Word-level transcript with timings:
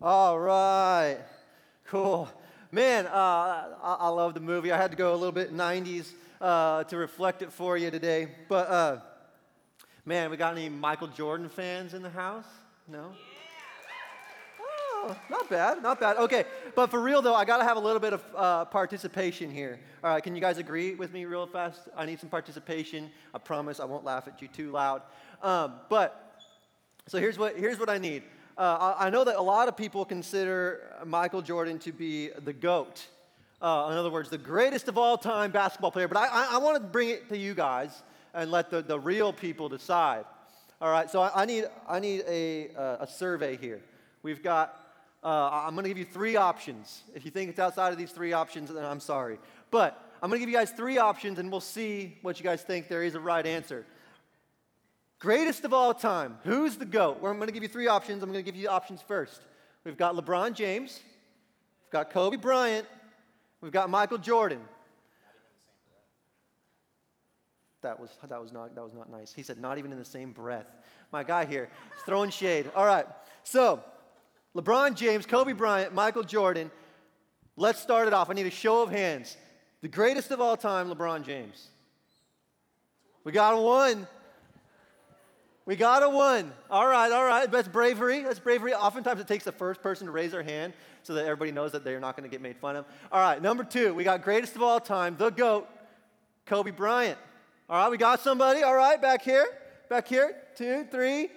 All 0.00 0.38
right. 0.38 1.18
Cool. 1.86 2.28
Man, 2.70 3.06
uh, 3.08 3.10
I, 3.10 3.96
I, 3.98 4.08
love 4.10 4.32
the 4.32 4.38
movie. 4.38 4.70
I 4.70 4.76
had 4.76 4.92
to 4.92 4.96
go 4.96 5.12
a 5.12 5.16
little 5.16 5.32
bit 5.32 5.52
90s 5.52 6.12
uh, 6.40 6.84
to 6.84 6.96
reflect 6.96 7.42
it 7.42 7.52
for 7.52 7.76
you 7.76 7.90
today. 7.90 8.28
But, 8.48 8.68
uh, 8.68 9.00
man, 10.04 10.30
we 10.30 10.36
got 10.36 10.56
any 10.56 10.68
Michael 10.68 11.08
Jordan 11.08 11.48
fans 11.48 11.94
in 11.94 12.02
the 12.02 12.10
house? 12.10 12.44
No? 12.86 13.10
Oh, 14.60 15.16
not 15.28 15.50
bad, 15.50 15.82
not 15.82 15.98
bad. 15.98 16.16
Okay, 16.18 16.44
but 16.76 16.90
for 16.90 17.00
real 17.00 17.20
though, 17.20 17.34
I 17.34 17.44
gotta 17.44 17.64
have 17.64 17.76
a 17.76 17.80
little 17.80 18.00
bit 18.00 18.12
of 18.12 18.24
uh, 18.36 18.64
participation 18.66 19.50
here. 19.50 19.80
All 20.04 20.10
right, 20.10 20.22
can 20.22 20.34
you 20.34 20.40
guys 20.40 20.58
agree 20.58 20.94
with 20.94 21.12
me 21.12 21.24
real 21.24 21.46
fast? 21.46 21.88
I 21.96 22.04
need 22.04 22.20
some 22.20 22.28
participation. 22.28 23.10
I 23.32 23.38
promise 23.38 23.80
I 23.80 23.84
won't 23.84 24.04
laugh 24.04 24.28
at 24.28 24.42
you 24.42 24.48
too 24.48 24.70
loud. 24.70 25.02
Um, 25.42 25.74
but 25.88 26.40
so 27.06 27.18
here's 27.18 27.38
what 27.38 27.56
here's 27.56 27.78
what 27.78 27.88
I 27.88 27.98
need. 27.98 28.22
Uh, 28.58 28.96
I, 28.98 29.08
know 29.08 29.22
that 29.22 29.36
a 29.36 29.40
lot 29.40 29.68
of 29.68 29.76
people 29.76 30.04
consider 30.04 30.80
Michael 31.06 31.42
Jordan 31.42 31.78
to 31.78 31.92
be 31.92 32.30
the 32.44 32.52
GOAT. 32.52 33.06
Uh, 33.62 33.88
in 33.92 33.96
other 33.96 34.10
words, 34.10 34.30
the 34.30 34.36
greatest 34.36 34.88
of 34.88 34.98
all 34.98 35.16
time 35.16 35.52
basketball 35.52 35.92
player. 35.92 36.08
But 36.08 36.16
I, 36.16 36.26
I, 36.26 36.48
I 36.54 36.58
want 36.58 36.74
to 36.74 36.80
bring 36.82 37.10
it 37.10 37.28
to 37.28 37.38
you 37.38 37.54
guys 37.54 38.02
and 38.34 38.50
let 38.50 38.68
the, 38.68 38.82
the 38.82 38.98
real 38.98 39.32
people 39.32 39.68
decide. 39.68 40.24
All 40.80 40.90
right, 40.90 41.08
so 41.08 41.20
I, 41.20 41.42
I 41.42 41.44
need, 41.44 41.66
I 41.88 42.00
need 42.00 42.24
a, 42.26 42.70
uh, 42.76 42.96
a 43.04 43.06
survey 43.06 43.56
here. 43.56 43.80
We've 44.24 44.42
got, 44.42 44.76
uh, 45.22 45.50
I'm 45.52 45.74
going 45.74 45.84
to 45.84 45.90
give 45.90 45.98
you 45.98 46.04
three 46.04 46.34
options. 46.34 47.04
If 47.14 47.24
you 47.24 47.30
think 47.30 47.50
it's 47.50 47.60
outside 47.60 47.92
of 47.92 47.98
these 47.98 48.10
three 48.10 48.32
options, 48.32 48.74
then 48.74 48.84
I'm 48.84 48.98
sorry. 48.98 49.38
But 49.70 50.04
I'm 50.20 50.30
going 50.30 50.40
to 50.40 50.44
give 50.44 50.52
you 50.52 50.58
guys 50.58 50.72
three 50.72 50.98
options 50.98 51.38
and 51.38 51.48
we'll 51.48 51.60
see 51.60 52.18
what 52.22 52.40
you 52.40 52.44
guys 52.44 52.62
think 52.62 52.88
there 52.88 53.04
is 53.04 53.14
a 53.14 53.20
right 53.20 53.46
answer. 53.46 53.86
Greatest 55.18 55.64
of 55.64 55.72
all 55.72 55.92
time. 55.92 56.38
Who's 56.44 56.76
the 56.76 56.84
GOAT? 56.84 57.20
Well, 57.20 57.32
I'm 57.32 57.38
going 57.38 57.48
to 57.48 57.52
give 57.52 57.62
you 57.62 57.68
three 57.68 57.88
options. 57.88 58.22
I'm 58.22 58.30
going 58.30 58.44
to 58.44 58.48
give 58.48 58.56
you 58.56 58.66
the 58.66 58.72
options 58.72 59.02
first. 59.02 59.40
We've 59.84 59.96
got 59.96 60.14
LeBron 60.14 60.54
James, 60.54 61.00
we've 61.84 61.92
got 61.92 62.10
Kobe 62.10 62.36
Bryant, 62.36 62.86
we've 63.60 63.72
got 63.72 63.88
Michael 63.88 64.18
Jordan. 64.18 64.60
That 67.82 67.98
was, 67.98 68.10
that, 68.28 68.40
was 68.40 68.52
not, 68.52 68.74
that 68.74 68.82
was 68.82 68.92
not 68.92 69.10
nice. 69.10 69.32
He 69.32 69.42
said, 69.42 69.58
not 69.58 69.78
even 69.78 69.92
in 69.92 69.98
the 69.98 70.04
same 70.04 70.32
breath. 70.32 70.66
My 71.12 71.22
guy 71.22 71.46
here 71.46 71.70
is 71.96 72.02
throwing 72.02 72.30
shade. 72.30 72.70
All 72.74 72.84
right. 72.84 73.06
So, 73.44 73.82
LeBron 74.56 74.96
James, 74.96 75.26
Kobe 75.26 75.52
Bryant, 75.52 75.94
Michael 75.94 76.24
Jordan. 76.24 76.72
Let's 77.56 77.80
start 77.80 78.08
it 78.08 78.12
off. 78.12 78.30
I 78.30 78.34
need 78.34 78.46
a 78.46 78.50
show 78.50 78.82
of 78.82 78.90
hands. 78.90 79.36
The 79.80 79.88
greatest 79.88 80.32
of 80.32 80.40
all 80.40 80.56
time, 80.56 80.90
LeBron 80.90 81.24
James. 81.24 81.68
We 83.22 83.30
got 83.30 83.62
one. 83.62 84.08
We 85.68 85.76
got 85.76 86.02
a 86.02 86.08
one. 86.08 86.50
All 86.70 86.88
right, 86.88 87.12
all 87.12 87.26
right. 87.26 87.50
That's 87.50 87.68
bravery. 87.68 88.22
That's 88.22 88.38
bravery. 88.38 88.72
Oftentimes 88.72 89.20
it 89.20 89.28
takes 89.28 89.44
the 89.44 89.52
first 89.52 89.82
person 89.82 90.06
to 90.06 90.10
raise 90.10 90.30
their 90.30 90.42
hand 90.42 90.72
so 91.02 91.12
that 91.12 91.26
everybody 91.26 91.52
knows 91.52 91.72
that 91.72 91.84
they're 91.84 92.00
not 92.00 92.16
going 92.16 92.26
to 92.26 92.30
get 92.30 92.40
made 92.40 92.56
fun 92.56 92.74
of. 92.74 92.86
All 93.12 93.20
right, 93.20 93.42
number 93.42 93.64
two, 93.64 93.92
we 93.92 94.02
got 94.02 94.22
greatest 94.22 94.56
of 94.56 94.62
all 94.62 94.80
time, 94.80 95.16
the 95.18 95.28
GOAT, 95.28 95.68
Kobe 96.46 96.70
Bryant. 96.70 97.18
All 97.68 97.76
right, 97.76 97.90
we 97.90 97.98
got 97.98 98.20
somebody. 98.20 98.62
All 98.62 98.74
right, 98.74 98.98
back 98.98 99.20
here. 99.20 99.44
Back 99.90 100.08
here. 100.08 100.36
Two, 100.56 100.86
three. 100.90 101.28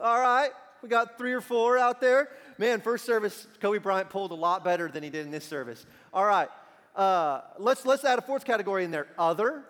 All 0.00 0.18
right. 0.18 0.48
We 0.82 0.88
got 0.88 1.18
three 1.18 1.34
or 1.34 1.42
four 1.42 1.76
out 1.76 2.00
there. 2.00 2.30
Man, 2.56 2.80
first 2.80 3.04
service, 3.04 3.46
Kobe 3.60 3.76
Bryant 3.76 4.08
pulled 4.08 4.30
a 4.30 4.34
lot 4.34 4.64
better 4.64 4.88
than 4.88 5.02
he 5.02 5.10
did 5.10 5.26
in 5.26 5.30
this 5.30 5.44
service. 5.44 5.84
All 6.14 6.24
right. 6.24 6.48
Uh, 6.96 7.42
let's, 7.58 7.84
let's 7.84 8.06
add 8.06 8.18
a 8.18 8.22
fourth 8.22 8.46
category 8.46 8.84
in 8.84 8.90
there 8.90 9.08
other. 9.18 9.62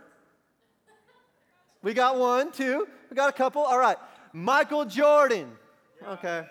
We 1.83 1.95
got 1.95 2.19
one, 2.19 2.51
two. 2.51 2.87
We 3.11 3.15
got 3.15 3.29
a 3.29 3.33
couple. 3.33 3.63
All 3.63 3.79
right. 3.79 3.97
Michael 4.33 4.85
Jordan. 4.85 5.51
Okay. 6.07 6.45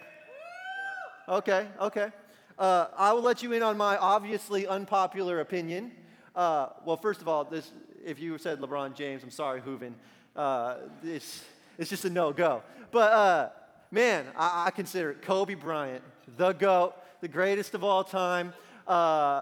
Okay, 1.30 1.67
okay. 1.81 2.09
Uh, 2.58 2.88
I 2.97 3.11
will 3.11 3.22
let 3.22 3.44
you 3.44 3.52
in 3.52 3.61
on 3.61 3.75
my 3.75 3.98
obviously 3.98 4.66
unpopular 4.66 5.42
opinion. 5.42 5.92
Uh, 6.33 6.70
well, 6.86 6.95
first 6.95 7.22
of 7.22 7.28
all, 7.28 7.44
this, 7.44 7.70
if 8.05 8.20
you 8.20 8.38
said 8.38 8.59
LeBron 8.59 8.95
James, 8.95 9.23
I'm 9.23 9.31
sorry, 9.31 9.59
Hooven. 9.59 9.93
Uh, 10.36 10.77
it's, 11.04 11.43
it's 11.77 11.89
just 11.89 12.05
a 12.05 12.10
no 12.10 12.32
go. 12.32 12.64
But 12.92 13.11
uh, 13.11 13.49
man, 13.92 14.26
I, 14.37 14.67
I, 14.67 14.71
consider 14.71 15.14
Kobe 15.16 15.55
Bryant 15.55 16.04
the 16.37 16.54
GOAT, 16.54 16.93
the 17.21 17.27
greatest 17.27 17.73
of 17.73 17.83
all 17.83 18.04
time. 18.04 18.54
Uh, 18.87 19.42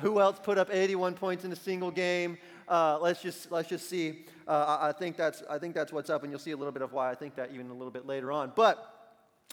who 0.00 0.20
else 0.20 0.38
put 0.42 0.58
up 0.58 0.68
81 0.72 1.14
points 1.14 1.44
in 1.44 1.52
a 1.52 1.56
single 1.56 1.90
game? 1.90 2.38
Uh, 2.68 2.98
let's 3.00 3.20
just 3.20 3.50
let's 3.50 3.68
just 3.68 3.88
see. 3.88 4.24
Uh, 4.46 4.78
I, 4.80 4.88
I, 4.88 4.92
think 4.92 5.16
that's 5.16 5.42
I 5.50 5.58
think 5.58 5.74
that's 5.74 5.92
what's 5.92 6.10
up, 6.10 6.22
and 6.22 6.32
you'll 6.32 6.40
see 6.40 6.52
a 6.52 6.56
little 6.56 6.72
bit 6.72 6.82
of 6.82 6.92
why 6.92 7.10
I 7.10 7.14
think 7.14 7.34
that 7.36 7.50
even 7.52 7.70
a 7.70 7.72
little 7.72 7.90
bit 7.90 8.06
later 8.06 8.30
on. 8.30 8.52
But 8.54 8.92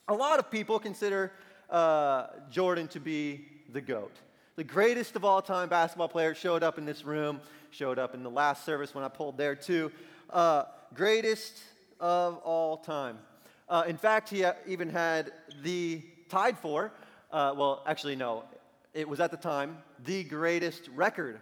a 0.08 0.14
lot 0.14 0.40
of 0.40 0.52
people 0.52 0.80
consider 0.80 1.32
uh, 1.70 2.28
Jordan 2.52 2.88
to 2.90 3.00
be 3.00 3.46
the 3.72 3.82
goat, 3.82 4.12
the 4.56 4.64
greatest 4.64 5.16
of 5.16 5.26
all 5.26 5.42
time 5.42 5.70
basketball 5.70 6.10
player. 6.10 6.36
Showed 6.36 6.64
up 6.64 6.78
in 6.78 6.86
this 6.86 7.04
room, 7.04 7.40
showed 7.72 8.00
up 8.00 8.14
in 8.14 8.24
the 8.24 8.32
last 8.32 8.66
service 8.66 8.94
when 8.94 9.04
I 9.04 9.10
pulled 9.10 9.38
there 9.38 9.56
too. 9.56 9.92
Uh, 10.30 10.64
greatest 10.94 11.60
of 12.00 12.38
all 12.38 12.78
time. 12.78 13.18
Uh, 13.70 13.84
in 13.88 13.98
fact, 13.98 14.30
he 14.30 14.46
even 14.68 14.90
had 14.90 15.32
the 15.64 16.02
tied 16.30 16.58
for. 16.58 16.92
Well, 17.32 17.84
actually, 17.88 18.16
no. 18.16 18.44
It 18.94 19.10
was 19.10 19.20
at 19.20 19.32
the 19.32 19.38
time 19.38 19.78
the 20.06 20.24
greatest 20.24 20.88
record 20.96 21.40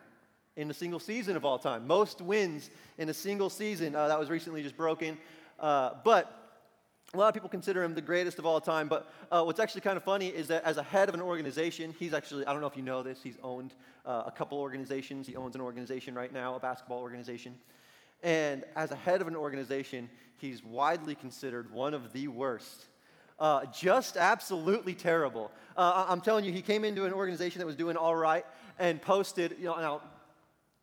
in 0.56 0.70
a 0.70 0.74
single 0.74 1.00
season 1.00 1.36
of 1.36 1.46
all 1.46 1.60
time. 1.60 1.88
Most 1.88 2.22
wins 2.22 2.70
in 2.98 3.10
a 3.10 3.14
single 3.14 3.50
season. 3.50 3.96
Uh, 3.96 4.08
that 4.08 4.20
was 4.20 4.30
recently 4.30 4.64
just 4.64 4.78
broken. 4.78 5.18
Uh, 5.60 5.92
but 6.04 6.38
a 7.14 7.18
lot 7.18 7.28
of 7.28 7.34
people 7.34 7.50
consider 7.50 7.84
him 7.84 7.94
the 7.94 8.02
greatest 8.02 8.40
of 8.40 8.46
all 8.46 8.62
time. 8.62 8.88
But 8.88 9.12
uh, 9.32 9.44
what's 9.44 9.60
actually 9.60 9.82
kind 9.82 9.98
of 9.98 10.04
funny 10.04 10.28
is 10.28 10.48
that 10.48 10.64
as 10.64 10.78
a 10.78 10.84
head 10.84 11.10
of 11.10 11.16
an 11.16 11.22
organization, 11.22 11.94
he's 12.00 12.14
actually, 12.14 12.46
I 12.46 12.54
don't 12.54 12.62
know 12.62 12.68
if 12.68 12.78
you 12.78 12.84
know 12.84 13.04
this, 13.04 13.22
he's 13.22 13.38
owned 13.44 13.74
uh, 14.06 14.24
a 14.26 14.32
couple 14.32 14.60
organizations. 14.60 15.28
He 15.28 15.36
owns 15.36 15.56
an 15.56 15.62
organization 15.62 16.16
right 16.16 16.32
now, 16.32 16.56
a 16.56 16.60
basketball 16.60 17.00
organization. 17.00 17.56
And 18.24 18.64
as 18.76 18.92
a 18.92 18.96
head 18.96 19.20
of 19.20 19.28
an 19.28 19.36
organization, 19.36 20.10
he's 20.38 20.64
widely 20.64 21.16
considered 21.16 21.72
one 21.72 21.94
of 21.94 22.14
the 22.14 22.28
worst. 22.28 22.86
Uh, 23.42 23.66
just 23.74 24.16
absolutely 24.16 24.94
terrible. 24.94 25.52
Uh, 25.76 26.06
I'm 26.08 26.22
telling 26.22 26.46
you, 26.46 26.54
he 26.54 26.62
came 26.62 26.86
into 26.86 27.04
an 27.04 27.12
organization 27.12 27.60
that 27.60 27.66
was 27.66 27.76
doing 27.76 27.98
all 27.98 28.16
right 28.16 28.46
and 28.80 29.02
posted, 29.02 29.58
you 29.60 29.66
know, 29.66 29.76
now 29.76 30.02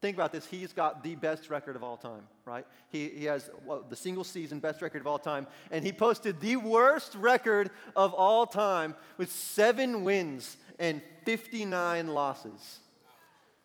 Think 0.00 0.16
about 0.16 0.30
this. 0.30 0.46
He's 0.46 0.72
got 0.72 1.02
the 1.02 1.16
best 1.16 1.50
record 1.50 1.74
of 1.74 1.82
all 1.82 1.96
time, 1.96 2.22
right? 2.44 2.64
He, 2.90 3.08
he 3.08 3.24
has 3.24 3.50
well, 3.66 3.84
the 3.88 3.96
single 3.96 4.22
season 4.22 4.60
best 4.60 4.80
record 4.80 5.00
of 5.00 5.08
all 5.08 5.18
time. 5.18 5.46
And 5.72 5.84
he 5.84 5.92
posted 5.92 6.40
the 6.40 6.56
worst 6.56 7.16
record 7.16 7.70
of 7.96 8.14
all 8.14 8.46
time 8.46 8.94
with 9.16 9.32
seven 9.32 10.04
wins 10.04 10.56
and 10.78 11.02
59 11.24 12.06
losses. 12.08 12.78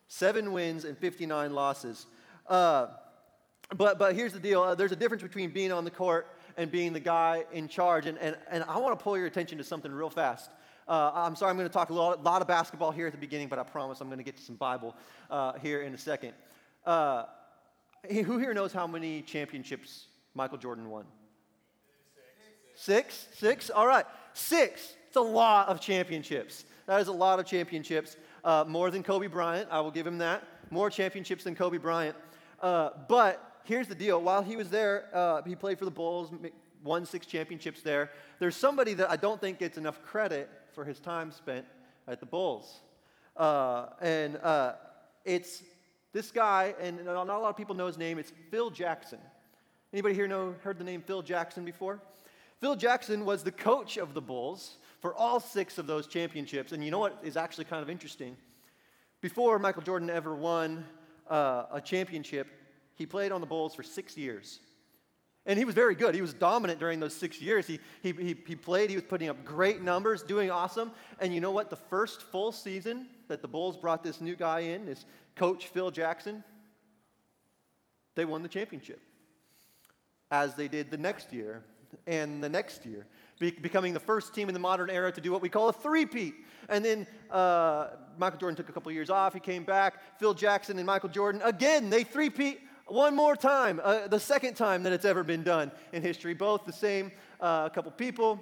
Seven 0.07 0.51
wins 0.51 0.85
and 0.85 0.97
59 0.97 1.53
losses. 1.53 2.07
Uh, 2.47 2.87
but, 3.75 3.99
but 3.99 4.15
here's 4.15 4.33
the 4.33 4.39
deal 4.39 4.63
uh, 4.63 4.73
there's 4.73 4.91
a 4.91 4.95
difference 4.95 5.21
between 5.21 5.51
being 5.51 5.71
on 5.71 5.85
the 5.85 5.91
court 5.91 6.27
and 6.57 6.71
being 6.71 6.93
the 6.93 6.99
guy 6.99 7.45
in 7.51 7.67
charge. 7.67 8.05
And, 8.05 8.17
and, 8.17 8.37
and 8.49 8.63
I 8.65 8.77
want 8.77 8.97
to 8.97 9.03
pull 9.03 9.17
your 9.17 9.27
attention 9.27 9.57
to 9.57 9.63
something 9.63 9.91
real 9.91 10.09
fast. 10.09 10.49
Uh, 10.87 11.11
I'm 11.13 11.35
sorry, 11.35 11.51
I'm 11.51 11.57
going 11.57 11.67
to 11.67 11.73
talk 11.73 11.89
a 11.89 11.93
lot, 11.93 12.23
lot, 12.23 12.41
of 12.41 12.47
basketball 12.47 12.91
here 12.91 13.07
at 13.07 13.13
the 13.13 13.19
beginning, 13.19 13.47
but 13.47 13.57
I 13.57 13.63
promise 13.63 14.01
I'm 14.01 14.07
going 14.07 14.17
to 14.17 14.23
get 14.23 14.35
to 14.37 14.43
some 14.43 14.55
Bible 14.55 14.95
uh, 15.29 15.53
here 15.53 15.81
in 15.81 15.93
a 15.93 15.97
second. 15.97 16.33
Uh, 16.85 17.23
who 18.09 18.37
here 18.37 18.53
knows 18.53 18.73
how 18.73 18.85
many 18.85 19.21
championships 19.21 20.07
Michael 20.33 20.57
Jordan 20.57 20.89
won? 20.89 21.05
Six. 22.75 23.13
Six? 23.15 23.27
Six? 23.37 23.69
All 23.69 23.87
right. 23.87 24.05
Six. 24.33 24.93
It's 25.07 25.15
a 25.15 25.21
lot 25.21 25.69
of 25.69 25.79
championships. 25.79 26.65
That 26.85 26.99
is 26.99 27.07
a 27.07 27.13
lot 27.13 27.39
of 27.39 27.45
championships. 27.45 28.17
Uh, 28.43 28.65
more 28.67 28.91
than 28.91 29.03
Kobe 29.03 29.27
Bryant, 29.27 29.69
I 29.71 29.79
will 29.79 29.91
give 29.91 30.05
him 30.05 30.17
that. 30.17 30.43
More 30.69 30.89
championships 30.89 31.45
than 31.45 31.55
Kobe 31.55 31.77
Bryant. 31.77 32.17
Uh, 32.61 32.89
but 33.07 33.52
here's 33.63 33.87
the 33.87 33.95
deal 33.95 34.21
while 34.21 34.41
he 34.41 34.55
was 34.55 34.69
there, 34.69 35.09
uh, 35.13 35.41
he 35.43 35.55
played 35.55 35.79
for 35.79 35.85
the 35.85 35.91
Bulls, 35.91 36.31
won 36.83 37.05
six 37.05 37.25
championships 37.25 37.81
there. 37.81 38.11
There's 38.39 38.55
somebody 38.55 38.93
that 38.95 39.09
I 39.09 39.15
don't 39.15 39.39
think 39.39 39.59
gets 39.59 39.77
enough 39.77 40.01
credit 40.03 40.49
for 40.73 40.83
his 40.83 40.99
time 40.99 41.31
spent 41.31 41.65
at 42.07 42.19
the 42.19 42.25
Bulls. 42.25 42.81
Uh, 43.37 43.87
and 44.01 44.37
uh, 44.37 44.73
it's 45.25 45.63
this 46.11 46.31
guy, 46.31 46.75
and 46.79 47.03
not 47.05 47.27
a 47.27 47.39
lot 47.39 47.49
of 47.49 47.57
people 47.57 47.75
know 47.75 47.87
his 47.87 47.97
name, 47.97 48.19
it's 48.19 48.31
Phil 48.51 48.69
Jackson. 48.69 49.19
Anybody 49.91 50.15
here 50.15 50.27
know, 50.27 50.55
heard 50.63 50.77
the 50.77 50.83
name 50.83 51.01
Phil 51.01 51.21
Jackson 51.21 51.65
before? 51.65 51.99
Phil 52.59 52.75
Jackson 52.75 53.25
was 53.25 53.43
the 53.43 53.51
coach 53.51 53.97
of 53.97 54.13
the 54.13 54.21
Bulls 54.21 54.77
for 55.01 55.13
all 55.15 55.39
six 55.39 55.77
of 55.77 55.87
those 55.87 56.07
championships. 56.07 56.71
And 56.71 56.83
you 56.83 56.91
know 56.91 56.99
what 56.99 57.19
is 57.23 57.35
actually 57.35 57.65
kind 57.65 57.83
of 57.83 57.89
interesting? 57.89 58.37
Before 59.21 59.59
Michael 59.59 59.81
Jordan 59.81 60.09
ever 60.09 60.35
won 60.35 60.85
uh, 61.29 61.65
a 61.71 61.81
championship, 61.81 62.47
he 62.95 63.05
played 63.05 63.31
on 63.31 63.41
the 63.41 63.47
Bulls 63.47 63.75
for 63.75 63.83
six 63.83 64.17
years. 64.17 64.59
And 65.45 65.59
he 65.59 65.65
was 65.65 65.75
very 65.75 65.93
good. 65.93 66.15
He 66.15 66.21
was 66.21 66.33
dominant 66.33 66.79
during 66.79 67.01
those 67.01 67.13
six 67.13 67.41
years. 67.41 67.67
He, 67.67 67.79
he, 68.01 68.13
he, 68.13 68.35
he, 68.47 68.55
played, 68.55 68.89
he 68.89 68.95
was 68.95 69.03
putting 69.03 69.27
up 69.27 69.43
great 69.43 69.81
numbers, 69.81 70.23
doing 70.23 70.49
awesome. 70.49 70.91
And 71.19 71.33
you 71.33 71.41
know 71.41 71.51
what? 71.51 71.69
The 71.69 71.75
first 71.75 72.21
full 72.21 72.53
season 72.53 73.07
that 73.27 73.41
the 73.41 73.47
Bulls 73.47 73.75
brought 73.75 74.03
this 74.03 74.21
new 74.21 74.35
guy 74.35 74.59
in, 74.59 74.85
this 74.85 75.03
coach 75.35 75.67
Phil 75.67 75.91
Jackson, 75.91 76.43
they 78.15 78.23
won 78.23 78.41
the 78.41 78.47
championship. 78.47 79.01
As 80.31 80.55
they 80.55 80.69
did 80.69 80.91
the 80.91 80.97
next 80.97 81.33
year 81.33 81.63
and 82.07 82.41
the 82.41 82.49
next 82.49 82.85
year. 82.85 83.05
be- 83.39 83.51
becoming 83.51 83.93
the 83.93 83.99
first 83.99 84.33
team 84.33 84.47
in 84.47 84.53
the 84.53 84.59
modern 84.59 84.89
era 84.89 85.11
to 85.11 85.21
do 85.21 85.31
what 85.31 85.41
we 85.41 85.49
call 85.49 85.69
a 85.69 85.73
three-peat. 85.73 86.35
And 86.69 86.83
then 86.83 87.07
uh, 87.29 87.87
Michael 88.17 88.39
Jordan 88.39 88.55
took 88.55 88.69
a 88.69 88.71
couple 88.71 88.91
years 88.91 89.09
off. 89.09 89.33
He 89.33 89.39
came 89.39 89.63
back. 89.63 90.19
Phil 90.19 90.33
Jackson 90.33 90.77
and 90.77 90.85
Michael 90.85 91.09
Jordan, 91.09 91.41
again, 91.43 91.89
they 91.89 92.03
three-peat 92.03 92.61
one 92.87 93.15
more 93.15 93.35
time, 93.35 93.79
uh, 93.83 94.07
the 94.07 94.19
second 94.19 94.55
time 94.55 94.83
that 94.83 94.93
it's 94.93 95.05
ever 95.05 95.23
been 95.23 95.43
done 95.43 95.71
in 95.91 96.01
history. 96.01 96.33
Both 96.33 96.65
the 96.65 96.73
same 96.73 97.11
uh, 97.39 97.69
couple 97.69 97.91
people. 97.91 98.41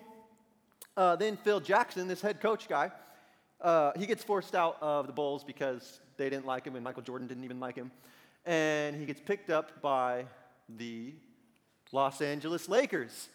Uh, 0.97 1.15
then 1.15 1.37
Phil 1.37 1.59
Jackson, 1.59 2.07
this 2.07 2.21
head 2.21 2.41
coach 2.41 2.67
guy, 2.67 2.91
uh, 3.61 3.91
he 3.95 4.05
gets 4.05 4.23
forced 4.23 4.55
out 4.55 4.77
of 4.81 5.07
the 5.07 5.13
Bulls 5.13 5.43
because 5.43 6.01
they 6.17 6.29
didn't 6.29 6.45
like 6.45 6.65
him 6.65 6.75
and 6.75 6.83
Michael 6.83 7.03
Jordan 7.03 7.27
didn't 7.27 7.43
even 7.43 7.59
like 7.59 7.75
him. 7.75 7.91
And 8.45 8.95
he 8.95 9.05
gets 9.05 9.21
picked 9.21 9.49
up 9.49 9.81
by 9.81 10.25
the 10.67 11.13
Los 11.91 12.21
Angeles 12.21 12.67
Lakers, 12.67 13.29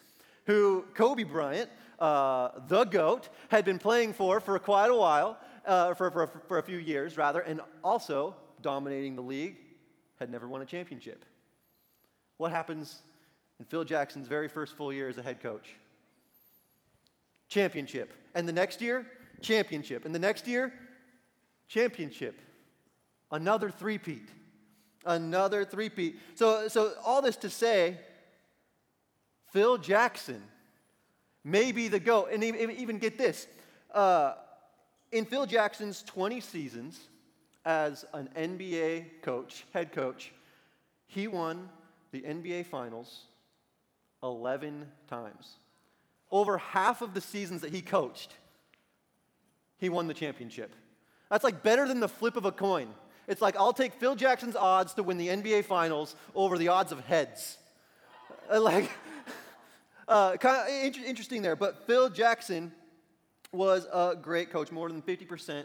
who 0.47 0.85
Kobe 0.95 1.23
Bryant, 1.23 1.71
uh, 1.99 2.51
the 2.69 2.85
GOAT, 2.85 3.29
had 3.49 3.65
been 3.65 3.79
playing 3.79 4.13
for 4.13 4.41
for 4.41 4.59
quite 4.59 4.91
a 4.91 4.97
while, 4.97 5.39
uh, 5.65 5.95
for, 5.95 6.11
for, 6.11 6.27
for 6.49 6.59
a 6.59 6.63
few 6.63 6.79
years 6.79 7.17
rather, 7.17 7.41
and 7.41 7.61
also 7.85 8.35
dominating 8.63 9.15
the 9.15 9.23
league, 9.23 9.57
had 10.19 10.31
never 10.31 10.49
won 10.49 10.63
a 10.63 10.67
championship. 10.67 11.25
What 12.39 12.51
happens 12.51 13.01
in 13.59 13.65
Phil 13.65 13.85
Jackson's 13.85 14.29
very 14.29 14.49
first 14.49 14.77
full 14.77 14.93
year 14.93 15.09
as 15.09 15.19
a 15.19 15.23
head 15.23 15.41
coach? 15.41 15.75
Championship. 17.49 18.13
And 18.35 18.49
the 18.49 18.53
next 18.53 18.81
year, 18.81 19.07
championship. 19.41 20.05
And 20.05 20.15
the 20.15 20.19
next 20.19 20.47
year, 20.47 20.73
championship. 21.69 22.41
Another 23.31 23.71
three-peat. 23.71 24.29
Another 25.05 25.65
three-peat. 25.65 26.19
So, 26.35 26.69
so 26.69 26.93
all 27.05 27.23
this 27.23 27.37
to 27.37 27.51
say, 27.51 27.99
Phil 29.53 29.79
Jackson 29.79 30.43
may 31.45 31.73
be 31.73 31.89
the 31.89 32.01
GOAT. 32.01 32.29
And 32.33 32.43
even, 32.45 32.99
get 32.99 33.17
this. 33.17 33.47
Uh, 33.95 34.35
in 35.13 35.25
Phil 35.25 35.47
Jackson's 35.47 36.03
20 36.03 36.41
seasons 36.41 37.01
as 37.67 38.05
an 38.15 38.31
NBA 38.37 39.23
coach, 39.23 39.65
head 39.75 39.93
coach, 39.93 40.33
he 41.07 41.27
won 41.27 41.69
the 42.13 42.23
NBA 42.23 42.67
Finals 42.67 43.25
11 44.23 44.87
times. 45.11 45.57
Over 46.31 46.59
half 46.59 47.03
of 47.03 47.13
the 47.13 47.21
seasons 47.21 47.61
that 47.63 47.73
he 47.73 47.83
coached, 47.83 48.33
he 49.79 49.89
won 49.89 50.07
the 50.07 50.15
championship. 50.15 50.75
That's 51.29 51.43
like 51.43 51.65
better 51.65 51.89
than 51.89 51.99
the 51.99 52.09
flip 52.09 52.37
of 52.37 52.45
a 52.45 52.53
coin. 52.53 52.89
It's 53.27 53.43
like 53.43 53.57
I'll 53.57 53.73
take 53.73 53.95
Phil 53.95 54.15
Jackson's 54.15 54.55
odds 54.55 54.95
to 54.95 55.03
win 55.03 55.19
the 55.19 55.29
NBA 55.29 55.65
Finals 55.65 56.15
over 56.37 56.57
the 56.57 56.69
odds 56.69 56.93
of 56.93 57.01
heads. 57.01 57.59
Uh, 58.51 58.61
like, 58.61 58.91
uh, 60.09 60.37
kind 60.37 60.63
of 60.63 61.05
interesting 61.05 61.43
there. 61.43 61.57
But 61.57 61.85
Phil 61.87 62.11
Jackson 62.11 62.71
was 63.53 63.87
a 63.93 64.15
great 64.21 64.53
coach, 64.53 64.71
more 64.71 64.89
than 64.89 65.03
50% 65.03 65.65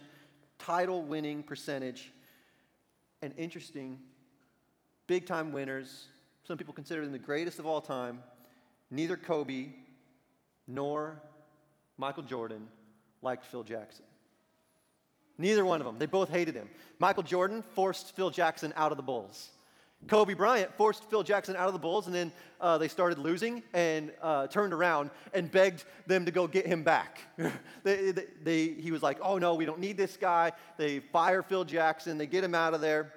title 0.66 1.02
winning 1.04 1.44
percentage. 1.44 2.12
And 3.22 3.34
interesting, 3.38 4.00
big 5.08 5.26
time 5.26 5.52
winners. 5.52 6.08
Some 6.48 6.58
people 6.58 6.74
consider 6.74 7.04
them 7.04 7.12
the 7.12 7.20
greatest 7.20 7.60
of 7.60 7.66
all 7.66 7.82
time. 7.82 8.24
Neither 8.90 9.16
Kobe 9.16 9.68
nor 10.68 11.22
Michael 11.98 12.24
Jordan 12.24 12.68
liked 13.22 13.46
Phil 13.46 13.64
Jackson. 13.64 14.06
Neither 15.38 15.66
one 15.66 15.82
of 15.82 15.86
them. 15.86 15.98
They 15.98 16.06
both 16.06 16.30
hated 16.30 16.56
him. 16.56 16.70
Michael 17.00 17.24
Jordan 17.24 17.64
forced 17.74 18.16
Phil 18.16 18.30
Jackson 18.30 18.74
out 18.76 18.92
of 18.92 18.98
the 18.98 19.04
Bulls. 19.04 19.50
Kobe 20.08 20.34
Bryant 20.34 20.74
forced 20.76 21.10
Phil 21.10 21.24
Jackson 21.24 21.56
out 21.56 21.68
of 21.68 21.74
the 21.74 21.80
Bulls, 21.80 22.08
and 22.08 22.16
then 22.16 22.32
uh, 22.60 22.78
they 22.78 22.88
started 22.88 23.18
losing 23.18 23.64
and 23.74 24.12
uh, 24.22 24.48
turned 24.48 24.74
around 24.74 25.10
and 25.34 25.50
begged 25.50 25.86
them 26.08 26.26
to 26.26 26.32
go 26.32 26.48
get 26.48 26.66
him 26.66 26.84
back. 26.84 27.20
they, 27.84 28.12
they, 28.12 28.26
they, 28.44 28.68
he 28.68 28.92
was 28.92 29.04
like, 29.04 29.18
oh 29.22 29.38
no, 29.38 29.56
we 29.56 29.66
don't 29.66 29.80
need 29.80 29.98
this 29.98 30.18
guy. 30.18 30.52
They 30.78 31.00
fire 31.00 31.44
Phil 31.44 31.64
Jackson, 31.64 32.18
they 32.18 32.28
get 32.28 32.44
him 32.44 32.56
out 32.56 32.74
of 32.74 32.82
there. 32.82 33.14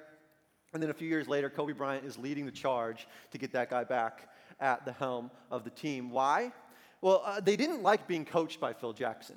And 0.72 0.82
then 0.82 0.90
a 0.90 0.94
few 0.94 1.08
years 1.08 1.28
later, 1.28 1.48
Kobe 1.48 1.72
Bryant 1.72 2.04
is 2.04 2.18
leading 2.18 2.46
the 2.46 2.52
charge 2.52 3.06
to 3.30 3.38
get 3.38 3.52
that 3.52 3.70
guy 3.70 3.84
back 3.84 4.28
at 4.60 4.84
the 4.84 4.92
helm 4.92 5.30
of 5.50 5.62
the 5.62 5.70
team. 5.70 6.10
Why? 6.10 6.52
Well, 7.00 7.22
uh, 7.24 7.40
they 7.40 7.56
didn't 7.56 7.82
like 7.82 8.08
being 8.08 8.24
coached 8.24 8.60
by 8.60 8.72
Phil 8.72 8.92
Jackson. 8.92 9.36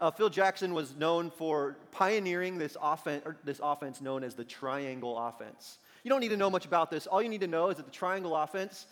Uh, 0.00 0.10
Phil 0.10 0.30
Jackson 0.30 0.72
was 0.72 0.96
known 0.96 1.30
for 1.30 1.76
pioneering 1.92 2.56
this, 2.56 2.76
offen- 2.80 3.20
this 3.44 3.60
offense 3.62 4.00
known 4.00 4.24
as 4.24 4.34
the 4.34 4.44
triangle 4.44 5.18
offense. 5.18 5.78
You 6.02 6.08
don't 6.08 6.20
need 6.20 6.28
to 6.28 6.36
know 6.36 6.50
much 6.50 6.66
about 6.66 6.90
this. 6.90 7.06
All 7.06 7.22
you 7.22 7.28
need 7.28 7.40
to 7.42 7.46
know 7.46 7.68
is 7.68 7.76
that 7.76 7.86
the 7.86 7.92
triangle 7.92 8.34
offense 8.36 8.86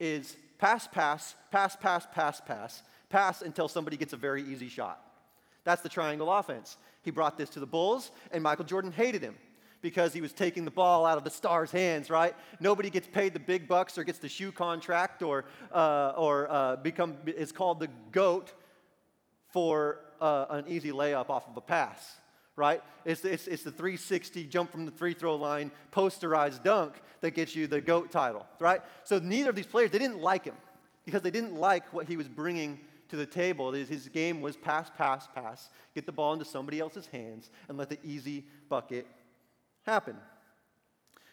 is 0.00 0.36
pass, 0.58 0.86
pass, 0.86 1.34
pass, 1.50 1.76
pass, 1.76 2.06
pass, 2.10 2.40
pass, 2.40 2.82
pass 3.10 3.42
until 3.42 3.68
somebody 3.68 3.96
gets 3.96 4.12
a 4.12 4.16
very 4.16 4.42
easy 4.42 4.68
shot. 4.68 5.00
That's 5.64 5.82
the 5.82 5.88
triangle 5.88 6.32
offense. 6.32 6.76
He 7.02 7.10
brought 7.10 7.36
this 7.36 7.50
to 7.50 7.60
the 7.60 7.66
Bulls, 7.66 8.10
and 8.32 8.42
Michael 8.42 8.64
Jordan 8.64 8.92
hated 8.92 9.22
him 9.22 9.36
because 9.82 10.12
he 10.12 10.20
was 10.20 10.32
taking 10.32 10.64
the 10.64 10.70
ball 10.70 11.04
out 11.04 11.18
of 11.18 11.24
the 11.24 11.30
stars' 11.30 11.70
hands, 11.70 12.10
right? 12.10 12.34
Nobody 12.60 12.90
gets 12.90 13.06
paid 13.06 13.34
the 13.34 13.40
big 13.40 13.68
bucks 13.68 13.98
or 13.98 14.04
gets 14.04 14.18
the 14.18 14.28
shoe 14.28 14.50
contract 14.50 15.22
or, 15.22 15.44
uh, 15.72 16.12
or 16.16 16.50
uh, 16.50 16.76
become, 16.76 17.16
is 17.26 17.52
called 17.52 17.80
the 17.80 17.88
GOAT 18.10 18.52
for 19.52 20.00
uh, 20.20 20.46
an 20.50 20.64
easy 20.66 20.90
layup 20.90 21.30
off 21.30 21.48
of 21.48 21.56
a 21.56 21.60
pass 21.60 22.16
right? 22.56 22.82
It's, 23.04 23.24
it's, 23.24 23.46
it's 23.46 23.62
the 23.62 23.70
360 23.70 24.44
jump 24.44 24.72
from 24.72 24.86
the 24.86 24.92
free 24.92 25.14
throw 25.14 25.36
line, 25.36 25.70
posterized 25.92 26.62
dunk 26.62 26.94
that 27.20 27.32
gets 27.32 27.54
you 27.54 27.66
the 27.66 27.80
GOAT 27.80 28.10
title, 28.10 28.46
right? 28.58 28.80
So 29.04 29.18
neither 29.18 29.50
of 29.50 29.56
these 29.56 29.66
players, 29.66 29.90
they 29.90 29.98
didn't 29.98 30.20
like 30.20 30.44
him 30.44 30.56
because 31.04 31.22
they 31.22 31.30
didn't 31.30 31.54
like 31.54 31.92
what 31.92 32.08
he 32.08 32.16
was 32.16 32.28
bringing 32.28 32.80
to 33.10 33.16
the 33.16 33.26
table. 33.26 33.72
His 33.72 34.08
game 34.08 34.40
was 34.40 34.56
pass, 34.56 34.90
pass, 34.96 35.28
pass, 35.34 35.68
get 35.94 36.06
the 36.06 36.12
ball 36.12 36.32
into 36.32 36.44
somebody 36.44 36.80
else's 36.80 37.06
hands 37.06 37.50
and 37.68 37.78
let 37.78 37.90
the 37.90 37.98
easy 38.02 38.44
bucket 38.68 39.06
happen. 39.84 40.16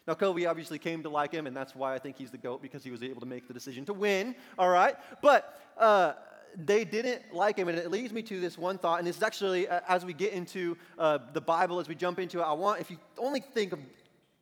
Now, 0.06 0.16
Kobe 0.16 0.46
obviously 0.46 0.80
came 0.80 1.02
to 1.04 1.10
like 1.10 1.32
him, 1.32 1.48
and 1.48 1.56
that's 1.56 1.76
why 1.76 1.94
I 1.94 2.00
think 2.00 2.18
he's 2.18 2.30
the 2.30 2.38
GOAT 2.38 2.62
because 2.62 2.84
he 2.84 2.92
was 2.92 3.02
able 3.02 3.22
to 3.22 3.26
make 3.26 3.48
the 3.48 3.54
decision 3.54 3.86
to 3.86 3.94
win, 3.94 4.36
all 4.60 4.70
right? 4.70 4.96
But, 5.22 5.58
uh, 5.78 6.14
they 6.56 6.86
didn't 6.86 7.34
like 7.34 7.58
him. 7.58 7.68
And 7.68 7.78
it 7.78 7.92
leads 7.92 8.14
me 8.14 8.22
to 8.24 8.40
this 8.40 8.58
one 8.58 8.78
thought. 8.78 9.00
And 9.00 9.08
this 9.08 9.18
is 9.18 9.24
actually, 9.24 9.68
uh, 9.68 9.82
as 9.88 10.06
we 10.06 10.14
get 10.14 10.34
into 10.34 10.78
uh, 10.98 11.20
the 11.34 11.42
Bible, 11.42 11.80
as 11.80 11.88
we 11.88 11.96
jump 11.96 12.20
into 12.20 12.40
it, 12.40 12.44
I 12.44 12.54
want, 12.54 12.82
if 12.82 12.92
you 12.92 12.98
only 13.18 13.40
think 13.40 13.74
of, 13.74 13.80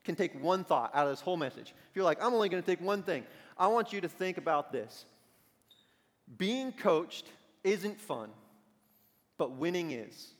can 0.03 0.15
take 0.15 0.41
one 0.41 0.63
thought 0.63 0.91
out 0.93 1.05
of 1.05 1.11
this 1.11 1.21
whole 1.21 1.37
message, 1.37 1.73
if 1.89 1.95
you're 1.95 2.05
like, 2.05 2.23
I'm 2.23 2.33
only 2.33 2.49
going 2.49 2.61
to 2.61 2.65
take 2.65 2.81
one 2.81 3.03
thing, 3.03 3.23
I 3.57 3.67
want 3.67 3.93
you 3.93 4.01
to 4.01 4.09
think 4.09 4.37
about 4.37 4.71
this. 4.71 5.05
Being 6.37 6.71
coached 6.71 7.27
isn't 7.63 7.99
fun, 7.99 8.29
but 9.37 9.51
winning 9.51 9.91
is. 9.91 10.33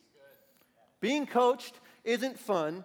Being 1.00 1.26
coached 1.26 1.76
isn't 2.04 2.40
fun, 2.40 2.84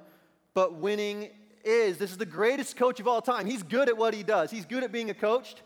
but 0.54 0.74
winning 0.74 1.30
is. 1.64 1.98
This 1.98 2.10
is 2.10 2.16
the 2.16 2.26
greatest 2.26 2.76
coach 2.76 3.00
of 3.00 3.08
all 3.08 3.22
time. 3.22 3.46
He's 3.46 3.62
good 3.62 3.88
at 3.88 3.96
what 3.96 4.14
he 4.14 4.22
does. 4.22 4.50
He's 4.50 4.64
good 4.64 4.82
at 4.82 4.92
being 4.92 5.10
a 5.10 5.14
coach. 5.14 5.56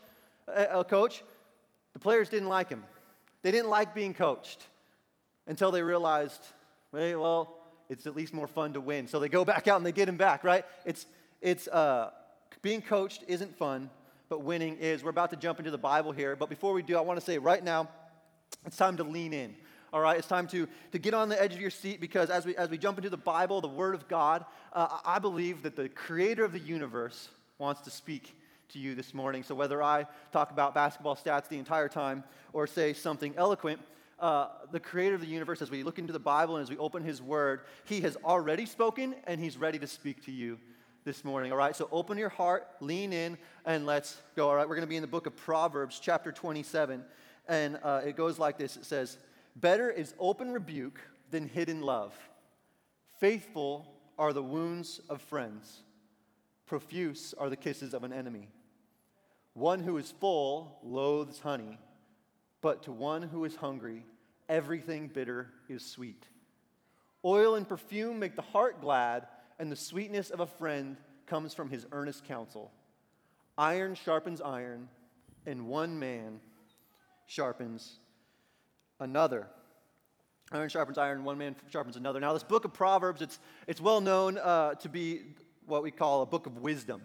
A 0.47 0.83
coach. 0.83 1.23
The 1.93 1.99
players 1.99 2.29
didn't 2.29 2.49
like 2.49 2.69
him. 2.69 2.83
They 3.43 3.51
didn't 3.51 3.69
like 3.69 3.95
being 3.95 4.13
coached 4.13 4.63
until 5.47 5.71
they 5.71 5.81
realized, 5.81 6.41
hey, 6.93 7.15
well, 7.15 7.57
it's 7.89 8.05
at 8.05 8.15
least 8.15 8.33
more 8.33 8.47
fun 8.47 8.73
to 8.73 8.81
win. 8.81 9.07
So 9.07 9.19
they 9.19 9.29
go 9.29 9.43
back 9.53 9.67
out 9.67 9.77
and 9.77 9.85
they 9.85 9.91
get 9.91 10.07
him 10.07 10.17
back, 10.17 10.43
right? 10.43 10.65
It's, 10.85 11.05
it's 11.41 11.67
uh, 11.67 12.11
being 12.61 12.81
coached 12.81 13.23
isn't 13.27 13.57
fun, 13.57 13.89
but 14.29 14.43
winning 14.43 14.77
is. 14.77 15.03
We're 15.03 15.09
about 15.09 15.31
to 15.31 15.35
jump 15.35 15.59
into 15.59 15.71
the 15.71 15.77
Bible 15.77 16.11
here, 16.11 16.35
but 16.35 16.49
before 16.49 16.73
we 16.73 16.83
do, 16.83 16.97
I 16.97 17.01
want 17.01 17.19
to 17.19 17.25
say 17.25 17.37
right 17.37 17.63
now, 17.63 17.89
it's 18.65 18.77
time 18.77 18.97
to 18.97 19.03
lean 19.03 19.33
in. 19.33 19.55
All 19.93 19.99
right, 19.99 20.17
it's 20.17 20.27
time 20.27 20.47
to, 20.47 20.67
to 20.93 20.99
get 20.99 21.13
on 21.13 21.27
the 21.27 21.41
edge 21.41 21.53
of 21.53 21.59
your 21.59 21.69
seat 21.69 21.99
because 21.99 22.29
as 22.29 22.45
we, 22.45 22.55
as 22.55 22.69
we 22.69 22.77
jump 22.77 22.97
into 22.97 23.09
the 23.09 23.17
Bible, 23.17 23.59
the 23.59 23.67
Word 23.67 23.93
of 23.93 24.07
God, 24.07 24.45
uh, 24.71 24.99
I 25.03 25.19
believe 25.19 25.63
that 25.63 25.75
the 25.75 25.89
creator 25.89 26.45
of 26.45 26.53
the 26.53 26.59
universe 26.59 27.27
wants 27.57 27.81
to 27.81 27.89
speak 27.89 28.33
to 28.73 28.79
you 28.79 28.95
this 28.95 29.13
morning. 29.13 29.43
So, 29.43 29.55
whether 29.55 29.81
I 29.81 30.05
talk 30.31 30.51
about 30.51 30.73
basketball 30.73 31.15
stats 31.15 31.47
the 31.47 31.57
entire 31.57 31.89
time 31.89 32.23
or 32.53 32.67
say 32.67 32.93
something 32.93 33.33
eloquent, 33.37 33.79
uh, 34.19 34.49
the 34.71 34.79
creator 34.79 35.15
of 35.15 35.21
the 35.21 35.27
universe, 35.27 35.61
as 35.61 35.71
we 35.71 35.83
look 35.83 35.97
into 35.97 36.13
the 36.13 36.19
Bible 36.19 36.57
and 36.57 36.63
as 36.63 36.69
we 36.69 36.77
open 36.77 37.03
his 37.03 37.21
word, 37.21 37.61
he 37.85 38.01
has 38.01 38.15
already 38.23 38.65
spoken 38.65 39.15
and 39.25 39.39
he's 39.39 39.57
ready 39.57 39.79
to 39.79 39.87
speak 39.87 40.23
to 40.25 40.31
you 40.31 40.59
this 41.03 41.25
morning. 41.25 41.51
All 41.51 41.57
right, 41.57 41.75
so 41.75 41.89
open 41.91 42.17
your 42.17 42.29
heart, 42.29 42.67
lean 42.79 43.13
in, 43.13 43.37
and 43.65 43.85
let's 43.85 44.21
go. 44.35 44.49
All 44.49 44.55
right, 44.55 44.69
we're 44.69 44.75
going 44.75 44.85
to 44.85 44.89
be 44.89 44.95
in 44.95 45.01
the 45.01 45.07
book 45.07 45.25
of 45.25 45.35
Proverbs, 45.35 45.99
chapter 45.99 46.31
27. 46.31 47.03
And 47.47 47.79
uh, 47.83 48.01
it 48.05 48.15
goes 48.15 48.37
like 48.37 48.57
this 48.57 48.77
it 48.77 48.85
says, 48.85 49.17
Better 49.55 49.89
is 49.89 50.13
open 50.19 50.51
rebuke 50.51 51.01
than 51.31 51.47
hidden 51.47 51.81
love. 51.81 52.13
Faithful 53.19 53.87
are 54.19 54.33
the 54.33 54.43
wounds 54.43 55.01
of 55.09 55.21
friends, 55.21 55.81
profuse 56.67 57.33
are 57.37 57.49
the 57.49 57.55
kisses 57.55 57.93
of 57.93 58.03
an 58.03 58.13
enemy. 58.13 58.47
One 59.53 59.81
who 59.81 59.97
is 59.97 60.11
full 60.11 60.79
loathes 60.83 61.39
honey, 61.39 61.77
but 62.61 62.83
to 62.83 62.91
one 62.91 63.21
who 63.21 63.45
is 63.45 63.55
hungry, 63.55 64.05
everything 64.47 65.07
bitter 65.07 65.49
is 65.67 65.85
sweet. 65.85 66.25
Oil 67.23 67.55
and 67.55 67.67
perfume 67.67 68.19
make 68.19 68.35
the 68.35 68.41
heart 68.41 68.81
glad, 68.81 69.27
and 69.59 69.71
the 69.71 69.75
sweetness 69.75 70.29
of 70.29 70.39
a 70.39 70.47
friend 70.47 70.97
comes 71.27 71.53
from 71.53 71.69
his 71.69 71.85
earnest 71.91 72.25
counsel. 72.25 72.71
Iron 73.57 73.95
sharpens 73.95 74.41
iron, 74.41 74.87
and 75.45 75.67
one 75.67 75.99
man 75.99 76.39
sharpens 77.27 77.99
another. 78.99 79.47
Iron 80.51 80.69
sharpens 80.69 80.97
iron, 80.97 81.23
one 81.23 81.37
man 81.37 81.55
sharpens 81.69 81.95
another. 81.95 82.19
Now, 82.19 82.33
this 82.33 82.43
book 82.43 82.65
of 82.65 82.73
Proverbs, 82.73 83.21
it's, 83.21 83.39
it's 83.67 83.79
well 83.79 84.01
known 84.01 84.37
uh, 84.37 84.75
to 84.75 84.89
be 84.89 85.21
what 85.65 85.83
we 85.83 85.91
call 85.91 86.21
a 86.21 86.25
book 86.25 86.45
of 86.45 86.57
wisdom, 86.57 87.01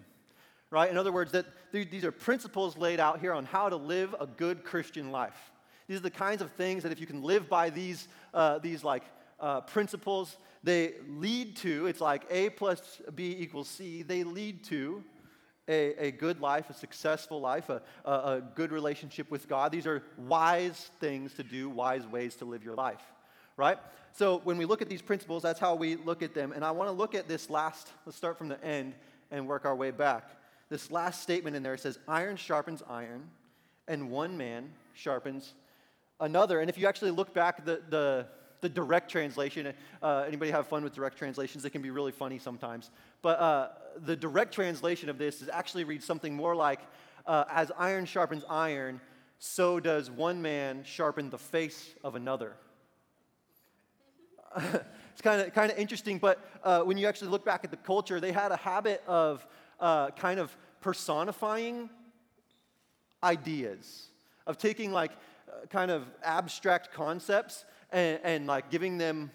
right? 0.70 0.90
In 0.90 0.96
other 0.96 1.12
words, 1.12 1.32
that 1.32 1.46
these 1.72 2.04
are 2.04 2.12
principles 2.12 2.76
laid 2.76 3.00
out 3.00 3.20
here 3.20 3.32
on 3.32 3.44
how 3.44 3.68
to 3.68 3.76
live 3.76 4.14
a 4.18 4.26
good 4.26 4.64
Christian 4.64 5.10
life. 5.10 5.52
These 5.88 5.98
are 5.98 6.02
the 6.02 6.10
kinds 6.10 6.42
of 6.42 6.50
things 6.52 6.82
that 6.82 6.92
if 6.92 7.00
you 7.00 7.06
can 7.06 7.22
live 7.22 7.48
by 7.48 7.70
these, 7.70 8.08
uh, 8.34 8.58
these 8.58 8.82
like 8.82 9.04
uh, 9.38 9.60
principles, 9.60 10.36
they 10.64 10.94
lead 11.08 11.56
to, 11.58 11.86
it's 11.86 12.00
like 12.00 12.24
A 12.30 12.50
plus 12.50 13.00
B 13.14 13.36
equals 13.38 13.68
C, 13.68 14.02
they 14.02 14.24
lead 14.24 14.64
to 14.64 15.04
a, 15.68 16.06
a 16.06 16.10
good 16.10 16.40
life, 16.40 16.70
a 16.70 16.74
successful 16.74 17.40
life, 17.40 17.68
a, 17.68 17.82
a, 18.04 18.10
a 18.10 18.42
good 18.54 18.72
relationship 18.72 19.30
with 19.30 19.48
God. 19.48 19.70
These 19.70 19.86
are 19.86 20.02
wise 20.16 20.90
things 21.00 21.34
to 21.34 21.42
do, 21.42 21.68
wise 21.68 22.06
ways 22.06 22.34
to 22.36 22.44
live 22.44 22.64
your 22.64 22.74
life 22.74 23.02
right? 23.56 23.78
So 24.12 24.40
when 24.44 24.58
we 24.58 24.64
look 24.64 24.82
at 24.82 24.88
these 24.88 25.02
principles, 25.02 25.42
that's 25.42 25.60
how 25.60 25.74
we 25.74 25.96
look 25.96 26.22
at 26.22 26.34
them. 26.34 26.52
And 26.52 26.64
I 26.64 26.70
want 26.70 26.88
to 26.88 26.92
look 26.92 27.14
at 27.14 27.28
this 27.28 27.50
last, 27.50 27.88
let's 28.04 28.16
start 28.16 28.38
from 28.38 28.48
the 28.48 28.62
end 28.64 28.94
and 29.30 29.46
work 29.46 29.64
our 29.64 29.74
way 29.74 29.90
back. 29.90 30.30
This 30.68 30.90
last 30.90 31.22
statement 31.22 31.56
in 31.56 31.62
there 31.62 31.76
says, 31.76 31.98
Iron 32.08 32.36
sharpens 32.36 32.82
iron, 32.88 33.30
and 33.86 34.10
one 34.10 34.36
man 34.36 34.72
sharpens 34.94 35.54
another. 36.20 36.60
And 36.60 36.68
if 36.68 36.76
you 36.76 36.86
actually 36.88 37.12
look 37.12 37.32
back, 37.32 37.64
the, 37.64 37.82
the, 37.88 38.26
the 38.60 38.68
direct 38.68 39.10
translation, 39.10 39.72
uh, 40.02 40.24
anybody 40.26 40.50
have 40.50 40.66
fun 40.66 40.82
with 40.82 40.94
direct 40.94 41.18
translations? 41.18 41.62
They 41.62 41.70
can 41.70 41.82
be 41.82 41.90
really 41.90 42.12
funny 42.12 42.38
sometimes. 42.38 42.90
But 43.22 43.38
uh, 43.38 43.68
the 44.04 44.16
direct 44.16 44.52
translation 44.52 45.08
of 45.08 45.18
this 45.18 45.40
is 45.40 45.48
actually 45.48 45.84
reads 45.84 46.04
something 46.04 46.34
more 46.34 46.56
like, 46.56 46.80
uh, 47.26 47.44
As 47.48 47.70
iron 47.78 48.04
sharpens 48.06 48.44
iron, 48.48 49.00
so 49.38 49.78
does 49.78 50.10
one 50.10 50.40
man 50.42 50.82
sharpen 50.84 51.30
the 51.30 51.38
face 51.38 51.94
of 52.02 52.14
another. 52.14 52.54
it's 54.56 55.22
kind 55.22 55.42
of 55.42 55.52
kind 55.52 55.70
of 55.70 55.78
interesting. 55.78 56.18
But 56.18 56.40
uh, 56.64 56.82
when 56.82 56.96
you 56.96 57.06
actually 57.06 57.30
look 57.30 57.44
back 57.44 57.64
at 57.64 57.70
the 57.70 57.76
culture, 57.76 58.20
they 58.20 58.32
had 58.32 58.52
a 58.52 58.56
habit 58.56 59.02
of 59.06 59.46
uh, 59.80 60.10
kind 60.10 60.40
of 60.40 60.56
personifying 60.80 61.90
ideas, 63.22 64.08
of 64.46 64.58
taking 64.58 64.92
like 64.92 65.12
uh, 65.12 65.66
kind 65.66 65.90
of 65.90 66.06
abstract 66.22 66.92
concepts 66.92 67.64
and, 67.90 68.20
and 68.22 68.46
like 68.46 68.70
giving 68.70 68.98
them 68.98 69.30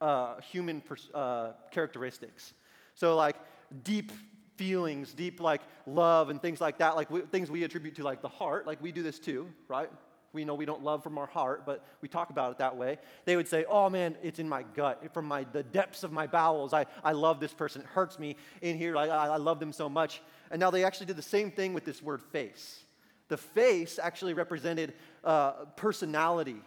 uh, 0.00 0.40
human 0.40 0.80
pers- 0.80 1.10
uh, 1.14 1.52
characteristics. 1.70 2.54
So 2.94 3.16
like 3.16 3.36
deep 3.82 4.12
feelings, 4.56 5.12
deep 5.12 5.40
like 5.40 5.62
love 5.86 6.30
and 6.30 6.40
things 6.40 6.60
like 6.60 6.78
that, 6.78 6.96
like 6.96 7.10
we, 7.10 7.20
things 7.22 7.50
we 7.50 7.64
attribute 7.64 7.96
to 7.96 8.04
like 8.04 8.22
the 8.22 8.28
heart. 8.28 8.66
Like 8.66 8.82
we 8.82 8.92
do 8.92 9.02
this 9.02 9.18
too, 9.18 9.48
right? 9.68 9.90
We 10.34 10.44
know 10.44 10.54
we 10.54 10.66
don't 10.66 10.82
love 10.82 11.02
from 11.02 11.16
our 11.16 11.26
heart, 11.26 11.64
but 11.64 11.84
we 12.00 12.08
talk 12.08 12.30
about 12.30 12.50
it 12.52 12.58
that 12.58 12.76
way. 12.76 12.98
They 13.24 13.36
would 13.36 13.48
say, 13.48 13.64
Oh 13.68 13.88
man, 13.88 14.16
it's 14.22 14.38
in 14.38 14.48
my 14.48 14.64
gut, 14.74 15.14
from 15.14 15.26
my, 15.26 15.46
the 15.52 15.62
depths 15.62 16.02
of 16.02 16.12
my 16.12 16.26
bowels. 16.26 16.72
I, 16.74 16.86
I 17.02 17.12
love 17.12 17.40
this 17.40 17.54
person. 17.54 17.82
It 17.82 17.86
hurts 17.86 18.18
me 18.18 18.36
in 18.60 18.76
here. 18.76 18.96
I, 18.96 19.06
I 19.06 19.36
love 19.36 19.60
them 19.60 19.72
so 19.72 19.88
much. 19.88 20.20
And 20.50 20.60
now 20.60 20.70
they 20.70 20.84
actually 20.84 21.06
did 21.06 21.16
the 21.16 21.22
same 21.22 21.50
thing 21.50 21.72
with 21.72 21.84
this 21.84 22.02
word 22.02 22.20
face. 22.20 22.80
The 23.28 23.36
face 23.36 23.98
actually 24.02 24.34
represented 24.34 24.94
uh, 25.22 25.52
personality. 25.76 26.60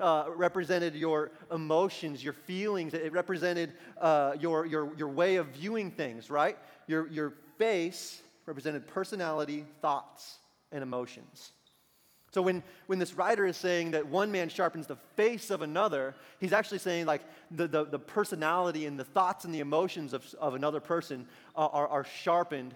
Uh, 0.00 0.24
represented 0.34 0.96
your 0.96 1.30
emotions, 1.52 2.24
your 2.24 2.32
feelings. 2.32 2.92
It 2.92 3.12
represented 3.12 3.72
uh, 4.00 4.34
your, 4.40 4.66
your, 4.66 4.92
your 4.96 5.06
way 5.06 5.36
of 5.36 5.46
viewing 5.48 5.92
things, 5.92 6.28
right? 6.28 6.58
Your, 6.88 7.06
your 7.06 7.34
face 7.56 8.20
represented 8.46 8.88
personality, 8.88 9.64
thoughts, 9.80 10.38
and 10.72 10.82
emotions. 10.82 11.52
So 12.32 12.40
when, 12.40 12.62
when 12.86 12.98
this 12.98 13.12
writer 13.12 13.44
is 13.44 13.58
saying 13.58 13.90
that 13.90 14.06
one 14.06 14.32
man 14.32 14.48
sharpens 14.48 14.86
the 14.86 14.96
face 15.16 15.50
of 15.50 15.60
another, 15.60 16.14
he's 16.40 16.54
actually 16.54 16.78
saying 16.78 17.04
like 17.04 17.20
the, 17.50 17.68
the, 17.68 17.84
the 17.84 17.98
personality 17.98 18.86
and 18.86 18.98
the 18.98 19.04
thoughts 19.04 19.44
and 19.44 19.54
the 19.54 19.60
emotions 19.60 20.14
of, 20.14 20.24
of 20.40 20.54
another 20.54 20.80
person 20.80 21.26
are, 21.54 21.68
are, 21.70 21.88
are 21.88 22.04
sharpened 22.04 22.74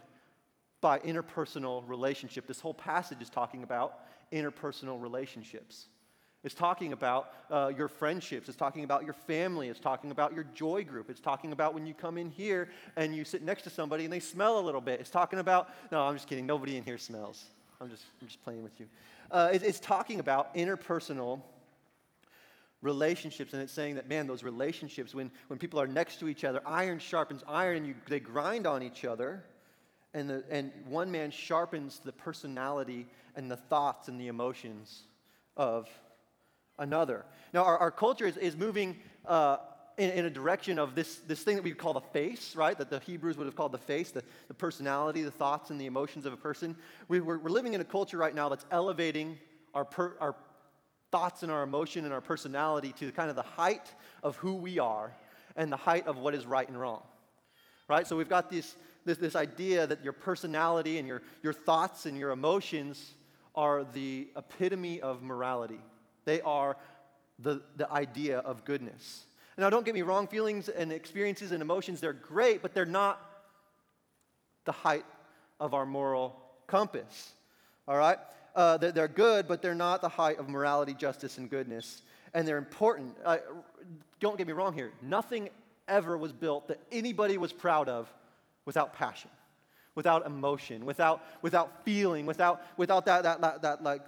by 0.83 0.99
interpersonal 0.99 1.83
relationship. 1.89 2.47
This 2.47 2.61
whole 2.61 2.75
passage 2.75 3.23
is 3.23 3.31
talking 3.31 3.63
about 3.63 4.01
interpersonal 4.31 5.01
relationships. 5.01 5.87
It's 6.45 6.55
talking 6.55 6.93
about 6.93 7.33
uh, 7.51 7.73
your 7.75 7.89
friendships. 7.89 8.49
It's 8.49 8.59
talking 8.59 8.85
about 8.85 9.05
your 9.05 9.15
family. 9.15 9.69
It's 9.69 9.81
talking 9.81 10.11
about 10.11 10.35
your 10.35 10.45
joy 10.55 10.85
group. 10.85 11.09
It's 11.09 11.19
talking 11.19 11.53
about 11.53 11.73
when 11.73 11.87
you 11.87 11.95
come 11.95 12.19
in 12.19 12.31
here 12.31 12.69
and 12.97 13.17
you 13.17 13.25
sit 13.25 13.43
next 13.43 13.63
to 13.63 13.71
somebody 13.71 14.05
and 14.05 14.13
they 14.13 14.21
smell 14.21 14.61
a 14.61 14.61
little 14.61 14.83
bit. 14.83 15.01
It's 15.01 15.11
talking 15.11 15.39
about, 15.39 15.71
no, 15.91 16.03
I'm 16.03 16.15
just 16.15 16.29
kidding. 16.29 16.47
Nobody 16.47 16.77
in 16.77 16.85
here 16.85 16.99
smells. 16.99 17.47
I'm 17.81 17.91
just, 17.91 18.05
I'm 18.21 18.27
just 18.27 18.43
playing 18.43 18.63
with 18.63 18.79
you. 18.81 18.87
Uh, 19.31 19.51
it, 19.53 19.63
it's 19.63 19.81
talking 19.81 20.21
about 20.21 20.55
interpersonal 20.55 21.41
relationships 22.83 23.53
and 23.53 23.63
it's 23.63 23.73
saying 23.73 23.95
that 23.97 24.09
man 24.09 24.27
those 24.27 24.43
relationships 24.43 25.15
when, 25.15 25.31
when 25.49 25.59
people 25.59 25.81
are 25.81 25.87
next 25.87 26.21
to 26.21 26.29
each 26.29 26.45
other 26.45 26.61
iron 26.67 26.99
sharpens 26.99 27.43
iron 27.49 27.79
and 27.79 27.87
you, 27.87 27.95
they 28.07 28.21
grind 28.21 28.67
on 28.67 28.83
each 28.83 29.05
other 29.05 29.43
and, 30.15 30.29
the, 30.31 30.45
and 30.51 30.71
one 30.87 31.11
man 31.11 31.31
sharpens 31.31 32.01
the 32.05 32.13
personality 32.13 33.07
and 33.35 33.51
the 33.51 33.57
thoughts 33.57 34.09
and 34.09 34.21
the 34.21 34.29
emotions 34.29 35.03
of 35.57 35.89
another. 36.79 37.25
Now 37.53 37.65
our, 37.65 37.79
our 37.79 37.91
culture 37.91 38.27
is, 38.27 38.37
is 38.37 38.57
moving 38.57 38.97
uh, 39.27 39.57
in, 39.99 40.11
in, 40.11 40.25
a 40.27 40.31
direction 40.31 40.79
of 40.79 40.95
this, 40.95 41.17
this 41.27 41.43
thing 41.43 41.57
that 41.57 41.63
we 41.63 41.73
call 41.73 41.95
the 41.95 42.01
face, 42.01 42.55
right? 42.55 42.77
That 42.77 42.91
the 42.91 42.99
Hebrews 42.99 43.37
would 43.39 43.47
have 43.47 43.57
called 43.57 43.73
the 43.73 43.79
face, 43.79 44.11
the, 44.11 44.23
the 44.49 44.55
personality, 44.55 45.23
the 45.23 45.31
thoughts, 45.31 45.71
and 45.71 45.81
the 45.81 45.87
emotions 45.87 46.27
of 46.27 46.33
a 46.33 46.37
person. 46.37 46.77
We, 47.09 47.21
we're, 47.21 47.39
we're 47.39 47.51
living 47.51 47.75
in 47.75 47.81
a 47.81 47.85
culture 47.85 48.19
right 48.19 48.35
now 48.35 48.49
that's 48.49 48.67
elevating 48.71 49.39
our, 49.75 49.85
per, 49.85 50.17
our 50.21 50.37
thoughts 51.11 51.43
and 51.43 51.51
our 51.51 51.63
emotion 51.63 52.05
and 52.05 52.13
our 52.13 52.21
personality 52.21 52.93
to 52.99 53.11
kind 53.13 53.31
of 53.31 53.37
the 53.37 53.43
height 53.43 53.95
of 54.23 54.37
who 54.37 54.55
we 54.55 54.79
are 54.79 55.15
and 55.57 55.73
the 55.73 55.77
height 55.77 56.07
of 56.07 56.19
what 56.19 56.35
is 56.35 56.45
right 56.45 56.69
and 56.69 56.79
wrong, 56.79 57.03
right? 57.89 58.07
So 58.07 58.17
we've 58.17 58.29
got 58.29 58.51
this, 58.51 58.77
this, 59.05 59.17
this 59.17 59.37
idea 59.37 59.87
that 59.87 60.05
your 60.05 60.13
personality 60.13 60.99
and 60.99 61.09
your, 61.09 61.23
your 61.43 61.53
thoughts 61.53 62.07
and 62.07 62.19
your 62.19 62.31
emotions 62.31 63.15
are 63.55 63.85
the 63.95 64.29
epitome 64.37 65.01
of 65.01 65.23
morality. 65.23 65.81
They 66.27 66.43
are 66.43 66.77
the, 67.39 67.63
the 67.77 67.91
idea 67.91 68.39
of 68.41 68.65
goodness. 68.65 69.25
Now, 69.59 69.71
don't 69.71 69.87
get 69.87 69.95
me 69.95 70.03
wrong, 70.03 70.27
feelings 70.27 70.69
and 70.69 70.93
experiences 70.93 71.51
and 71.53 71.63
emotions, 71.63 72.01
they're 72.01 72.13
great, 72.13 72.61
but 72.61 72.75
they're 72.75 72.85
not 72.85 73.21
the 74.65 74.73
height 74.73 75.05
of 75.59 75.73
our 75.73 75.87
moral 75.87 76.37
compass. 76.67 77.33
All 77.89 77.97
right? 77.97 78.19
Uh, 78.55 78.77
they're, 78.77 78.93
they're, 78.93 79.09
good, 79.09 79.49
but 79.49 79.63
they're 79.63 79.75
not 79.75 80.03
the 80.03 80.09
height 80.09 80.39
of 80.39 80.49
morality, 80.49 80.93
justice, 80.93 81.39
and 81.39 81.49
goodness. 81.49 82.03
And 82.35 82.47
they're 82.47 82.59
important. 82.59 83.17
Uh, 83.25 83.39
don't 84.21 84.37
get 84.37 84.47
me 84.47 84.53
wrong 84.53 84.75
here. 84.75 84.93
Nothing 85.01 85.49
ever 85.89 86.19
was 86.19 86.33
built 86.33 86.69
that 86.69 86.81
anybody 86.93 87.39
was 87.39 87.53
proud 87.53 87.89
of 87.89 88.13
without 88.67 88.93
passion, 88.93 89.31
without 89.95 90.27
emotion, 90.27 90.85
without, 90.85 91.23
without 91.41 91.85
feeling, 91.85 92.27
without, 92.27 92.63
without 92.77 93.07
that, 93.07 93.23
that, 93.23 93.41
that, 93.41 93.63
that, 93.63 93.83
like 93.83 94.03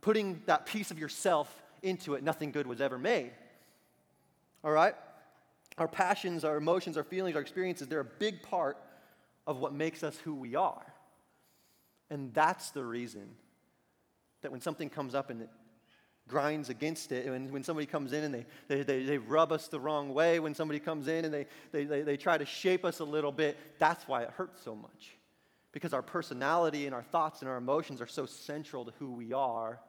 putting 0.00 0.40
that 0.46 0.64
piece 0.64 0.90
of 0.90 0.98
yourself 0.98 1.62
into 1.82 2.14
it. 2.14 2.22
Nothing 2.22 2.52
good 2.52 2.66
was 2.66 2.80
ever 2.80 2.98
made 2.98 3.32
all 4.64 4.72
right? 4.72 4.94
Our 5.76 5.88
passions, 5.88 6.44
our 6.44 6.56
emotions, 6.56 6.96
our 6.96 7.04
feelings, 7.04 7.36
our 7.36 7.42
experiences, 7.42 7.86
they're 7.86 8.00
a 8.00 8.04
big 8.04 8.42
part 8.42 8.78
of 9.46 9.58
what 9.58 9.74
makes 9.74 10.02
us 10.02 10.16
who 10.18 10.34
we 10.34 10.54
are. 10.56 10.84
And 12.10 12.32
that's 12.32 12.70
the 12.70 12.84
reason 12.84 13.28
that 14.42 14.50
when 14.50 14.60
something 14.60 14.88
comes 14.88 15.14
up 15.14 15.30
and 15.30 15.42
it 15.42 15.50
grinds 16.26 16.70
against 16.70 17.12
it, 17.12 17.26
and 17.26 17.50
when 17.50 17.62
somebody 17.62 17.86
comes 17.86 18.12
in 18.12 18.24
and 18.24 18.32
they, 18.34 18.46
they, 18.68 18.82
they, 18.82 19.02
they 19.02 19.18
rub 19.18 19.52
us 19.52 19.68
the 19.68 19.80
wrong 19.80 20.14
way, 20.14 20.40
when 20.40 20.54
somebody 20.54 20.80
comes 20.80 21.08
in 21.08 21.24
and 21.26 21.34
they, 21.34 21.46
they, 21.72 21.84
they, 21.84 22.02
they 22.02 22.16
try 22.16 22.38
to 22.38 22.46
shape 22.46 22.84
us 22.84 23.00
a 23.00 23.04
little 23.04 23.32
bit, 23.32 23.58
that's 23.78 24.08
why 24.08 24.22
it 24.22 24.30
hurts 24.30 24.62
so 24.62 24.74
much. 24.74 25.16
Because 25.72 25.92
our 25.92 26.02
personality 26.02 26.86
and 26.86 26.94
our 26.94 27.02
thoughts 27.02 27.40
and 27.40 27.50
our 27.50 27.56
emotions 27.56 28.00
are 28.00 28.06
so 28.06 28.26
central 28.26 28.84
to 28.84 28.92
who 28.98 29.10
we 29.10 29.32
are 29.32 29.80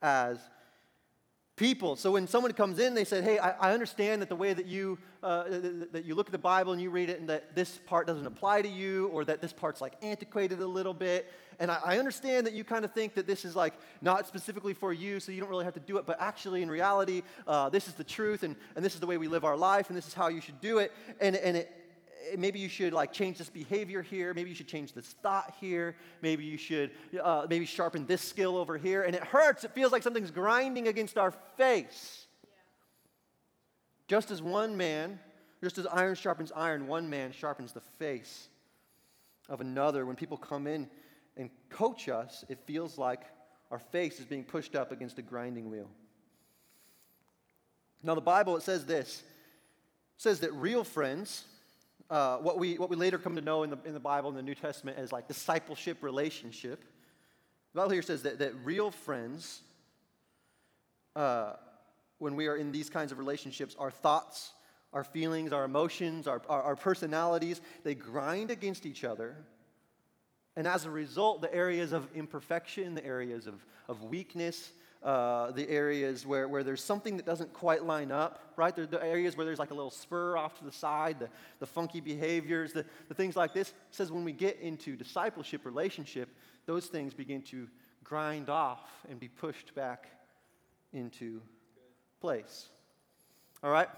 as 0.00 0.38
people. 1.58 1.96
So 1.96 2.12
when 2.12 2.26
someone 2.26 2.52
comes 2.52 2.78
in, 2.78 2.94
they 2.94 3.04
said, 3.04 3.24
"Hey, 3.24 3.38
I, 3.38 3.50
I 3.50 3.74
understand 3.74 4.22
that 4.22 4.28
the 4.28 4.36
way 4.36 4.54
that 4.54 4.66
you 4.66 4.98
uh, 5.22 5.44
that 5.92 6.04
you 6.04 6.14
look 6.14 6.28
at 6.28 6.32
the 6.32 6.38
Bible 6.38 6.72
and 6.72 6.80
you 6.80 6.90
read 6.90 7.10
it, 7.10 7.20
and 7.20 7.28
that 7.28 7.54
this 7.54 7.78
part 7.86 8.06
doesn't 8.06 8.26
apply 8.26 8.62
to 8.62 8.68
you, 8.68 9.08
or 9.08 9.24
that 9.24 9.42
this 9.42 9.52
part's 9.52 9.80
like 9.80 9.94
antiquated 10.02 10.60
a 10.60 10.66
little 10.66 10.94
bit. 10.94 11.30
And 11.60 11.72
I, 11.72 11.80
I 11.84 11.98
understand 11.98 12.46
that 12.46 12.54
you 12.54 12.62
kind 12.62 12.84
of 12.84 12.92
think 12.92 13.14
that 13.14 13.26
this 13.26 13.44
is 13.44 13.56
like 13.56 13.74
not 14.00 14.28
specifically 14.28 14.74
for 14.74 14.92
you, 14.92 15.18
so 15.18 15.32
you 15.32 15.40
don't 15.40 15.50
really 15.50 15.64
have 15.64 15.74
to 15.74 15.80
do 15.80 15.98
it. 15.98 16.06
But 16.06 16.20
actually, 16.20 16.62
in 16.62 16.70
reality, 16.70 17.22
uh, 17.46 17.68
this 17.68 17.88
is 17.88 17.94
the 17.94 18.04
truth, 18.04 18.44
and, 18.44 18.54
and 18.76 18.84
this 18.84 18.94
is 18.94 19.00
the 19.00 19.06
way 19.06 19.18
we 19.18 19.28
live 19.28 19.44
our 19.44 19.56
life, 19.56 19.88
and 19.88 19.96
this 19.96 20.06
is 20.06 20.14
how 20.14 20.28
you 20.28 20.40
should 20.40 20.60
do 20.60 20.78
it. 20.78 20.92
And 21.20 21.36
and 21.36 21.56
it, 21.56 21.77
maybe 22.36 22.58
you 22.58 22.68
should 22.68 22.92
like 22.92 23.12
change 23.12 23.38
this 23.38 23.48
behavior 23.48 24.02
here. 24.02 24.34
Maybe 24.34 24.50
you 24.50 24.56
should 24.56 24.68
change 24.68 24.92
this 24.92 25.14
thought 25.22 25.54
here. 25.60 25.96
Maybe 26.22 26.44
you 26.44 26.58
should 26.58 26.90
uh, 27.22 27.46
maybe 27.48 27.64
sharpen 27.64 28.06
this 28.06 28.22
skill 28.22 28.56
over 28.56 28.76
here. 28.76 29.02
And 29.02 29.14
it 29.14 29.22
hurts. 29.22 29.64
It 29.64 29.72
feels 29.72 29.92
like 29.92 30.02
something's 30.02 30.30
grinding 30.30 30.88
against 30.88 31.16
our 31.18 31.32
face. 31.56 32.26
Just 34.06 34.30
as 34.30 34.42
one 34.42 34.76
man 34.76 35.18
just 35.60 35.76
as 35.76 35.86
iron 35.88 36.14
sharpens 36.14 36.52
iron 36.54 36.86
one 36.86 37.10
man 37.10 37.32
sharpens 37.32 37.72
the 37.72 37.80
face 37.80 38.48
of 39.48 39.60
another. 39.60 40.06
When 40.06 40.14
people 40.14 40.36
come 40.36 40.66
in 40.66 40.88
and 41.36 41.50
coach 41.68 42.08
us 42.08 42.44
it 42.48 42.58
feels 42.66 42.98
like 42.98 43.22
our 43.70 43.78
face 43.78 44.18
is 44.18 44.24
being 44.24 44.44
pushed 44.44 44.74
up 44.74 44.92
against 44.92 45.18
a 45.18 45.22
grinding 45.22 45.70
wheel. 45.70 45.90
Now, 48.02 48.14
the 48.14 48.20
Bible, 48.20 48.56
it 48.56 48.62
says 48.62 48.86
this. 48.86 49.22
It 50.16 50.22
says 50.22 50.40
that 50.40 50.52
real 50.54 50.84
friends, 50.84 51.44
uh, 52.10 52.38
what, 52.38 52.58
we, 52.58 52.78
what 52.78 52.90
we 52.90 52.96
later 52.96 53.18
come 53.18 53.34
to 53.36 53.42
know 53.42 53.62
in 53.62 53.70
the, 53.70 53.78
in 53.84 53.92
the 53.92 54.00
Bible, 54.00 54.30
in 54.30 54.36
the 54.36 54.42
New 54.42 54.54
Testament, 54.54 54.98
as 54.98 55.12
like 55.12 55.28
discipleship 55.28 56.02
relationship, 56.02 56.82
the 57.74 57.80
Bible 57.80 57.90
here 57.90 58.02
says 58.02 58.22
that, 58.22 58.38
that 58.38 58.54
real 58.64 58.90
friends, 58.90 59.60
uh, 61.14 61.52
when 62.18 62.34
we 62.34 62.46
are 62.46 62.56
in 62.56 62.72
these 62.72 62.88
kinds 62.88 63.12
of 63.12 63.18
relationships, 63.18 63.76
our 63.78 63.90
thoughts, 63.90 64.52
our 64.92 65.04
feelings, 65.04 65.52
our 65.52 65.64
emotions, 65.64 66.26
our, 66.26 66.40
our, 66.48 66.62
our 66.62 66.76
personalities, 66.76 67.60
they 67.84 67.94
grind 67.94 68.50
against 68.50 68.86
each 68.86 69.04
other. 69.04 69.36
And 70.56 70.66
as 70.66 70.86
a 70.86 70.90
result, 70.90 71.42
the 71.42 71.54
areas 71.54 71.92
of 71.92 72.08
imperfection, 72.14 72.94
the 72.94 73.04
areas 73.04 73.46
of, 73.46 73.64
of 73.86 74.02
weakness, 74.02 74.70
uh, 75.02 75.52
the 75.52 75.68
areas 75.68 76.26
where, 76.26 76.48
where 76.48 76.64
there's 76.64 76.82
something 76.82 77.16
that 77.16 77.26
doesn't 77.26 77.52
quite 77.52 77.84
line 77.84 78.10
up, 78.10 78.52
right? 78.56 78.74
The 78.74 79.02
areas 79.02 79.36
where 79.36 79.46
there's 79.46 79.58
like 79.58 79.70
a 79.70 79.74
little 79.74 79.90
spur 79.90 80.36
off 80.36 80.58
to 80.58 80.64
the 80.64 80.72
side, 80.72 81.20
the, 81.20 81.28
the 81.60 81.66
funky 81.66 82.00
behaviors, 82.00 82.72
the, 82.72 82.84
the 83.08 83.14
things 83.14 83.36
like 83.36 83.54
this. 83.54 83.68
It 83.68 83.74
says 83.90 84.10
when 84.10 84.24
we 84.24 84.32
get 84.32 84.58
into 84.60 84.96
discipleship 84.96 85.64
relationship, 85.64 86.28
those 86.66 86.86
things 86.86 87.14
begin 87.14 87.42
to 87.42 87.68
grind 88.02 88.48
off 88.48 88.88
and 89.08 89.20
be 89.20 89.28
pushed 89.28 89.74
back 89.74 90.08
into 90.92 91.40
place. 92.20 92.68
All 93.62 93.70
right? 93.70 93.88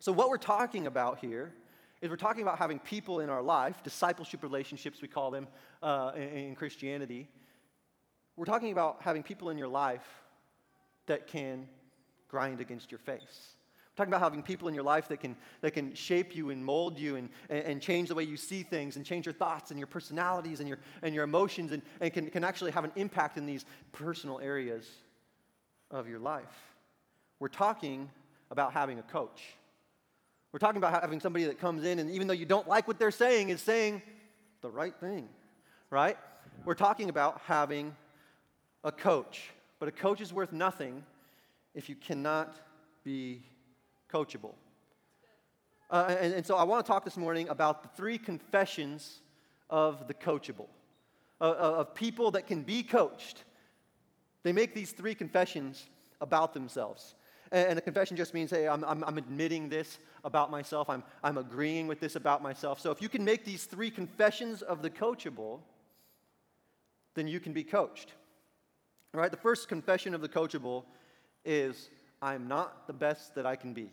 So, 0.00 0.12
what 0.12 0.28
we're 0.28 0.38
talking 0.38 0.86
about 0.86 1.18
here 1.18 1.52
is 2.00 2.10
we're 2.10 2.16
talking 2.16 2.42
about 2.42 2.58
having 2.58 2.78
people 2.78 3.20
in 3.20 3.28
our 3.28 3.42
life, 3.42 3.82
discipleship 3.82 4.42
relationships, 4.42 5.02
we 5.02 5.08
call 5.08 5.30
them 5.30 5.46
uh, 5.82 6.12
in, 6.14 6.22
in 6.22 6.54
Christianity. 6.54 7.28
We're 8.36 8.44
talking 8.44 8.72
about 8.72 8.98
having 9.00 9.22
people 9.22 9.50
in 9.50 9.58
your 9.58 9.68
life 9.68 10.06
that 11.06 11.26
can 11.26 11.68
grind 12.28 12.60
against 12.60 12.90
your 12.90 12.98
face. 12.98 13.54
We're 13.90 14.04
talking 14.04 14.12
about 14.12 14.22
having 14.22 14.42
people 14.42 14.68
in 14.68 14.74
your 14.74 14.84
life 14.84 15.08
that 15.08 15.20
can, 15.20 15.36
that 15.60 15.72
can 15.72 15.94
shape 15.94 16.34
you 16.34 16.50
and 16.50 16.64
mold 16.64 16.98
you 16.98 17.16
and, 17.16 17.28
and, 17.48 17.64
and 17.64 17.82
change 17.82 18.08
the 18.08 18.14
way 18.14 18.22
you 18.22 18.36
see 18.36 18.62
things 18.62 18.96
and 18.96 19.04
change 19.04 19.26
your 19.26 19.32
thoughts 19.32 19.70
and 19.72 19.78
your 19.78 19.88
personalities 19.88 20.60
and 20.60 20.68
your, 20.68 20.78
and 21.02 21.14
your 21.14 21.24
emotions 21.24 21.72
and, 21.72 21.82
and 22.00 22.12
can, 22.12 22.30
can 22.30 22.44
actually 22.44 22.70
have 22.70 22.84
an 22.84 22.92
impact 22.96 23.36
in 23.36 23.46
these 23.46 23.64
personal 23.92 24.38
areas 24.40 24.88
of 25.90 26.08
your 26.08 26.20
life. 26.20 26.44
We're 27.40 27.48
talking 27.48 28.08
about 28.50 28.72
having 28.72 28.98
a 28.98 29.02
coach. 29.02 29.42
We're 30.52 30.60
talking 30.60 30.78
about 30.78 31.00
having 31.02 31.20
somebody 31.20 31.44
that 31.46 31.58
comes 31.58 31.84
in 31.84 31.98
and 31.98 32.10
even 32.10 32.26
though 32.26 32.34
you 32.34 32.46
don't 32.46 32.68
like 32.68 32.86
what 32.88 32.98
they're 32.98 33.10
saying, 33.10 33.50
is 33.50 33.60
saying 33.60 34.02
the 34.62 34.70
right 34.70 34.94
thing, 35.00 35.28
right? 35.90 36.16
We're 36.64 36.74
talking 36.74 37.08
about 37.08 37.40
having 37.44 37.94
a 38.84 38.92
coach. 38.92 39.50
But 39.78 39.88
a 39.88 39.92
coach 39.92 40.20
is 40.20 40.32
worth 40.32 40.52
nothing 40.52 41.04
if 41.74 41.88
you 41.88 41.94
cannot 41.94 42.54
be 43.04 43.42
coachable. 44.12 44.54
Uh, 45.90 46.16
and, 46.20 46.34
and, 46.34 46.46
so 46.46 46.56
I 46.56 46.62
want 46.62 46.84
to 46.84 46.88
talk 46.88 47.04
this 47.04 47.16
morning 47.16 47.48
about 47.48 47.82
the 47.82 47.88
three 47.96 48.16
confessions 48.16 49.20
of 49.68 50.06
the 50.06 50.14
coachable, 50.14 50.68
uh, 51.40 51.54
of 51.54 51.94
people 51.94 52.30
that 52.32 52.46
can 52.46 52.62
be 52.62 52.82
coached. 52.82 53.44
They 54.42 54.52
make 54.52 54.74
these 54.74 54.92
three 54.92 55.14
confessions 55.14 55.88
about 56.20 56.54
themselves. 56.54 57.14
And 57.52 57.76
a 57.76 57.82
confession 57.82 58.16
just 58.16 58.32
means, 58.32 58.52
hey, 58.52 58.68
I'm, 58.68 58.84
I'm, 58.84 59.02
I'm, 59.02 59.18
admitting 59.18 59.68
this 59.68 59.98
about 60.22 60.52
myself. 60.52 60.88
I'm, 60.88 61.02
I'm 61.24 61.36
agreeing 61.36 61.88
with 61.88 61.98
this 61.98 62.14
about 62.14 62.42
myself. 62.42 62.78
So 62.78 62.92
if 62.92 63.02
you 63.02 63.08
can 63.08 63.24
make 63.24 63.44
these 63.44 63.64
three 63.64 63.90
confessions 63.90 64.62
of 64.62 64.82
the 64.82 64.90
coachable, 64.90 65.58
then 67.14 67.26
you 67.26 67.40
can 67.40 67.52
be 67.52 67.64
coached. 67.64 68.12
All 69.14 69.20
right, 69.20 69.30
the 69.30 69.36
first 69.36 69.68
confession 69.68 70.14
of 70.14 70.20
the 70.20 70.28
coachable 70.28 70.84
is 71.44 71.90
I'm 72.22 72.48
not 72.48 72.86
the 72.86 72.92
best 72.92 73.34
that 73.34 73.46
I 73.46 73.56
can 73.56 73.72
be. 73.72 73.90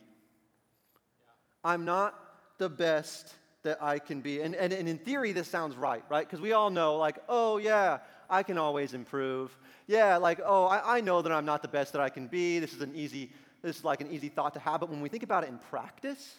I'm 1.64 1.86
not 1.86 2.14
the 2.58 2.70
best 2.70 3.34
that 3.64 3.82
I 3.82 4.00
can 4.00 4.22
be. 4.22 4.42
And, 4.42 4.56
and, 4.56 4.72
and 4.72 4.88
in 4.88 4.98
theory, 4.98 5.32
this 5.32 5.48
sounds 5.48 5.76
right, 5.76 6.04
right? 6.10 6.26
Because 6.26 6.40
we 6.40 6.54
all 6.54 6.70
know, 6.70 6.98
like, 6.98 7.18
oh, 7.28 7.58
yeah, 7.58 8.00
I 8.30 8.44
can 8.44 8.58
always 8.58 8.94
improve. 8.94 9.58
Yeah, 9.88 10.18
like, 10.18 10.40
oh, 10.46 10.66
I, 10.66 10.98
I 10.98 11.02
know 11.02 11.22
that 11.22 11.32
I'm 11.32 11.46
not 11.46 11.62
the 11.62 11.68
best 11.68 11.94
that 11.94 12.02
I 12.02 12.10
can 12.10 12.28
be. 12.28 12.60
This 12.60 12.74
is 12.74 12.82
an 12.82 12.94
easy 12.96 13.32
this 13.62 13.80
is 13.80 13.84
like 13.84 14.02
an 14.02 14.12
easy 14.12 14.30
thought 14.30 14.54
to 14.54 14.60
have, 14.60 14.80
but 14.80 14.90
when 14.90 15.02
we 15.02 15.10
think 15.10 15.24
about 15.24 15.44
it 15.44 15.50
in 15.50 15.58
practice, 15.58 16.36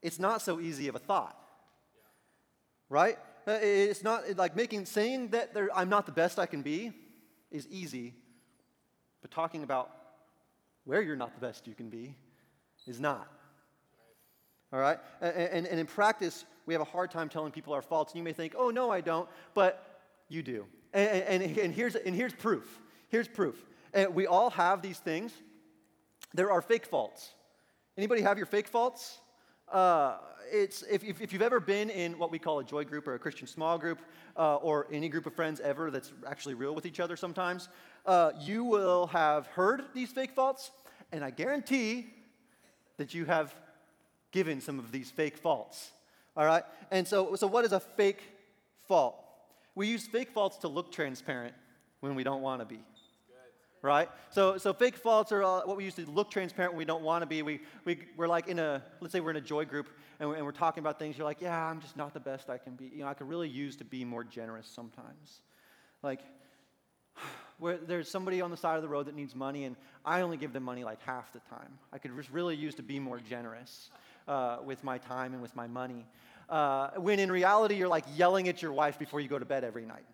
it's 0.00 0.18
not 0.18 0.40
so 0.40 0.60
easy 0.60 0.88
of 0.88 0.94
a 0.94 0.98
thought. 0.98 1.36
Right? 2.88 3.18
Uh, 3.46 3.58
it's 3.60 4.04
not 4.04 4.36
like 4.36 4.54
making, 4.54 4.86
saying 4.86 5.28
that 5.28 5.50
I'm 5.74 5.88
not 5.88 6.06
the 6.06 6.12
best 6.12 6.38
I 6.38 6.46
can 6.46 6.62
be 6.62 6.92
is 7.50 7.66
easy, 7.68 8.14
but 9.20 9.30
talking 9.30 9.62
about 9.62 9.90
where 10.84 11.02
you're 11.02 11.16
not 11.16 11.34
the 11.34 11.40
best 11.40 11.66
you 11.66 11.74
can 11.74 11.88
be 11.88 12.16
is 12.86 13.00
not. 13.00 13.28
All 14.72 14.78
right? 14.80 14.98
And, 15.20 15.66
and, 15.66 15.80
in 15.80 15.86
practice, 15.86 16.44
we 16.66 16.74
have 16.74 16.80
a 16.80 16.86
hard 16.86 17.10
time 17.10 17.28
telling 17.28 17.52
people 17.52 17.74
our 17.74 17.82
faults. 17.82 18.12
And 18.12 18.18
you 18.18 18.24
may 18.24 18.32
think, 18.32 18.54
oh, 18.56 18.70
no, 18.70 18.90
I 18.90 19.00
don't, 19.00 19.28
but 19.54 20.00
you 20.28 20.42
do. 20.42 20.64
And, 20.94 21.42
and, 21.42 21.58
and, 21.58 21.74
here's, 21.74 21.94
and 21.94 22.14
here's 22.14 22.32
proof. 22.32 22.80
Here's 23.08 23.28
proof. 23.28 23.62
And 23.92 24.14
we 24.14 24.26
all 24.26 24.50
have 24.50 24.80
these 24.80 24.98
things. 24.98 25.32
There 26.32 26.50
are 26.50 26.62
fake 26.62 26.86
faults. 26.86 27.32
Anybody 27.98 28.22
have 28.22 28.38
your 28.38 28.46
fake 28.46 28.68
faults? 28.68 29.18
Uh, 29.70 30.16
it's 30.52 30.82
if, 30.82 31.02
if, 31.02 31.32
you've 31.32 31.42
ever 31.42 31.58
been 31.58 31.88
in 31.88 32.18
what 32.18 32.30
we 32.30 32.38
call 32.38 32.58
a 32.58 32.64
joy 32.64 32.84
group 32.84 33.08
or 33.08 33.14
a 33.14 33.18
Christian 33.18 33.46
small 33.46 33.78
group 33.78 34.00
uh, 34.36 34.56
or 34.56 34.86
any 34.92 35.08
group 35.08 35.26
of 35.26 35.34
friends 35.34 35.60
ever 35.60 35.90
that's 35.90 36.12
actually 36.26 36.54
real 36.54 36.74
with 36.74 36.84
each 36.84 37.00
other 37.00 37.16
sometimes, 37.16 37.68
uh, 38.04 38.32
you 38.38 38.62
will 38.62 39.06
have 39.08 39.46
heard 39.46 39.84
these 39.94 40.12
fake 40.12 40.32
faults, 40.32 40.70
and 41.10 41.24
I 41.24 41.30
guarantee 41.30 42.06
that 42.98 43.14
you 43.14 43.24
have 43.24 43.54
given 44.30 44.60
some 44.60 44.78
of 44.78 44.92
these 44.92 45.10
fake 45.10 45.38
faults. 45.38 45.90
All 46.36 46.44
right? 46.44 46.64
And 46.90 47.08
so, 47.08 47.34
so 47.34 47.46
what 47.46 47.64
is 47.64 47.72
a 47.72 47.80
fake 47.80 48.22
fault? 48.86 49.16
We 49.74 49.86
use 49.86 50.06
fake 50.06 50.30
faults 50.30 50.58
to 50.58 50.68
look 50.68 50.92
transparent 50.92 51.54
when 52.00 52.14
we 52.14 52.24
don't 52.24 52.42
want 52.42 52.60
to 52.60 52.66
be 52.66 52.80
right? 53.82 54.08
So, 54.30 54.56
so 54.56 54.72
fake 54.72 54.96
faults 54.96 55.32
are 55.32 55.42
what 55.42 55.76
we 55.76 55.84
used 55.84 55.96
to 55.96 56.08
look 56.08 56.30
transparent 56.30 56.72
when 56.72 56.78
we 56.78 56.84
don't 56.84 57.02
want 57.02 57.22
to 57.22 57.26
be. 57.26 57.42
We, 57.42 57.60
we, 57.84 57.98
we're 58.16 58.28
like 58.28 58.46
in 58.46 58.60
a, 58.60 58.82
let's 59.00 59.12
say 59.12 59.20
we're 59.20 59.32
in 59.32 59.36
a 59.36 59.40
joy 59.40 59.64
group 59.64 59.88
and 60.20 60.28
we're, 60.28 60.36
and 60.36 60.44
we're 60.44 60.52
talking 60.52 60.80
about 60.80 60.98
things. 60.98 61.18
You're 61.18 61.26
like, 61.26 61.40
yeah, 61.40 61.66
I'm 61.66 61.80
just 61.80 61.96
not 61.96 62.14
the 62.14 62.20
best 62.20 62.48
I 62.48 62.58
can 62.58 62.74
be. 62.74 62.90
You 62.94 63.00
know, 63.00 63.08
I 63.08 63.14
could 63.14 63.28
really 63.28 63.48
use 63.48 63.76
to 63.76 63.84
be 63.84 64.04
more 64.04 64.22
generous 64.22 64.68
sometimes. 64.68 65.40
Like, 66.02 66.20
where 67.58 67.76
there's 67.76 68.08
somebody 68.08 68.40
on 68.40 68.50
the 68.50 68.56
side 68.56 68.76
of 68.76 68.82
the 68.82 68.88
road 68.88 69.06
that 69.06 69.16
needs 69.16 69.34
money 69.34 69.64
and 69.64 69.76
I 70.04 70.22
only 70.22 70.36
give 70.36 70.52
them 70.52 70.62
money 70.62 70.84
like 70.84 71.02
half 71.02 71.32
the 71.32 71.40
time. 71.50 71.78
I 71.92 71.98
could 71.98 72.16
just 72.16 72.30
really 72.30 72.56
use 72.56 72.76
to 72.76 72.82
be 72.82 73.00
more 73.00 73.18
generous 73.18 73.90
uh, 74.28 74.58
with 74.64 74.82
my 74.84 74.98
time 74.98 75.32
and 75.32 75.42
with 75.42 75.54
my 75.56 75.66
money. 75.66 76.06
Uh, 76.48 76.90
when 76.96 77.18
in 77.18 77.32
reality, 77.32 77.74
you're 77.76 77.88
like 77.88 78.04
yelling 78.14 78.48
at 78.48 78.62
your 78.62 78.72
wife 78.72 78.98
before 78.98 79.20
you 79.20 79.28
go 79.28 79.38
to 79.38 79.44
bed 79.44 79.64
every 79.64 79.86
night 79.86 80.04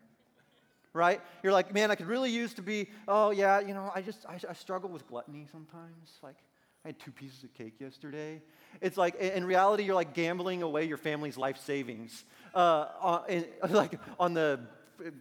right? 0.92 1.20
You're 1.42 1.53
like, 1.53 1.72
man, 1.72 1.90
I 1.90 1.94
could 1.94 2.07
really 2.07 2.31
use 2.31 2.55
to 2.55 2.62
be, 2.62 2.88
oh, 3.07 3.31
yeah, 3.31 3.61
you 3.61 3.74
know, 3.74 3.90
I 3.94 4.03
just, 4.03 4.24
I, 4.27 4.38
I 4.48 4.53
struggle 4.55 4.90
with 4.90 5.07
gluttony 5.07 5.46
sometimes. 5.51 6.18
Like, 6.22 6.37
I 6.85 6.88
had 6.88 6.98
two 6.98 7.11
pieces 7.11 7.42
of 7.44 7.53
cake 7.55 7.74
yesterday. 7.81 8.40
It's 8.81 8.96
like, 8.96 9.16
in 9.16 9.44
reality, 9.44 9.83
you're 9.83 9.94
like 9.94 10.14
gambling 10.14 10.62
away 10.62 10.85
your 10.85 10.96
family's 10.96 11.37
life 11.37 11.59
savings. 11.59 12.24
Uh, 12.55 12.87
on, 13.01 13.44
like 13.70 13.98
on 14.18 14.35
the 14.35 14.61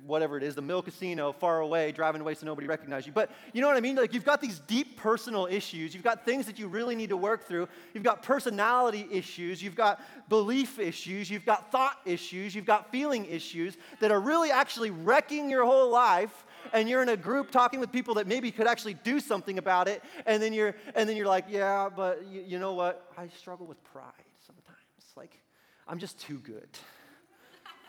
whatever 0.06 0.38
it 0.38 0.44
is, 0.44 0.56
the 0.56 0.62
mill 0.62 0.82
casino 0.82 1.32
far 1.32 1.60
away, 1.60 1.92
driving 1.92 2.22
away 2.22 2.34
so 2.34 2.46
nobody 2.46 2.68
recognizes 2.68 3.08
you. 3.08 3.14
But 3.14 3.32
you 3.54 3.62
know 3.62 3.68
what 3.68 3.78
I 3.78 3.82
mean? 3.82 3.96
Like 3.96 4.14
you've 4.14 4.26
got 4.26 4.42
these 4.42 4.60
deep 4.60 4.98
personal 4.98 5.46
issues. 5.46 5.94
You've 5.94 6.04
got 6.04 6.26
things 6.26 6.46
that 6.46 6.58
you 6.58 6.68
really 6.68 6.96
need 6.96 7.10
to 7.10 7.18
work 7.18 7.48
through. 7.48 7.68
You've 7.94 8.04
got 8.04 8.24
personality 8.24 9.08
issues. 9.12 9.62
You've 9.62 9.76
got 9.76 10.02
belief 10.30 10.80
issues. 10.80 11.30
You've 11.30 11.46
got 11.46 11.72
thought 11.72 12.00
issues. 12.06 12.56
You've 12.56 12.66
got 12.66 12.92
feeling 12.92 13.26
issues 13.26 13.78
that 14.00 14.12
are 14.12 14.20
really 14.20 14.52
actually 14.52 14.90
wrecking 14.90 15.50
your 15.50 15.66
whole 15.66 15.92
life. 15.92 16.46
And 16.74 16.90
you're 16.90 17.02
in 17.02 17.10
a 17.10 17.18
group 17.18 17.52
talking 17.52 17.80
with 17.80 17.92
people 17.92 18.16
that 18.16 18.28
maybe 18.28 18.52
could 18.52 18.68
actually 18.68 18.96
do 18.96 19.20
something 19.20 19.58
about 19.58 19.88
it. 19.88 20.04
And 20.26 20.42
then 20.42 20.54
you're, 20.54 20.76
and 20.96 21.08
then 21.08 21.16
you're 21.16 21.28
like, 21.28 21.46
yeah, 21.50 21.88
but 21.96 22.26
you, 22.26 22.44
you 22.46 22.60
know 22.60 22.74
what? 22.74 23.10
I 23.18 23.28
struggle 23.30 23.66
with 23.66 23.82
pride 23.86 24.12
sometimes. 24.46 24.78
Like, 25.16 25.40
I'm 25.88 26.00
just 26.00 26.20
too 26.20 26.40
good. 26.40 26.68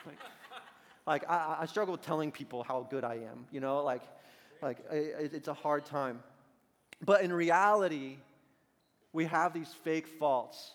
Like, 0.06 0.18
like, 1.08 1.28
I, 1.28 1.56
I 1.60 1.66
struggle 1.66 1.96
telling 1.96 2.30
people 2.30 2.62
how 2.62 2.86
good 2.90 3.02
I 3.02 3.14
am, 3.14 3.46
you 3.50 3.60
know? 3.60 3.82
Like, 3.82 4.02
like 4.60 4.78
it, 4.92 5.32
it's 5.32 5.48
a 5.48 5.54
hard 5.54 5.86
time. 5.86 6.22
But 7.02 7.22
in 7.22 7.32
reality, 7.32 8.18
we 9.14 9.24
have 9.24 9.54
these 9.54 9.72
fake 9.84 10.06
faults. 10.06 10.72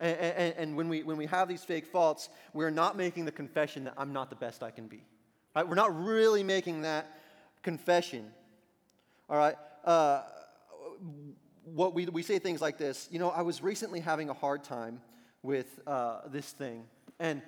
And, 0.00 0.16
and, 0.16 0.54
and, 0.56 0.76
when, 0.76 0.88
we, 0.88 1.02
when 1.02 1.18
we 1.18 1.26
have 1.26 1.48
these 1.48 1.62
fake 1.62 1.84
faults, 1.84 2.30
we're 2.54 2.70
not 2.70 2.96
making 2.96 3.26
the 3.26 3.30
confession 3.30 3.84
that 3.84 3.92
I'm 3.98 4.14
not 4.14 4.30
the 4.30 4.36
best 4.36 4.62
I 4.62 4.70
can 4.70 4.86
be. 4.86 5.02
Right? 5.54 5.68
We're 5.68 5.74
not 5.74 5.94
really 5.94 6.42
making 6.42 6.82
that 6.82 7.06
confession. 7.62 8.32
All 9.28 9.36
right? 9.36 9.56
Uh, 9.84 10.22
what 11.64 11.94
we, 11.94 12.06
we 12.06 12.22
say 12.22 12.38
things 12.38 12.62
like 12.62 12.78
this 12.78 13.06
You 13.10 13.18
know, 13.18 13.28
I 13.28 13.42
was 13.42 13.62
recently 13.62 14.00
having 14.00 14.30
a 14.30 14.34
hard 14.34 14.64
time 14.64 15.02
with 15.42 15.78
uh, 15.86 16.20
this 16.28 16.50
thing. 16.52 16.84
And 17.20 17.42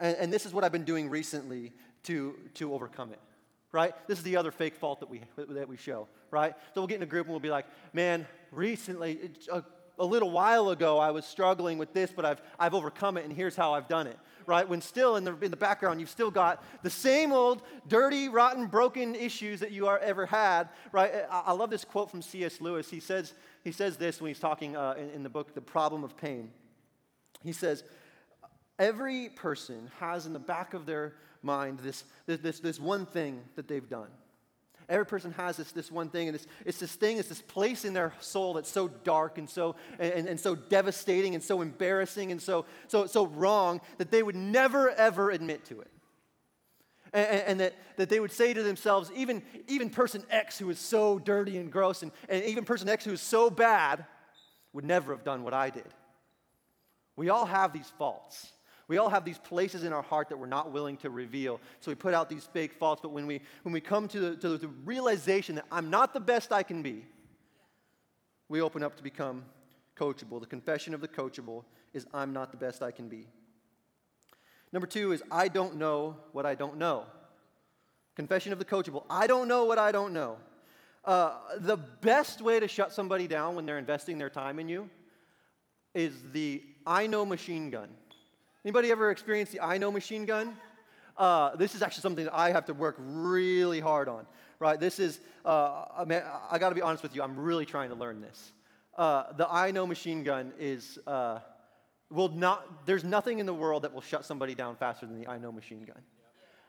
and, 0.00 0.16
and 0.16 0.32
this 0.32 0.46
is 0.46 0.52
what 0.52 0.64
I've 0.64 0.72
been 0.72 0.84
doing 0.84 1.08
recently 1.10 1.72
to, 2.04 2.34
to 2.54 2.72
overcome 2.74 3.12
it. 3.12 3.20
right? 3.72 3.94
This 4.08 4.18
is 4.18 4.24
the 4.24 4.36
other 4.36 4.50
fake 4.50 4.74
fault 4.74 5.00
that 5.00 5.10
we, 5.10 5.22
that 5.36 5.68
we 5.68 5.76
show, 5.76 6.08
right? 6.30 6.54
So 6.74 6.80
we'll 6.80 6.88
get 6.88 6.96
in 6.96 7.02
a 7.02 7.06
group 7.06 7.26
and 7.26 7.32
we'll 7.32 7.40
be 7.40 7.50
like, 7.50 7.66
man, 7.92 8.26
recently, 8.50 9.30
a, 9.50 9.62
a 9.98 10.04
little 10.04 10.30
while 10.30 10.70
ago, 10.70 10.98
I 10.98 11.10
was 11.10 11.24
struggling 11.24 11.78
with 11.78 11.92
this, 11.92 12.10
but 12.14 12.24
I've, 12.24 12.42
I've 12.58 12.74
overcome 12.74 13.16
it, 13.16 13.24
and 13.24 13.32
here's 13.32 13.54
how 13.54 13.74
I've 13.74 13.86
done 13.86 14.06
it, 14.06 14.18
right? 14.46 14.66
When 14.66 14.80
still 14.80 15.16
in 15.16 15.24
the, 15.24 15.36
in 15.38 15.50
the 15.50 15.56
background, 15.56 16.00
you've 16.00 16.10
still 16.10 16.30
got 16.30 16.64
the 16.82 16.90
same 16.90 17.32
old 17.32 17.62
dirty, 17.86 18.28
rotten, 18.28 18.66
broken 18.66 19.14
issues 19.14 19.60
that 19.60 19.70
you 19.70 19.86
are, 19.86 19.98
ever 19.98 20.26
had, 20.26 20.70
right? 20.90 21.12
I, 21.30 21.40
I 21.46 21.52
love 21.52 21.70
this 21.70 21.84
quote 21.84 22.10
from 22.10 22.22
C.S. 22.22 22.60
Lewis. 22.60 22.90
He 22.90 23.00
says, 23.00 23.34
he 23.62 23.72
says 23.72 23.98
this 23.98 24.20
when 24.20 24.30
he's 24.30 24.40
talking 24.40 24.76
uh, 24.76 24.94
in, 24.98 25.10
in 25.10 25.22
the 25.22 25.28
book, 25.28 25.54
The 25.54 25.60
Problem 25.60 26.02
of 26.02 26.16
Pain. 26.16 26.50
He 27.44 27.52
says, 27.52 27.84
Every 28.80 29.28
person 29.28 29.90
has 30.00 30.24
in 30.24 30.32
the 30.32 30.38
back 30.38 30.72
of 30.72 30.86
their 30.86 31.12
mind 31.42 31.80
this, 31.80 32.02
this, 32.24 32.60
this 32.60 32.80
one 32.80 33.04
thing 33.04 33.42
that 33.56 33.68
they've 33.68 33.86
done. 33.86 34.08
Every 34.88 35.04
person 35.04 35.32
has 35.32 35.58
this, 35.58 35.70
this 35.70 35.92
one 35.92 36.08
thing, 36.08 36.28
and 36.28 36.34
it's, 36.34 36.46
it's 36.64 36.78
this 36.78 36.94
thing, 36.94 37.18
it's 37.18 37.28
this 37.28 37.42
place 37.42 37.84
in 37.84 37.92
their 37.92 38.14
soul 38.20 38.54
that's 38.54 38.70
so 38.70 38.88
dark 38.88 39.36
and 39.36 39.48
so, 39.48 39.76
and, 39.98 40.26
and 40.26 40.40
so 40.40 40.54
devastating 40.54 41.34
and 41.34 41.44
so 41.44 41.60
embarrassing 41.60 42.32
and 42.32 42.40
so, 42.40 42.64
so, 42.88 43.04
so 43.04 43.26
wrong 43.26 43.82
that 43.98 44.10
they 44.10 44.22
would 44.22 44.34
never, 44.34 44.90
ever 44.90 45.30
admit 45.30 45.66
to 45.66 45.82
it. 45.82 45.90
And, 47.12 47.42
and, 47.42 47.60
that, 47.60 47.74
that 47.98 48.08
they 48.08 48.18
would 48.18 48.32
say 48.32 48.54
to 48.54 48.62
themselves, 48.62 49.12
even, 49.14 49.42
even 49.68 49.90
person 49.90 50.24
X 50.30 50.58
who 50.58 50.70
is 50.70 50.78
so 50.78 51.18
dirty 51.18 51.58
and 51.58 51.70
gross, 51.70 52.02
and, 52.02 52.12
and 52.30 52.42
even 52.44 52.64
person 52.64 52.88
X 52.88 53.04
who 53.04 53.12
is 53.12 53.20
so 53.20 53.50
bad, 53.50 54.06
would 54.72 54.86
never 54.86 55.14
have 55.14 55.22
done 55.22 55.44
what 55.44 55.52
I 55.52 55.68
did. 55.68 55.86
We 57.14 57.28
all 57.28 57.44
have 57.44 57.74
these 57.74 57.92
faults. 57.98 58.52
We 58.90 58.98
all 58.98 59.08
have 59.08 59.24
these 59.24 59.38
places 59.38 59.84
in 59.84 59.92
our 59.92 60.02
heart 60.02 60.30
that 60.30 60.36
we're 60.36 60.46
not 60.46 60.72
willing 60.72 60.96
to 60.96 61.10
reveal. 61.10 61.60
So 61.78 61.92
we 61.92 61.94
put 61.94 62.12
out 62.12 62.28
these 62.28 62.42
fake 62.52 62.72
faults. 62.72 63.00
But 63.00 63.12
when 63.12 63.24
we, 63.24 63.40
when 63.62 63.72
we 63.72 63.80
come 63.80 64.08
to 64.08 64.18
the, 64.18 64.36
to 64.38 64.58
the 64.58 64.66
realization 64.84 65.54
that 65.54 65.64
I'm 65.70 65.90
not 65.90 66.12
the 66.12 66.18
best 66.18 66.50
I 66.50 66.64
can 66.64 66.82
be, 66.82 67.04
we 68.48 68.60
open 68.60 68.82
up 68.82 68.96
to 68.96 69.02
become 69.04 69.44
coachable. 69.96 70.40
The 70.40 70.46
confession 70.46 70.92
of 70.92 71.00
the 71.00 71.06
coachable 71.06 71.62
is 71.94 72.04
I'm 72.12 72.32
not 72.32 72.50
the 72.50 72.56
best 72.56 72.82
I 72.82 72.90
can 72.90 73.08
be. 73.08 73.28
Number 74.72 74.88
two 74.88 75.12
is 75.12 75.22
I 75.30 75.46
don't 75.46 75.76
know 75.76 76.16
what 76.32 76.44
I 76.44 76.56
don't 76.56 76.76
know. 76.76 77.04
Confession 78.16 78.52
of 78.52 78.58
the 78.58 78.64
coachable. 78.64 79.04
I 79.08 79.28
don't 79.28 79.46
know 79.46 79.66
what 79.66 79.78
I 79.78 79.92
don't 79.92 80.12
know. 80.12 80.36
Uh, 81.04 81.34
the 81.58 81.76
best 81.76 82.42
way 82.42 82.58
to 82.58 82.66
shut 82.66 82.92
somebody 82.92 83.28
down 83.28 83.54
when 83.54 83.66
they're 83.66 83.78
investing 83.78 84.18
their 84.18 84.30
time 84.30 84.58
in 84.58 84.68
you 84.68 84.90
is 85.94 86.12
the 86.32 86.60
I 86.84 87.06
know 87.06 87.24
machine 87.24 87.70
gun. 87.70 87.90
Anybody 88.64 88.90
ever 88.90 89.10
experienced 89.10 89.52
the 89.52 89.60
I 89.60 89.78
know 89.78 89.90
machine 89.90 90.26
gun? 90.26 90.54
Uh, 91.16 91.56
this 91.56 91.74
is 91.74 91.82
actually 91.82 92.02
something 92.02 92.24
that 92.24 92.34
I 92.34 92.50
have 92.50 92.66
to 92.66 92.74
work 92.74 92.96
really 92.98 93.80
hard 93.80 94.06
on, 94.06 94.26
right? 94.58 94.78
This 94.78 94.98
is, 94.98 95.20
uh, 95.46 95.84
I, 95.96 96.04
mean, 96.04 96.22
I 96.50 96.58
got 96.58 96.68
to 96.68 96.74
be 96.74 96.82
honest 96.82 97.02
with 97.02 97.14
you, 97.14 97.22
I'm 97.22 97.38
really 97.38 97.64
trying 97.64 97.88
to 97.88 97.94
learn 97.94 98.20
this. 98.20 98.52
Uh, 98.98 99.32
the 99.32 99.50
I 99.50 99.70
know 99.70 99.86
machine 99.86 100.24
gun 100.24 100.52
is, 100.58 100.98
uh, 101.06 101.38
will 102.10 102.28
not, 102.28 102.86
there's 102.86 103.04
nothing 103.04 103.38
in 103.38 103.46
the 103.46 103.54
world 103.54 103.82
that 103.82 103.94
will 103.94 104.02
shut 104.02 104.26
somebody 104.26 104.54
down 104.54 104.76
faster 104.76 105.06
than 105.06 105.18
the 105.18 105.26
I 105.26 105.38
know 105.38 105.52
machine 105.52 105.84
gun. 105.84 106.02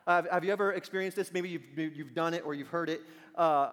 Uh, 0.08 0.24
have 0.32 0.46
you 0.46 0.52
ever 0.54 0.72
experienced 0.72 1.18
this? 1.18 1.34
Maybe 1.34 1.50
you've, 1.50 1.78
you've 1.78 2.14
done 2.14 2.34
it 2.34 2.44
or 2.46 2.54
you've 2.54 2.70
heard 2.70 2.90
it. 2.90 3.02
Uh, 3.36 3.72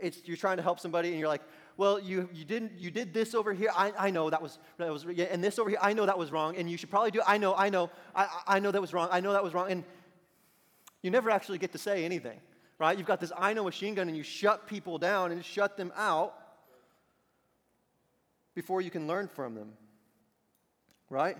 it's, 0.00 0.20
you're 0.24 0.36
trying 0.36 0.56
to 0.58 0.62
help 0.62 0.78
somebody 0.78 1.10
and 1.10 1.18
you're 1.18 1.28
like, 1.28 1.42
well, 1.76 2.00
you, 2.00 2.28
you, 2.32 2.44
didn't, 2.44 2.72
you 2.78 2.90
did 2.90 3.12
this 3.12 3.34
over 3.34 3.52
here. 3.52 3.70
I, 3.74 3.92
I 3.98 4.10
know 4.10 4.30
that 4.30 4.40
was, 4.40 4.58
that 4.78 4.90
was, 4.90 5.04
yeah, 5.12 5.26
and 5.26 5.44
this 5.44 5.58
over 5.58 5.68
here, 5.68 5.78
I 5.82 5.92
know 5.92 6.06
that 6.06 6.18
was 6.18 6.32
wrong. 6.32 6.56
And 6.56 6.70
you 6.70 6.78
should 6.78 6.90
probably 6.90 7.10
do, 7.10 7.20
I 7.26 7.36
know, 7.36 7.54
I 7.54 7.68
know, 7.68 7.90
I, 8.14 8.28
I 8.46 8.58
know 8.60 8.70
that 8.70 8.80
was 8.80 8.94
wrong. 8.94 9.08
I 9.12 9.20
know 9.20 9.32
that 9.32 9.44
was 9.44 9.52
wrong. 9.52 9.70
And 9.70 9.84
you 11.02 11.10
never 11.10 11.30
actually 11.30 11.58
get 11.58 11.72
to 11.72 11.78
say 11.78 12.04
anything, 12.04 12.40
right? 12.78 12.96
You've 12.96 13.06
got 13.06 13.20
this 13.20 13.30
I 13.36 13.52
know 13.52 13.64
machine 13.64 13.94
gun 13.94 14.08
and 14.08 14.16
you 14.16 14.22
shut 14.22 14.66
people 14.66 14.96
down 14.96 15.32
and 15.32 15.44
shut 15.44 15.76
them 15.76 15.92
out 15.96 16.34
before 18.54 18.80
you 18.80 18.90
can 18.90 19.06
learn 19.06 19.28
from 19.28 19.54
them, 19.54 19.72
right? 21.10 21.36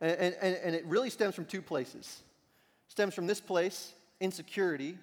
And, 0.00 0.34
and, 0.42 0.56
and 0.56 0.74
it 0.74 0.84
really 0.84 1.10
stems 1.10 1.36
from 1.36 1.44
two 1.44 1.62
places. 1.62 2.22
It 2.88 2.92
stems 2.92 3.14
from 3.14 3.28
this 3.28 3.40
place, 3.40 3.92
insecurity, 4.20 4.98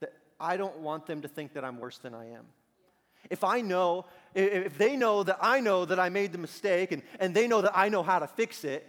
that 0.00 0.14
I 0.40 0.56
don't 0.56 0.78
want 0.78 1.06
them 1.06 1.20
to 1.20 1.28
think 1.28 1.52
that 1.52 1.66
I'm 1.66 1.78
worse 1.78 1.98
than 1.98 2.14
I 2.14 2.30
am. 2.30 2.46
If 3.30 3.44
I 3.44 3.60
know, 3.60 4.06
if 4.34 4.76
they 4.78 4.96
know 4.96 5.22
that 5.22 5.38
I 5.40 5.60
know 5.60 5.84
that 5.84 5.98
I 5.98 6.08
made 6.08 6.32
the 6.32 6.38
mistake 6.38 6.92
and, 6.92 7.02
and 7.20 7.34
they 7.34 7.46
know 7.46 7.60
that 7.62 7.72
I 7.74 7.88
know 7.88 8.02
how 8.02 8.18
to 8.18 8.26
fix 8.26 8.64
it, 8.64 8.88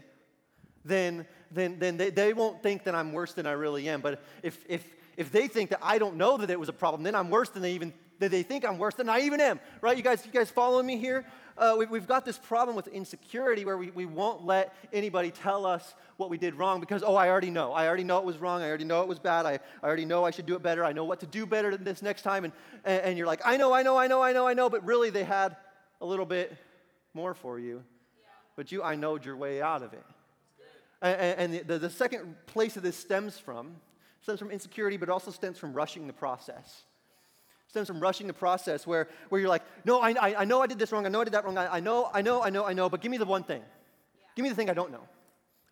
then, 0.86 1.26
then, 1.52 1.80
then 1.80 1.98
they, 1.98 2.10
they 2.10 2.34
won't 2.34 2.62
think 2.62 2.84
that 2.84 2.96
I'm 2.96 3.14
worse 3.14 3.34
than 3.34 3.46
I 3.46 3.52
really 3.52 3.88
am. 3.90 4.02
But 4.02 4.22
if, 4.42 4.64
if, 4.68 4.86
if 5.18 5.32
they 5.32 5.48
think 5.48 5.70
that 5.70 5.80
I 5.82 5.98
don't 5.98 6.16
know 6.16 6.38
that 6.38 6.50
it 6.50 6.60
was 6.60 6.70
a 6.70 6.74
problem, 6.74 7.04
then 7.04 7.16
I'm 7.16 7.30
worse 7.30 7.50
than 7.50 7.62
they 7.62 7.74
even, 7.74 7.94
that 8.20 8.32
they 8.32 8.44
think 8.44 8.66
I'm 8.66 8.78
worse 8.78 8.96
than 8.96 9.10
I 9.10 9.22
even 9.22 9.40
am. 9.40 9.60
Right? 9.82 9.96
You 9.96 10.04
guys, 10.04 10.26
you 10.26 10.32
guys 10.32 10.50
following 10.50 10.86
me 10.86 10.98
here? 10.98 11.26
Uh, 11.58 11.76
we, 11.78 11.86
have 11.86 12.08
got 12.08 12.26
this 12.26 12.38
problem 12.38 12.76
with 12.76 12.88
insecurity 12.88 13.66
where 13.66 13.78
we, 13.78 13.92
we 13.92 14.06
won't 14.06 14.46
let 14.46 14.74
anybody 14.92 15.32
tell 15.32 15.66
us 15.66 15.94
what 16.18 16.30
we 16.30 16.38
did 16.38 16.56
wrong 16.56 16.80
because, 16.80 17.04
oh, 17.04 17.16
I 17.16 17.30
already 17.30 17.50
know. 17.50 17.74
I 17.74 17.88
already 17.88 18.04
know 18.04 18.18
it 18.18 18.26
was 18.26 18.38
wrong. 18.38 18.62
I 18.62 18.68
already 18.68 18.86
know 18.86 19.02
it 19.02 19.08
was 19.08 19.20
bad. 19.20 19.46
I, 19.46 19.60
I 19.82 19.88
already 19.88 20.06
know 20.06 20.24
I 20.24 20.32
should 20.32 20.46
do 20.46 20.56
it 20.56 20.64
better. 20.64 20.84
I 20.84 20.94
know 20.94 21.04
what 21.04 21.20
to 21.20 21.26
do 21.26 21.46
better 21.46 21.76
this 21.78 22.02
next 22.02 22.24
time. 22.24 22.44
And, 22.46 22.54
and, 22.86 23.18
you're 23.18 23.28
like, 23.28 23.42
I 23.46 23.58
know, 23.58 23.74
I 23.74 23.84
know, 23.84 23.98
I 23.98 24.08
know, 24.08 24.24
I 24.24 24.34
know, 24.34 24.48
I 24.48 24.54
know. 24.54 24.70
But 24.70 24.86
really, 24.86 25.10
they 25.10 25.24
had 25.24 25.56
a 26.02 26.06
little 26.06 26.26
bit 26.26 26.56
more 27.14 27.34
for 27.34 27.60
you. 27.60 27.84
Yeah. 28.18 28.30
But 28.56 28.72
you, 28.72 28.84
I 28.84 28.96
knowed 28.96 29.26
your 29.26 29.38
way 29.38 29.62
out 29.62 29.84
of 29.84 29.94
it. 29.94 30.04
And, 31.02 31.54
and 31.54 31.68
the, 31.68 31.80
the 31.80 31.90
second 31.90 32.36
place 32.48 32.74
that 32.76 32.82
this 32.82 32.98
stems 32.98 33.38
from 33.38 33.76
stems 34.22 34.40
from 34.40 34.52
insecurity, 34.52 34.96
but 34.96 35.10
also 35.10 35.32
stems 35.32 35.60
from 35.60 35.74
rushing 35.74 36.08
the 36.08 36.14
process 36.14 36.84
stems 37.74 37.88
from 37.88 38.00
rushing 38.00 38.28
the 38.28 38.34
process 38.34 38.86
where, 38.86 39.08
where 39.30 39.42
you're 39.42 39.50
like, 39.50 39.64
no, 39.84 40.00
I, 40.00 40.12
I, 40.12 40.42
I 40.42 40.46
know 40.46 40.62
I 40.62 40.68
did 40.68 40.78
this 40.78 40.92
wrong. 40.92 41.08
I 41.08 41.10
know 41.10 41.22
I 41.22 41.24
did 41.24 41.34
that 41.34 41.44
wrong. 41.44 41.58
I, 41.58 41.78
I 41.78 41.80
know, 41.80 42.08
I 42.14 42.22
know, 42.22 42.44
I 42.44 42.52
know, 42.52 42.66
I 42.66 42.74
know, 42.74 42.88
but 42.88 43.02
give 43.02 43.10
me 43.10 43.18
the 43.18 43.26
one 43.26 43.44
thing. 43.44 43.62
Yeah. 43.62 44.26
Give 44.36 44.44
me 44.44 44.50
the 44.50 44.56
thing 44.56 44.70
I 44.70 44.76
don't 44.76 44.92
know. 44.92 45.02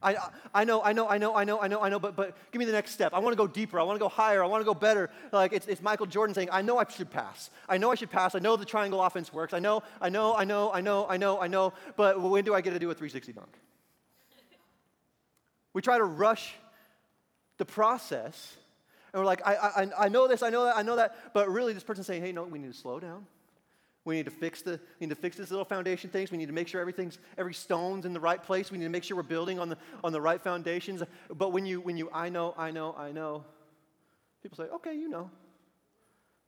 I, 0.01 0.17
I 0.51 0.63
know, 0.63 0.81
I 0.81 0.93
know, 0.93 1.07
I 1.07 1.19
know, 1.19 1.35
I 1.35 1.43
know, 1.43 1.61
I 1.61 1.67
know, 1.67 1.79
I 1.79 1.89
know, 1.89 1.99
but, 1.99 2.15
but 2.15 2.35
give 2.51 2.57
me 2.57 2.65
the 2.65 2.71
next 2.71 2.93
step. 2.93 3.13
I 3.13 3.19
want 3.19 3.33
to 3.33 3.37
go 3.37 3.45
deeper. 3.45 3.79
I 3.79 3.83
want 3.83 3.97
to 3.97 4.03
go 4.03 4.09
higher. 4.09 4.43
I 4.43 4.47
want 4.47 4.61
to 4.61 4.65
go 4.65 4.73
better. 4.73 5.11
Like 5.31 5.53
it's, 5.53 5.67
it's 5.67 5.79
Michael 5.79 6.07
Jordan 6.07 6.33
saying, 6.33 6.49
I 6.51 6.63
know 6.63 6.79
I 6.79 6.89
should 6.89 7.11
pass. 7.11 7.51
I 7.69 7.77
know 7.77 7.91
I 7.91 7.95
should 7.95 8.09
pass. 8.09 8.33
I 8.33 8.39
know 8.39 8.55
the 8.55 8.65
triangle 8.65 8.99
offense 9.03 9.31
works. 9.31 9.53
I 9.53 9.59
know, 9.59 9.83
I 10.01 10.09
know, 10.09 10.35
I 10.35 10.43
know, 10.43 10.73
I 10.73 10.81
know, 10.81 11.05
I 11.07 11.17
know, 11.17 11.39
I 11.39 11.47
know, 11.47 11.73
but 11.97 12.19
when 12.19 12.43
do 12.43 12.55
I 12.55 12.61
get 12.61 12.71
to 12.71 12.79
do 12.79 12.89
a 12.89 12.95
360 12.95 13.33
dunk? 13.33 13.49
we 15.73 15.83
try 15.83 15.99
to 15.99 16.03
rush 16.03 16.55
the 17.57 17.65
process 17.65 18.57
and 19.13 19.21
we're 19.21 19.25
like, 19.25 19.45
I, 19.45 19.55
I, 19.55 20.05
I 20.05 20.09
know 20.09 20.27
this, 20.27 20.41
I 20.41 20.49
know 20.49 20.63
that, 20.65 20.77
I 20.77 20.83
know 20.83 20.95
that. 20.95 21.33
But 21.33 21.49
really, 21.49 21.73
this 21.73 21.83
person's 21.83 22.07
saying, 22.07 22.21
hey, 22.21 22.31
no, 22.31 22.43
we 22.43 22.59
need 22.59 22.71
to 22.71 22.77
slow 22.77 22.99
down. 22.99 23.25
We 24.03 24.15
need 24.15 24.25
to 24.25 24.31
fix 24.31 24.61
the, 24.61 24.79
need 24.99 25.09
to 25.09 25.15
fix 25.15 25.37
this 25.37 25.51
little 25.51 25.65
foundation 25.65 26.09
things. 26.09 26.31
We 26.31 26.37
need 26.37 26.47
to 26.47 26.53
make 26.53 26.67
sure 26.67 26.81
everything's, 26.81 27.19
every 27.37 27.53
stone's 27.53 28.05
in 28.05 28.13
the 28.13 28.19
right 28.19 28.41
place. 28.41 28.71
We 28.71 28.77
need 28.77 28.85
to 28.85 28.89
make 28.89 29.03
sure 29.03 29.17
we're 29.17 29.23
building 29.23 29.59
on 29.59 29.69
the, 29.69 29.77
on 30.03 30.11
the 30.11 30.21
right 30.21 30.41
foundations. 30.41 31.03
But 31.29 31.51
when 31.51 31.65
you, 31.65 31.81
when 31.81 31.97
you, 31.97 32.09
I 32.13 32.29
know, 32.29 32.55
I 32.57 32.71
know, 32.71 32.95
I 32.97 33.11
know, 33.11 33.43
people 34.41 34.57
say, 34.57 34.71
okay, 34.71 34.95
you 34.95 35.07
know. 35.09 35.29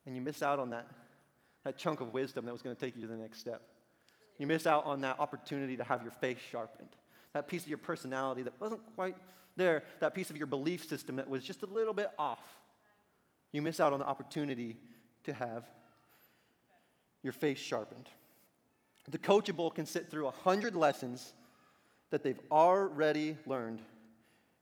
And 0.05 0.15
you 0.15 0.21
miss 0.21 0.41
out 0.41 0.57
on 0.57 0.71
that, 0.71 0.87
that 1.63 1.77
chunk 1.77 2.01
of 2.01 2.13
wisdom 2.13 2.45
that 2.45 2.51
was 2.51 2.61
going 2.61 2.75
to 2.75 2.79
take 2.79 2.95
you 2.95 3.01
to 3.01 3.07
the 3.07 3.15
next 3.15 3.39
step. 3.39 3.61
You 4.39 4.47
miss 4.47 4.65
out 4.65 4.85
on 4.85 5.01
that 5.01 5.19
opportunity 5.19 5.77
to 5.77 5.83
have 5.83 6.01
your 6.01 6.11
face 6.11 6.39
sharpened, 6.49 6.89
that 7.33 7.47
piece 7.47 7.63
of 7.63 7.69
your 7.69 7.77
personality 7.77 8.41
that 8.43 8.53
wasn't 8.59 8.81
quite 8.95 9.15
there, 9.55 9.83
that 9.99 10.13
piece 10.13 10.29
of 10.29 10.37
your 10.37 10.47
belief 10.47 10.87
system 10.87 11.17
that 11.17 11.29
was 11.29 11.43
just 11.43 11.63
a 11.63 11.67
little 11.67 11.93
bit 11.93 12.09
off. 12.17 12.43
You 13.51 13.61
miss 13.61 13.79
out 13.79 13.93
on 13.93 13.99
the 13.99 14.05
opportunity 14.05 14.77
to 15.25 15.33
have 15.33 15.65
your 17.21 17.33
face 17.33 17.59
sharpened. 17.59 18.09
The 19.09 19.17
coachable 19.17 19.73
can 19.73 19.85
sit 19.85 20.09
through 20.09 20.27
a 20.27 20.31
hundred 20.31 20.75
lessons 20.75 21.33
that 22.09 22.23
they've 22.23 22.39
already 22.51 23.37
learned 23.45 23.81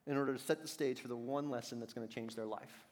in 0.08 0.18
order 0.18 0.34
to 0.34 0.40
set 0.40 0.62
the 0.62 0.68
stage 0.68 1.00
for 1.00 1.08
the 1.08 1.16
one 1.16 1.50
lesson 1.50 1.80
that's 1.80 1.94
going 1.94 2.08
to 2.08 2.14
change 2.14 2.36
their 2.36 2.46
life. 2.46 2.86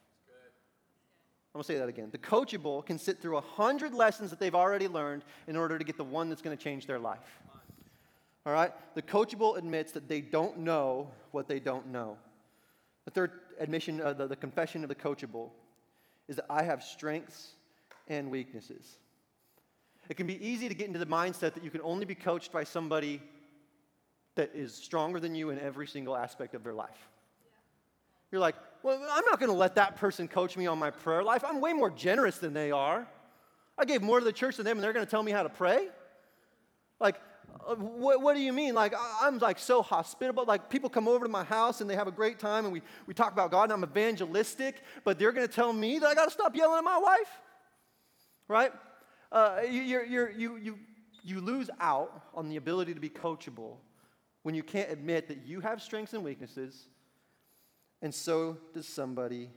I'm 1.53 1.59
going 1.59 1.63
to 1.63 1.67
say 1.67 1.79
that 1.79 1.89
again. 1.89 2.09
The 2.11 2.19
coachable 2.19 2.85
can 2.85 2.99
sit 2.99 3.19
through 3.19 3.37
a 3.37 3.41
hundred 3.41 3.95
lessons 3.95 4.29
that 4.29 4.39
they've 4.39 4.53
already 4.53 4.87
learned 4.87 5.23
in 5.47 5.55
order 5.55 5.79
to 5.79 5.83
get 5.83 5.97
the 5.97 6.03
one 6.03 6.29
that's 6.29 6.43
going 6.43 6.55
to 6.55 6.63
change 6.63 6.85
their 6.85 6.99
life. 6.99 7.41
All 8.49 8.55
right? 8.55 8.71
The 8.95 9.03
coachable 9.03 9.59
admits 9.59 9.91
that 9.91 10.07
they 10.07 10.21
don't 10.21 10.57
know 10.57 11.11
what 11.29 11.47
they 11.47 11.59
don't 11.59 11.85
know. 11.91 12.17
The 13.05 13.11
third 13.11 13.31
admission, 13.59 14.01
uh, 14.01 14.13
the, 14.13 14.25
the 14.25 14.35
confession 14.35 14.81
of 14.81 14.89
the 14.89 14.95
coachable, 14.95 15.51
is 16.27 16.37
that 16.37 16.45
I 16.49 16.63
have 16.63 16.81
strengths 16.83 17.49
and 18.07 18.31
weaknesses. 18.31 18.97
It 20.09 20.17
can 20.17 20.25
be 20.25 20.43
easy 20.43 20.67
to 20.67 20.73
get 20.73 20.87
into 20.87 20.97
the 20.97 21.05
mindset 21.05 21.53
that 21.53 21.63
you 21.63 21.69
can 21.69 21.81
only 21.83 22.05
be 22.05 22.15
coached 22.15 22.51
by 22.51 22.63
somebody 22.63 23.21
that 24.33 24.49
is 24.55 24.73
stronger 24.73 25.19
than 25.19 25.35
you 25.35 25.51
in 25.51 25.59
every 25.59 25.85
single 25.85 26.17
aspect 26.17 26.55
of 26.55 26.63
their 26.63 26.73
life. 26.73 27.07
You're 28.31 28.41
like, 28.41 28.55
well, 28.81 28.97
I'm 29.11 29.25
not 29.25 29.39
going 29.39 29.51
to 29.51 29.57
let 29.57 29.75
that 29.75 29.97
person 29.97 30.27
coach 30.27 30.57
me 30.57 30.65
on 30.65 30.79
my 30.79 30.89
prayer 30.89 31.21
life. 31.21 31.43
I'm 31.47 31.61
way 31.61 31.73
more 31.73 31.91
generous 31.91 32.39
than 32.39 32.55
they 32.55 32.71
are. 32.71 33.07
I 33.77 33.85
gave 33.85 34.01
more 34.01 34.17
to 34.17 34.25
the 34.25 34.33
church 34.33 34.55
than 34.55 34.65
them, 34.65 34.77
and 34.77 34.83
they're 34.83 34.93
going 34.93 35.05
to 35.05 35.11
tell 35.11 35.21
me 35.21 35.31
how 35.31 35.43
to 35.43 35.49
pray? 35.49 35.89
Like, 36.99 37.21
what, 37.77 38.21
what 38.21 38.35
do 38.35 38.41
you 38.41 38.53
mean? 38.53 38.73
Like, 38.73 38.93
I'm 39.21 39.37
like 39.39 39.59
so 39.59 39.81
hospitable. 39.81 40.45
Like, 40.45 40.69
people 40.69 40.89
come 40.89 41.07
over 41.07 41.25
to 41.25 41.31
my 41.31 41.43
house 41.43 41.81
and 41.81 41.89
they 41.89 41.95
have 41.95 42.07
a 42.07 42.11
great 42.11 42.39
time 42.39 42.65
and 42.65 42.73
we, 42.73 42.81
we 43.05 43.13
talk 43.13 43.31
about 43.31 43.51
God 43.51 43.63
and 43.63 43.73
I'm 43.73 43.83
evangelistic, 43.83 44.81
but 45.03 45.19
they're 45.19 45.31
going 45.31 45.47
to 45.47 45.53
tell 45.53 45.73
me 45.73 45.99
that 45.99 46.07
I 46.07 46.15
got 46.15 46.25
to 46.25 46.31
stop 46.31 46.55
yelling 46.55 46.77
at 46.77 46.83
my 46.83 46.97
wife? 46.97 47.29
Right? 48.47 48.71
Uh, 49.31 49.61
you, 49.69 49.81
you 49.81 50.27
you, 50.35 50.57
you, 50.57 50.79
you 51.23 51.41
lose 51.41 51.69
out 51.79 52.23
on 52.33 52.49
the 52.49 52.55
ability 52.55 52.93
to 52.93 52.99
be 52.99 53.09
coachable 53.09 53.77
when 54.43 54.55
you 54.55 54.63
can't 54.63 54.89
admit 54.89 55.27
that 55.27 55.45
you 55.45 55.59
have 55.59 55.81
strengths 55.81 56.13
and 56.13 56.23
weaknesses, 56.23 56.87
and 58.01 58.15
so 58.15 58.57
does 58.73 58.87
somebody 58.87 59.49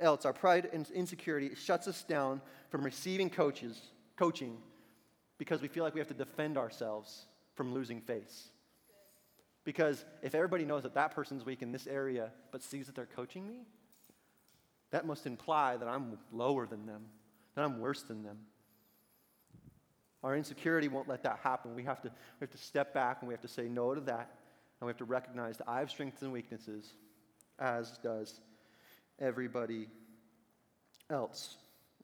else. 0.00 0.24
Our 0.24 0.32
pride 0.32 0.68
and 0.72 0.90
insecurity 0.90 1.54
shuts 1.54 1.86
us 1.86 2.02
down 2.02 2.40
from 2.70 2.82
receiving 2.82 3.30
coaches, 3.30 3.80
coaching 4.16 4.56
because 5.38 5.60
we 5.60 5.68
feel 5.68 5.84
like 5.84 5.94
we 5.94 6.00
have 6.00 6.08
to 6.08 6.14
defend 6.14 6.58
ourselves 6.58 7.26
from 7.54 7.72
losing 7.72 8.00
face. 8.00 8.48
Because 9.64 10.04
if 10.22 10.34
everybody 10.34 10.64
knows 10.64 10.82
that 10.82 10.94
that 10.94 11.14
person's 11.14 11.44
weak 11.44 11.62
in 11.62 11.72
this 11.72 11.86
area 11.86 12.30
but 12.52 12.62
sees 12.62 12.86
that 12.86 12.94
they're 12.94 13.06
coaching 13.06 13.46
me, 13.46 13.62
that 14.90 15.06
must 15.06 15.26
imply 15.26 15.76
that 15.76 15.88
I'm 15.88 16.18
lower 16.32 16.66
than 16.66 16.86
them, 16.86 17.06
that 17.54 17.64
I'm 17.64 17.80
worse 17.80 18.02
than 18.02 18.22
them. 18.22 18.38
Our 20.22 20.36
insecurity 20.36 20.88
won't 20.88 21.08
let 21.08 21.22
that 21.24 21.40
happen. 21.42 21.74
We 21.74 21.82
have 21.84 22.00
to, 22.02 22.08
we 22.08 22.44
have 22.44 22.50
to 22.50 22.58
step 22.58 22.94
back 22.94 23.18
and 23.20 23.28
we 23.28 23.34
have 23.34 23.42
to 23.42 23.48
say 23.48 23.68
no 23.68 23.94
to 23.94 24.00
that. 24.02 24.30
And 24.80 24.86
we 24.86 24.90
have 24.90 24.98
to 24.98 25.04
recognize 25.04 25.58
that 25.58 25.68
I 25.68 25.78
have 25.78 25.90
strengths 25.90 26.22
and 26.22 26.32
weaknesses, 26.32 26.92
as 27.58 27.98
does 27.98 28.40
everybody 29.18 29.88
else. 31.10 31.56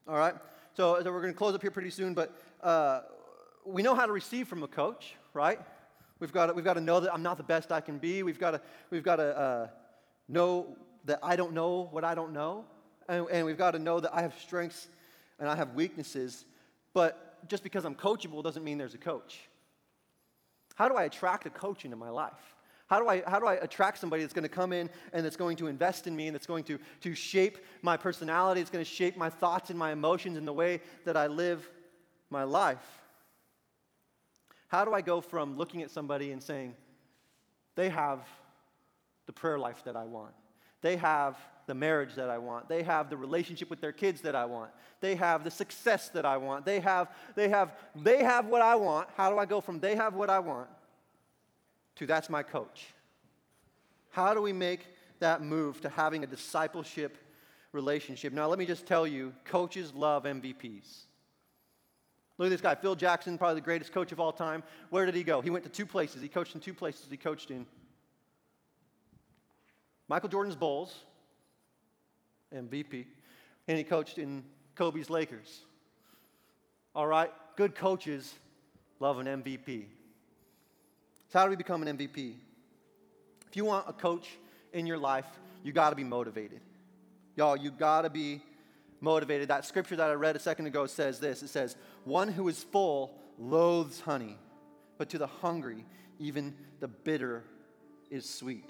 All 0.06 0.16
right? 0.16 0.34
So, 0.74 1.02
so 1.02 1.12
we're 1.12 1.20
going 1.20 1.32
to 1.32 1.38
close 1.38 1.54
up 1.54 1.62
here 1.62 1.70
pretty 1.70 1.90
soon, 1.90 2.14
but 2.14 2.38
uh, 2.62 3.00
we 3.70 3.82
know 3.82 3.94
how 3.94 4.06
to 4.06 4.12
receive 4.12 4.48
from 4.48 4.62
a 4.62 4.68
coach, 4.68 5.14
right? 5.32 5.60
We've 6.18 6.32
got 6.32 6.46
to, 6.46 6.52
we've 6.52 6.64
got 6.64 6.74
to 6.74 6.80
know 6.80 7.00
that 7.00 7.12
I'm 7.12 7.22
not 7.22 7.36
the 7.36 7.42
best 7.42 7.72
I 7.72 7.80
can 7.80 7.98
be. 7.98 8.22
We've 8.22 8.38
got 8.38 8.52
to, 8.52 8.60
we've 8.90 9.02
got 9.02 9.16
to 9.16 9.38
uh, 9.38 9.68
know 10.28 10.76
that 11.06 11.18
I 11.22 11.36
don't 11.36 11.54
know 11.54 11.88
what 11.90 12.04
I 12.04 12.14
don't 12.14 12.32
know. 12.32 12.64
And, 13.08 13.26
and 13.30 13.46
we've 13.46 13.58
got 13.58 13.72
to 13.72 13.78
know 13.78 14.00
that 14.00 14.14
I 14.14 14.22
have 14.22 14.34
strengths 14.38 14.88
and 15.38 15.48
I 15.48 15.56
have 15.56 15.74
weaknesses. 15.74 16.44
But 16.92 17.48
just 17.48 17.62
because 17.62 17.84
I'm 17.84 17.94
coachable 17.94 18.42
doesn't 18.42 18.62
mean 18.62 18.76
there's 18.78 18.94
a 18.94 18.98
coach. 18.98 19.38
How 20.74 20.88
do 20.88 20.96
I 20.96 21.04
attract 21.04 21.46
a 21.46 21.50
coach 21.50 21.84
into 21.84 21.96
my 21.96 22.10
life? 22.10 22.32
How 22.86 22.98
do, 22.98 23.08
I, 23.08 23.22
how 23.24 23.38
do 23.38 23.46
I 23.46 23.54
attract 23.54 23.98
somebody 23.98 24.22
that's 24.22 24.34
going 24.34 24.42
to 24.42 24.48
come 24.48 24.72
in 24.72 24.90
and 25.12 25.24
that's 25.24 25.36
going 25.36 25.56
to 25.58 25.68
invest 25.68 26.08
in 26.08 26.16
me 26.16 26.26
and 26.26 26.34
that's 26.34 26.46
going 26.46 26.64
to, 26.64 26.78
to 27.02 27.14
shape 27.14 27.58
my 27.82 27.96
personality, 27.96 28.60
it's 28.60 28.70
going 28.70 28.84
to 28.84 28.90
shape 28.90 29.16
my 29.16 29.30
thoughts 29.30 29.70
and 29.70 29.78
my 29.78 29.92
emotions 29.92 30.36
and 30.36 30.46
the 30.46 30.52
way 30.52 30.80
that 31.04 31.16
I 31.16 31.28
live 31.28 31.70
my 32.30 32.42
life? 32.42 33.00
How 34.70 34.84
do 34.84 34.94
I 34.94 35.00
go 35.00 35.20
from 35.20 35.56
looking 35.56 35.82
at 35.82 35.90
somebody 35.90 36.30
and 36.30 36.40
saying, 36.40 36.76
they 37.74 37.88
have 37.88 38.20
the 39.26 39.32
prayer 39.32 39.58
life 39.58 39.82
that 39.84 39.96
I 39.96 40.04
want? 40.04 40.32
They 40.80 40.96
have 40.96 41.36
the 41.66 41.74
marriage 41.74 42.14
that 42.14 42.30
I 42.30 42.38
want. 42.38 42.68
They 42.68 42.84
have 42.84 43.10
the 43.10 43.16
relationship 43.16 43.68
with 43.68 43.80
their 43.80 43.90
kids 43.90 44.20
that 44.20 44.36
I 44.36 44.44
want. 44.44 44.70
They 45.00 45.16
have 45.16 45.42
the 45.42 45.50
success 45.50 46.08
that 46.10 46.24
I 46.24 46.36
want. 46.36 46.64
They 46.64 46.78
have, 46.78 47.08
they 47.34 47.48
have, 47.48 47.72
they 47.96 48.22
have 48.22 48.46
what 48.46 48.62
I 48.62 48.76
want. 48.76 49.08
How 49.16 49.28
do 49.28 49.38
I 49.38 49.44
go 49.44 49.60
from 49.60 49.80
they 49.80 49.96
have 49.96 50.14
what 50.14 50.30
I 50.30 50.38
want 50.38 50.68
to 51.96 52.06
that's 52.06 52.30
my 52.30 52.44
coach? 52.44 52.94
How 54.10 54.34
do 54.34 54.40
we 54.40 54.52
make 54.52 54.86
that 55.18 55.42
move 55.42 55.80
to 55.80 55.88
having 55.88 56.22
a 56.22 56.28
discipleship 56.28 57.18
relationship? 57.72 58.32
Now, 58.32 58.46
let 58.46 58.58
me 58.58 58.66
just 58.66 58.86
tell 58.86 59.04
you 59.04 59.32
coaches 59.44 59.92
love 59.94 60.24
MVPs. 60.24 61.06
Look 62.40 62.46
at 62.46 62.52
this 62.52 62.62
guy, 62.62 62.74
Phil 62.74 62.94
Jackson, 62.94 63.36
probably 63.36 63.56
the 63.56 63.60
greatest 63.60 63.92
coach 63.92 64.12
of 64.12 64.18
all 64.18 64.32
time. 64.32 64.62
Where 64.88 65.04
did 65.04 65.14
he 65.14 65.22
go? 65.22 65.42
He 65.42 65.50
went 65.50 65.62
to 65.64 65.70
two 65.70 65.84
places. 65.84 66.22
He 66.22 66.28
coached 66.28 66.54
in 66.54 66.60
two 66.62 66.72
places. 66.72 67.04
He 67.10 67.18
coached 67.18 67.50
in 67.50 67.66
Michael 70.08 70.30
Jordan's 70.30 70.56
Bulls, 70.56 71.00
MVP, 72.50 73.04
and 73.68 73.76
he 73.76 73.84
coached 73.84 74.16
in 74.16 74.42
Kobe's 74.74 75.10
Lakers. 75.10 75.60
All 76.94 77.06
right? 77.06 77.30
Good 77.56 77.74
coaches 77.74 78.32
love 79.00 79.18
an 79.18 79.26
MVP. 79.26 79.84
So, 81.28 81.40
how 81.40 81.44
do 81.44 81.50
we 81.50 81.56
become 81.56 81.86
an 81.86 81.94
MVP? 81.98 82.36
If 83.50 83.54
you 83.54 83.66
want 83.66 83.84
a 83.86 83.92
coach 83.92 84.30
in 84.72 84.86
your 84.86 84.96
life, 84.96 85.26
you 85.62 85.74
got 85.74 85.90
to 85.90 85.96
be 85.96 86.04
motivated. 86.04 86.62
Y'all, 87.36 87.54
you 87.54 87.70
got 87.70 88.02
to 88.02 88.08
be 88.08 88.40
motivated. 89.00 89.48
That 89.48 89.64
scripture 89.64 89.96
that 89.96 90.10
I 90.10 90.14
read 90.14 90.36
a 90.36 90.40
second 90.40 90.66
ago 90.66 90.86
says 90.86 91.18
this 91.18 91.42
it 91.42 91.48
says, 91.48 91.76
One 92.04 92.28
who 92.28 92.48
is 92.48 92.62
full 92.62 93.14
loathes 93.38 94.00
honey, 94.00 94.36
but 94.98 95.08
to 95.10 95.18
the 95.18 95.26
hungry, 95.26 95.84
even 96.18 96.54
the 96.80 96.88
bitter 96.88 97.44
is 98.10 98.28
sweet. 98.28 98.68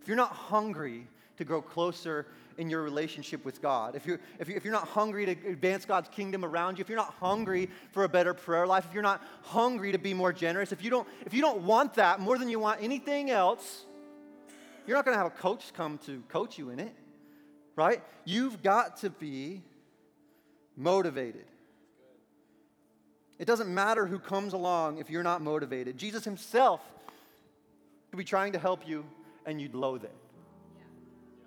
If 0.00 0.08
you're 0.08 0.16
not 0.16 0.32
hungry 0.32 1.06
to 1.36 1.44
grow 1.44 1.60
closer 1.60 2.26
in 2.56 2.70
your 2.70 2.82
relationship 2.82 3.44
with 3.44 3.60
God, 3.60 3.94
if 3.94 4.06
you're, 4.06 4.18
if, 4.40 4.48
you're, 4.48 4.56
if 4.56 4.64
you're 4.64 4.72
not 4.72 4.88
hungry 4.88 5.26
to 5.26 5.32
advance 5.48 5.84
God's 5.84 6.08
kingdom 6.08 6.44
around 6.44 6.78
you, 6.78 6.82
if 6.82 6.88
you're 6.88 6.98
not 6.98 7.14
hungry 7.20 7.68
for 7.92 8.04
a 8.04 8.08
better 8.08 8.34
prayer 8.34 8.66
life, 8.66 8.86
if 8.88 8.94
you're 8.94 9.02
not 9.02 9.22
hungry 9.42 9.92
to 9.92 9.98
be 9.98 10.14
more 10.14 10.32
generous, 10.32 10.72
if 10.72 10.82
you 10.82 10.90
don't, 10.90 11.06
if 11.26 11.34
you 11.34 11.40
don't 11.40 11.62
want 11.62 11.94
that 11.94 12.20
more 12.20 12.38
than 12.38 12.48
you 12.48 12.58
want 12.58 12.82
anything 12.82 13.30
else, 13.30 13.84
you're 14.86 14.96
not 14.96 15.04
going 15.04 15.14
to 15.14 15.22
have 15.22 15.30
a 15.30 15.36
coach 15.36 15.72
come 15.76 15.98
to 16.06 16.22
coach 16.28 16.58
you 16.58 16.70
in 16.70 16.80
it 16.80 16.94
right? 17.78 18.02
You've 18.24 18.60
got 18.60 18.98
to 18.98 19.10
be 19.10 19.62
motivated. 20.76 21.44
It 23.38 23.46
doesn't 23.46 23.72
matter 23.72 24.04
who 24.04 24.18
comes 24.18 24.52
along 24.52 24.98
if 24.98 25.08
you're 25.08 25.22
not 25.22 25.42
motivated. 25.42 25.96
Jesus 25.96 26.24
himself 26.24 26.80
could 28.10 28.16
be 28.16 28.24
trying 28.24 28.52
to 28.54 28.58
help 28.58 28.86
you 28.86 29.04
and 29.46 29.60
you'd 29.60 29.76
loathe 29.76 30.02
it. 30.02 30.14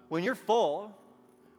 When 0.07 0.23
you're 0.23 0.35
full, 0.35 0.95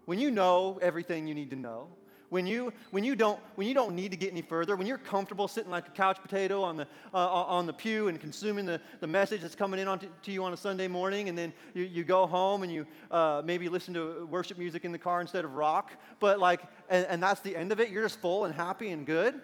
when 0.07 0.19
you 0.19 0.31
know 0.31 0.79
everything 0.81 1.27
you 1.27 1.35
need 1.35 1.51
to 1.51 1.57
know, 1.57 1.89
when 2.33 2.47
you, 2.47 2.73
when 2.93 3.05
you, 3.05 3.15
don't, 3.15 3.39
when 3.57 3.69
you 3.69 3.75
don't 3.75 3.95
need 3.95 4.11
to 4.11 4.17
get 4.17 4.33
any 4.33 4.41
further, 4.41 4.75
when 4.75 4.87
you're 4.87 4.97
comfortable 4.97 5.47
sitting 5.47 5.71
like 5.71 5.87
a 5.87 5.91
couch 5.91 6.17
potato 6.23 6.63
on 6.63 6.79
the, 6.79 6.87
uh, 7.13 7.19
on 7.29 7.67
the 7.67 7.75
pew 7.75 8.09
and 8.09 8.19
consuming 8.19 8.65
the, 8.65 8.81
the 9.01 9.07
message 9.07 9.43
that's 9.43 9.55
coming 9.55 9.79
in 9.79 9.87
on 9.87 9.99
to, 9.99 10.07
to 10.23 10.33
you 10.33 10.43
on 10.43 10.55
a 10.55 10.57
Sunday 10.57 10.89
morning, 10.89 11.29
and 11.29 11.37
then 11.37 11.53
you, 11.75 11.83
you 11.83 12.05
go 12.05 12.27
home 12.27 12.63
and 12.63 12.73
you 12.73 12.87
uh, 13.11 13.43
maybe 13.45 13.69
listen 13.69 13.93
to 13.93 14.27
worship 14.31 14.57
music 14.57 14.87
in 14.87 14.93
the 14.93 14.99
car 14.99 15.21
instead 15.21 15.45
of 15.45 15.53
rock, 15.53 15.93
but 16.21 16.39
like, 16.39 16.63
and, 16.89 17.05
and 17.11 17.23
that's 17.23 17.43
the 17.43 17.55
end 17.55 17.71
of 17.71 17.81
it, 17.81 17.91
you're 17.91 18.03
just 18.03 18.19
full 18.19 18.47
and 18.47 18.55
happy 18.55 18.89
and 18.89 19.05
good, 19.05 19.39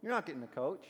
you're 0.00 0.12
not 0.12 0.26
getting 0.26 0.44
a 0.44 0.46
coach. 0.46 0.86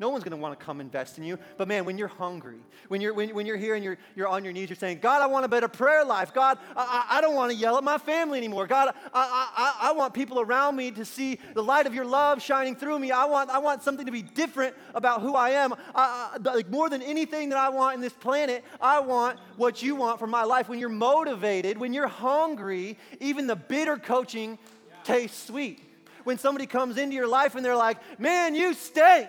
No 0.00 0.08
one's 0.08 0.24
going 0.24 0.30
to 0.30 0.38
want 0.38 0.58
to 0.58 0.64
come 0.64 0.80
invest 0.80 1.18
in 1.18 1.24
you. 1.24 1.38
But 1.58 1.68
man, 1.68 1.84
when 1.84 1.98
you're 1.98 2.08
hungry, 2.08 2.56
when 2.88 3.02
you're, 3.02 3.12
when, 3.12 3.34
when 3.34 3.44
you're 3.44 3.58
here 3.58 3.74
and 3.74 3.84
you're, 3.84 3.98
you're 4.16 4.28
on 4.28 4.44
your 4.44 4.52
knees, 4.54 4.70
you're 4.70 4.76
saying, 4.76 5.00
God, 5.02 5.20
I 5.20 5.26
want 5.26 5.44
a 5.44 5.48
better 5.48 5.68
prayer 5.68 6.06
life. 6.06 6.32
God, 6.32 6.58
I, 6.74 7.06
I, 7.10 7.18
I 7.18 7.20
don't 7.20 7.34
want 7.34 7.52
to 7.52 7.56
yell 7.56 7.76
at 7.76 7.84
my 7.84 7.98
family 7.98 8.38
anymore. 8.38 8.66
God, 8.66 8.94
I, 9.12 9.74
I, 9.82 9.90
I 9.90 9.92
want 9.92 10.14
people 10.14 10.40
around 10.40 10.74
me 10.74 10.90
to 10.92 11.04
see 11.04 11.38
the 11.52 11.62
light 11.62 11.86
of 11.86 11.94
your 11.94 12.06
love 12.06 12.40
shining 12.40 12.76
through 12.76 12.98
me. 12.98 13.10
I 13.10 13.26
want, 13.26 13.50
I 13.50 13.58
want 13.58 13.82
something 13.82 14.06
to 14.06 14.12
be 14.12 14.22
different 14.22 14.74
about 14.94 15.20
who 15.20 15.34
I 15.34 15.50
am. 15.50 15.74
I, 15.94 16.38
I, 16.42 16.54
like 16.54 16.70
more 16.70 16.88
than 16.88 17.02
anything 17.02 17.50
that 17.50 17.58
I 17.58 17.68
want 17.68 17.94
in 17.94 18.00
this 18.00 18.14
planet, 18.14 18.64
I 18.80 19.00
want 19.00 19.38
what 19.58 19.82
you 19.82 19.96
want 19.96 20.18
for 20.18 20.26
my 20.26 20.44
life. 20.44 20.70
When 20.70 20.78
you're 20.78 20.88
motivated, 20.88 21.76
when 21.76 21.92
you're 21.92 22.08
hungry, 22.08 22.96
even 23.20 23.46
the 23.46 23.56
bitter 23.56 23.98
coaching 23.98 24.58
yeah. 24.88 24.94
tastes 25.04 25.46
sweet. 25.46 25.82
When 26.24 26.38
somebody 26.38 26.66
comes 26.66 26.96
into 26.96 27.14
your 27.14 27.26
life 27.26 27.54
and 27.54 27.62
they're 27.62 27.76
like, 27.76 27.98
man, 28.18 28.54
you 28.54 28.72
stink. 28.72 29.28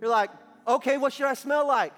You're 0.00 0.10
like, 0.10 0.30
okay, 0.66 0.96
what 0.96 1.12
should 1.12 1.26
I 1.26 1.34
smell 1.34 1.66
like? 1.66 1.92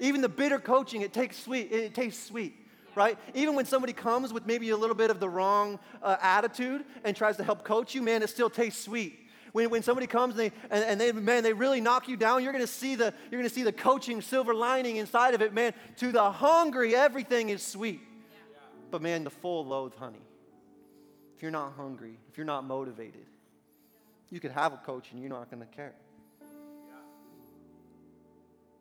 Even 0.00 0.20
the 0.20 0.28
bitter 0.28 0.58
coaching, 0.58 1.02
it 1.02 1.12
takes 1.12 1.36
sweet. 1.36 1.72
It 1.72 1.94
tastes 1.94 2.24
sweet, 2.24 2.54
right? 2.94 3.18
Even 3.34 3.54
when 3.54 3.64
somebody 3.64 3.92
comes 3.92 4.32
with 4.32 4.46
maybe 4.46 4.70
a 4.70 4.76
little 4.76 4.94
bit 4.94 5.10
of 5.10 5.20
the 5.20 5.28
wrong 5.28 5.78
uh, 6.02 6.16
attitude 6.20 6.84
and 7.04 7.16
tries 7.16 7.36
to 7.38 7.44
help 7.44 7.64
coach 7.64 7.94
you, 7.94 8.02
man, 8.02 8.22
it 8.22 8.30
still 8.30 8.50
tastes 8.50 8.82
sweet. 8.82 9.18
When, 9.52 9.70
when 9.70 9.82
somebody 9.82 10.06
comes 10.06 10.38
and 10.38 10.40
they, 10.40 10.52
and, 10.70 10.84
and 10.84 11.00
they, 11.00 11.12
man, 11.12 11.42
they 11.42 11.52
really 11.52 11.80
knock 11.80 12.08
you 12.08 12.16
down, 12.16 12.44
you're 12.44 12.52
gonna 12.52 12.66
see 12.66 12.94
the, 12.94 13.12
you're 13.30 13.40
gonna 13.40 13.48
see 13.48 13.62
the 13.62 13.72
coaching 13.72 14.20
silver 14.20 14.54
lining 14.54 14.96
inside 14.96 15.34
of 15.34 15.42
it, 15.42 15.52
man. 15.52 15.72
To 15.96 16.12
the 16.12 16.30
hungry, 16.30 16.94
everything 16.94 17.48
is 17.48 17.62
sweet. 17.62 18.00
But 18.90 19.02
man, 19.02 19.24
the 19.24 19.30
full 19.30 19.66
loathe 19.66 19.94
honey. 19.94 20.22
If 21.36 21.42
you're 21.42 21.50
not 21.50 21.72
hungry, 21.76 22.18
if 22.30 22.36
you're 22.36 22.46
not 22.46 22.64
motivated, 22.64 23.26
you 24.30 24.40
could 24.40 24.50
have 24.50 24.72
a 24.72 24.76
coach 24.78 25.10
and 25.12 25.20
you're 25.20 25.30
not 25.30 25.50
gonna 25.50 25.66
care. 25.66 25.94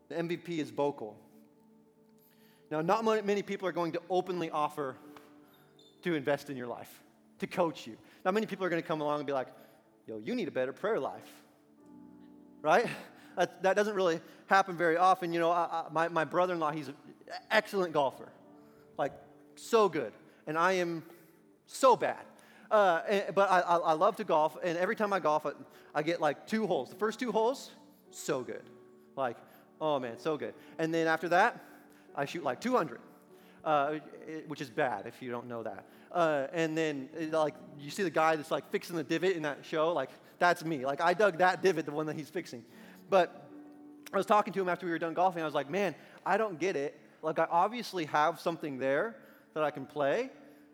The 0.10 0.16
MVP 0.16 0.60
is 0.60 0.70
vocal. 0.70 1.18
Now, 2.70 2.82
not 2.82 3.04
many 3.26 3.42
people 3.42 3.68
are 3.68 3.72
going 3.72 3.94
to 3.94 4.02
openly 4.10 4.50
offer 4.50 4.96
to 6.04 6.16
invest 6.16 6.50
in 6.50 6.58
your 6.58 6.68
life, 6.68 7.02
to 7.40 7.48
coach 7.48 7.88
you. 7.88 7.98
Not 8.26 8.34
many 8.34 8.46
people 8.46 8.66
are 8.66 8.70
going 8.70 8.82
to 8.82 8.88
come 8.88 9.02
along 9.02 9.20
and 9.20 9.28
be 9.28 9.34
like, 9.34 9.48
yo, 10.06 10.18
you 10.18 10.36
need 10.36 10.48
a 10.48 10.52
better 10.52 10.74
prayer 10.74 11.00
life. 11.00 11.28
Right? 12.62 12.88
That, 13.38 13.62
that 13.64 13.76
doesn't 13.76 13.96
really 13.96 14.20
happen 14.48 14.76
very 14.76 14.98
often. 14.98 15.32
You 15.32 15.40
know, 15.40 15.52
I, 15.52 15.68
I, 15.72 15.84
my, 15.92 16.08
my 16.08 16.26
brother 16.26 16.54
in 16.54 16.60
law, 16.60 16.72
he's 16.72 16.88
an 16.88 16.96
excellent 17.52 17.94
golfer, 17.94 18.30
like, 18.98 19.14
so 19.56 19.88
good. 19.88 20.12
And 20.48 20.58
I 20.58 20.74
am 20.74 21.04
so 21.68 21.96
bad. 21.96 22.26
Uh, 22.72 23.02
and, 23.08 23.36
but 23.36 23.50
I, 23.50 23.60
I, 23.60 23.78
I, 23.78 23.94
love 23.94 24.16
to 24.18 24.24
golf, 24.24 24.58
and 24.64 24.78
every 24.78 24.96
time 24.96 25.14
I 25.14 25.20
golf, 25.20 25.46
I, 25.46 25.52
I 25.96 26.04
get 26.04 26.20
like 26.20 26.48
two 26.48 26.68
holes. 26.68 26.90
The 26.90 26.96
first 26.96 27.20
two 27.20 27.32
holes, 27.32 27.72
so 28.12 28.42
good. 28.42 28.64
Like, 29.16 29.38
oh 29.82 30.00
man, 30.00 30.18
so 30.20 30.38
good. 30.38 30.54
And 30.78 30.94
then 30.94 31.08
after 31.08 31.30
that, 31.30 31.64
I 32.16 32.26
shoot 32.26 32.44
like 32.44 32.60
200, 32.62 33.00
uh, 33.64 33.96
it, 34.28 34.50
which 34.50 34.62
is 34.62 34.70
bad 34.70 35.06
if 35.06 35.22
you 35.22 35.32
don't 35.32 35.48
know 35.48 35.64
that. 35.64 35.86
Uh, 36.12 36.48
and 36.54 36.78
then, 36.78 37.10
it, 37.18 37.32
like, 37.32 37.54
you 37.80 37.92
see 37.92 38.04
the 38.04 38.10
guy 38.10 38.36
that's 38.36 38.52
like 38.52 38.70
fixing 38.72 38.96
the 38.96 39.04
divot 39.04 39.36
in 39.36 39.44
that 39.44 39.60
show, 39.64 39.94
like, 39.94 40.10
that's 40.40 40.64
me. 40.64 40.86
Like, 40.86 41.02
I 41.02 41.14
dug 41.14 41.38
that 41.40 41.62
divot, 41.62 41.86
the 41.86 41.92
one 41.92 42.06
that 42.08 42.16
he's 42.16 42.30
fixing. 42.30 42.64
But 43.10 43.50
I 44.14 44.18
was 44.18 44.26
talking 44.26 44.54
to 44.54 44.62
him 44.62 44.70
after 44.70 44.86
we 44.86 44.92
were 44.92 45.00
done 45.00 45.14
golfing. 45.14 45.42
I 45.42 45.46
was 45.46 45.54
like, 45.54 45.70
man, 45.70 45.96
I 46.26 46.38
don't 46.38 46.60
get 46.60 46.76
it. 46.76 47.00
Like, 47.22 47.40
I 47.40 47.48
obviously 47.50 48.06
have 48.06 48.40
something 48.40 48.78
there 48.78 49.16
that 49.54 49.64
I 49.64 49.72
can 49.72 49.86
play 49.86 50.30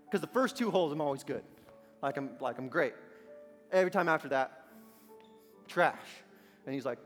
because 0.06 0.22
the 0.22 0.28
first 0.28 0.56
two 0.58 0.70
holes 0.70 0.92
I'm 0.92 1.02
always 1.02 1.24
good. 1.24 1.44
Like, 2.02 2.18
I'm, 2.18 2.32
like, 2.39 2.60
I'm 2.60 2.68
great. 2.68 2.94
Every 3.72 3.92
time 3.92 4.08
after 4.08 4.30
that, 4.30 4.66
trash. 5.68 5.98
And 6.66 6.76
he's 6.76 6.86
like, 6.86 7.00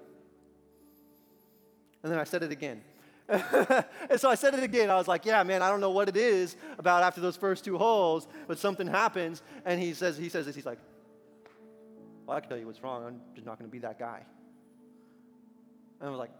and 2.03 2.11
then 2.11 2.19
I 2.19 2.23
said 2.23 2.43
it 2.43 2.51
again. 2.51 2.81
and 3.29 4.17
so 4.17 4.29
I 4.29 4.35
said 4.35 4.53
it 4.53 4.63
again. 4.63 4.89
I 4.89 4.95
was 4.95 5.07
like, 5.07 5.25
yeah, 5.25 5.43
man, 5.43 5.61
I 5.61 5.69
don't 5.69 5.81
know 5.81 5.91
what 5.91 6.07
it 6.07 6.15
is 6.15 6.55
about 6.77 7.03
after 7.03 7.19
those 7.19 7.35
first 7.35 7.65
two 7.65 7.77
holes, 7.77 8.27
but 8.47 8.57
something 8.57 8.87
happens. 8.87 9.41
And 9.65 9.81
he 9.81 9.93
says, 9.93 10.17
he 10.17 10.29
says 10.29 10.45
this, 10.45 10.55
he's 10.55 10.65
like, 10.65 10.79
well, 12.25 12.37
I 12.37 12.39
can 12.39 12.49
tell 12.49 12.57
you 12.57 12.65
what's 12.65 12.81
wrong. 12.81 13.05
I'm 13.05 13.21
just 13.35 13.45
not 13.45 13.59
going 13.59 13.69
to 13.69 13.71
be 13.71 13.79
that 13.79 13.99
guy. 13.99 14.21
And 15.99 16.07
I 16.07 16.11
was 16.11 16.19
like, 16.19 16.31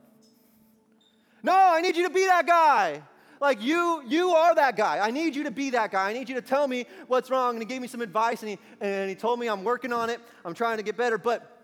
no, 1.44 1.54
I 1.54 1.82
need 1.82 1.96
you 1.96 2.08
to 2.08 2.14
be 2.14 2.26
that 2.26 2.48
guy. 2.48 3.02
Like 3.40 3.62
you, 3.62 4.02
you 4.08 4.32
are 4.32 4.56
that 4.56 4.76
guy. 4.76 5.00
I 5.00 5.12
need 5.12 5.36
you 5.36 5.44
to 5.44 5.52
be 5.52 5.70
that 5.72 5.92
guy. 5.92 6.10
I 6.10 6.14
need 6.14 6.28
you 6.30 6.36
to 6.36 6.42
tell 6.42 6.68
me 6.68 6.86
what's 7.08 7.30
wrong. 7.30 7.56
And 7.56 7.62
he 7.62 7.66
gave 7.66 7.82
me 7.82 7.88
some 7.88 8.02
advice 8.02 8.42
and 8.42 8.52
he, 8.52 8.60
and 8.82 9.10
he 9.10 9.16
told 9.16 9.40
me 9.40 9.48
I'm 9.48 9.64
working 9.64 9.94
on 9.94 10.10
it. 10.10 10.20
I'm 10.44 10.54
trying 10.54 10.78
to 10.78 10.84
get 10.84 10.98
better. 10.98 11.18
But 11.18 11.62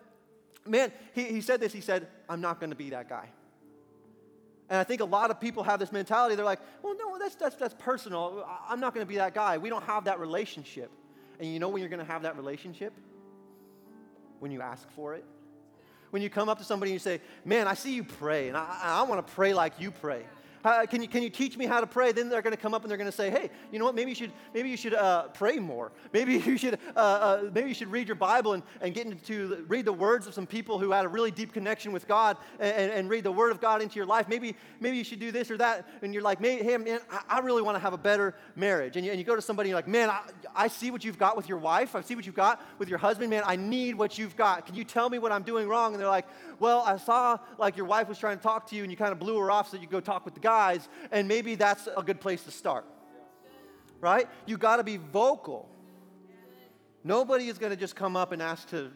man, 0.67 0.91
he, 1.13 1.23
he 1.23 1.41
said 1.41 1.59
this. 1.59 1.73
He 1.73 1.81
said, 1.81 2.07
I'm 2.29 2.41
not 2.41 2.59
going 2.59 2.69
to 2.69 2.75
be 2.75 2.91
that 2.91 3.09
guy. 3.09 3.29
And 4.73 4.79
I 4.79 4.83
think 4.83 5.01
a 5.01 5.05
lot 5.05 5.29
of 5.29 5.39
people 5.39 5.61
have 5.61 5.79
this 5.79 5.91
mentality. 5.91 6.33
They're 6.33 6.43
like, 6.43 6.59
well, 6.81 6.95
no, 6.97 7.19
that's, 7.19 7.35
that's, 7.35 7.55
that's 7.55 7.75
personal. 7.77 8.43
I'm 8.67 8.79
not 8.79 8.95
going 8.95 9.05
to 9.05 9.07
be 9.07 9.17
that 9.17 9.35
guy. 9.35 9.59
We 9.59 9.69
don't 9.69 9.83
have 9.83 10.05
that 10.05 10.19
relationship. 10.19 10.89
And 11.39 11.47
you 11.53 11.59
know 11.59 11.69
when 11.69 11.79
you're 11.79 11.91
going 11.91 12.03
to 12.03 12.11
have 12.11 12.23
that 12.23 12.35
relationship? 12.37 12.91
When 14.39 14.49
you 14.49 14.61
ask 14.61 14.89
for 14.93 15.13
it. 15.13 15.25
When 16.09 16.23
you 16.23 16.29
come 16.31 16.49
up 16.49 16.57
to 16.57 16.63
somebody 16.63 16.89
and 16.89 16.95
you 16.95 16.99
say, 16.99 17.21
man, 17.45 17.67
I 17.67 17.75
see 17.75 17.93
you 17.93 18.03
pray, 18.03 18.47
and 18.47 18.57
I, 18.57 18.79
I 18.81 19.03
want 19.03 19.23
to 19.23 19.33
pray 19.35 19.53
like 19.53 19.79
you 19.79 19.91
pray. 19.91 20.25
Can, 20.63 21.01
you, 21.01 21.07
can 21.07 21.21
you 21.21 21.29
teach 21.29 21.57
me 21.57 21.65
how 21.65 21.81
to 21.81 21.87
pray? 21.87 22.13
Then 22.13 22.29
they're 22.29 22.41
going 22.41 22.55
to 22.55 22.61
come 22.61 22.73
up 22.73 22.83
and 22.83 22.89
they're 22.89 22.97
going 22.97 23.09
to 23.09 23.15
say, 23.15 23.29
hey, 23.29 23.49
you 23.71 23.79
know 23.79 23.85
what? 23.85 23.95
Maybe 23.95 24.11
you 24.11 24.15
should, 24.15 24.31
maybe 24.53 24.69
you 24.69 24.77
should 24.77 24.93
uh, 24.93 25.23
pray 25.29 25.59
more. 25.59 25.91
Maybe 26.13 26.35
you 26.45 26.57
should, 26.57 26.79
uh, 26.95 26.99
uh, 26.99 27.49
maybe 27.53 27.67
you 27.67 27.73
should 27.73 27.91
read 27.91 28.07
your 28.07 28.15
Bible 28.15 28.53
and, 28.53 28.63
and 28.81 28.93
get 28.93 29.05
into 29.05 29.65
read 29.67 29.85
the 29.85 29.93
words 29.93 30.25
of 30.25 30.33
some 30.33 30.47
people 30.47 30.79
who 30.79 30.91
had 30.91 31.03
a 31.03 31.07
really 31.07 31.31
deep 31.31 31.53
connection 31.53 31.91
with 31.91 32.07
God 32.07 32.37
and, 32.59 32.91
and, 32.91 33.09
read 33.09 33.25
the 33.25 33.31
Word 33.31 33.51
of 33.51 33.59
God 33.59 33.81
into 33.81 33.97
your 33.97 34.05
life. 34.05 34.29
Maybe, 34.29 34.55
maybe 34.79 34.97
you 34.97 35.03
should 35.03 35.19
do 35.19 35.31
this 35.31 35.51
or 35.51 35.57
that. 35.57 35.87
And 36.01 36.13
you're 36.13 36.23
like, 36.23 36.39
hey, 36.43 36.77
man, 36.77 36.99
I, 37.11 37.21
I 37.27 37.39
really 37.39 37.61
want 37.61 37.75
to 37.75 37.79
have 37.79 37.93
a 37.93 37.97
better 37.97 38.33
marriage. 38.55 38.95
And 38.95 39.05
you, 39.05 39.11
and 39.11 39.19
you 39.19 39.25
go 39.25 39.35
to 39.35 39.41
somebody 39.41 39.67
and 39.67 39.71
you're 39.71 39.77
like, 39.77 39.87
man, 39.87 40.09
I, 40.09 40.21
I 40.55 40.67
see 40.69 40.91
what 40.91 41.03
you've 41.03 41.19
got 41.19 41.35
with 41.35 41.49
your 41.49 41.57
wife. 41.57 41.95
I 41.95 42.01
see 42.01 42.15
what 42.15 42.25
you've 42.25 42.35
got 42.35 42.61
with 42.79 42.87
your 42.87 42.99
husband. 42.99 43.29
Man, 43.29 43.43
I 43.45 43.57
need 43.57 43.95
what 43.95 44.17
you've 44.17 44.37
got. 44.37 44.65
Can 44.65 44.75
you 44.75 44.85
tell 44.85 45.09
me 45.09 45.19
what 45.19 45.31
I'm 45.31 45.43
doing 45.43 45.67
wrong? 45.67 45.93
And 45.93 46.01
they're 46.01 46.09
like, 46.09 46.27
well, 46.59 46.83
I 46.85 46.97
saw 46.97 47.37
like 47.57 47.75
your 47.75 47.85
wife 47.85 48.07
was 48.07 48.17
trying 48.17 48.37
to 48.37 48.43
talk 48.43 48.67
to 48.67 48.75
you 48.75 48.83
and 48.83 48.91
you 48.91 48.97
kind 48.97 49.11
of 49.11 49.19
blew 49.19 49.37
her 49.39 49.51
off 49.51 49.69
so 49.69 49.77
you 49.77 49.87
go 49.87 49.99
talk 49.99 50.23
with 50.23 50.33
the 50.33 50.39
guys. 50.53 50.87
And 51.11 51.27
maybe 51.27 51.55
that's 51.55 51.87
a 51.97 52.03
good 52.03 52.19
place 52.19 52.43
to 52.43 52.51
start. 52.51 52.85
Right? 53.99 54.27
You 54.45 54.57
got 54.57 54.77
to 54.77 54.83
be 54.83 54.97
vocal. 54.97 55.69
Nobody 57.03 57.47
is 57.47 57.57
going 57.57 57.71
to 57.71 57.79
just 57.85 57.95
come 57.95 58.15
up 58.15 58.31
and 58.31 58.41
ask 58.41 58.69
to 58.69 58.91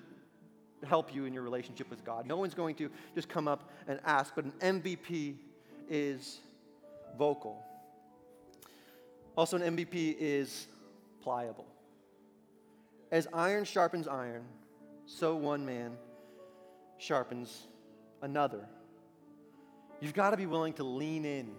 help 0.86 1.16
you 1.16 1.26
in 1.26 1.34
your 1.34 1.44
relationship 1.44 1.90
with 1.90 2.06
God. 2.06 2.28
No 2.28 2.38
one's 2.38 2.54
going 2.54 2.76
to 2.76 2.90
just 3.16 3.28
come 3.28 3.48
up 3.48 3.70
and 3.88 4.00
ask, 4.06 4.34
but 4.36 4.46
an 4.46 4.54
MVP 4.82 5.36
is 5.90 6.40
vocal. 7.18 7.64
Also, 9.36 9.58
an 9.58 9.76
MVP 9.76 10.16
is 10.20 10.68
pliable. 11.24 11.66
As 13.12 13.28
iron 13.34 13.66
sharpens 13.66 14.08
iron, 14.08 14.44
so 15.06 15.36
one 15.36 15.66
man 15.66 15.98
sharpens 16.98 17.68
another. 18.22 18.68
You've 20.00 20.14
got 20.14 20.32
to 20.32 20.38
be 20.38 20.46
willing 20.46 20.74
to 20.74 20.84
lean 20.84 21.26
in 21.26 21.52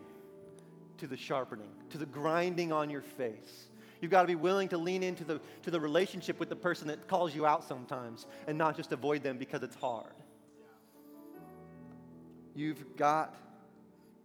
to 0.98 1.06
the 1.06 1.16
sharpening, 1.16 1.70
to 1.90 1.98
the 1.98 2.06
grinding 2.06 2.72
on 2.72 2.90
your 2.90 3.02
face. 3.02 3.68
You've 4.00 4.10
got 4.10 4.22
to 4.22 4.28
be 4.28 4.36
willing 4.36 4.68
to 4.68 4.78
lean 4.78 5.02
into 5.02 5.24
the, 5.24 5.40
to 5.62 5.70
the 5.70 5.80
relationship 5.80 6.38
with 6.38 6.48
the 6.48 6.56
person 6.56 6.88
that 6.88 7.08
calls 7.08 7.34
you 7.34 7.46
out 7.46 7.64
sometimes 7.64 8.26
and 8.46 8.56
not 8.56 8.76
just 8.76 8.92
avoid 8.92 9.22
them 9.22 9.38
because 9.38 9.62
it's 9.62 9.74
hard. 9.74 10.12
You've 12.54 12.96
got 12.96 13.34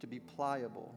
to 0.00 0.06
be 0.06 0.20
pliable. 0.20 0.94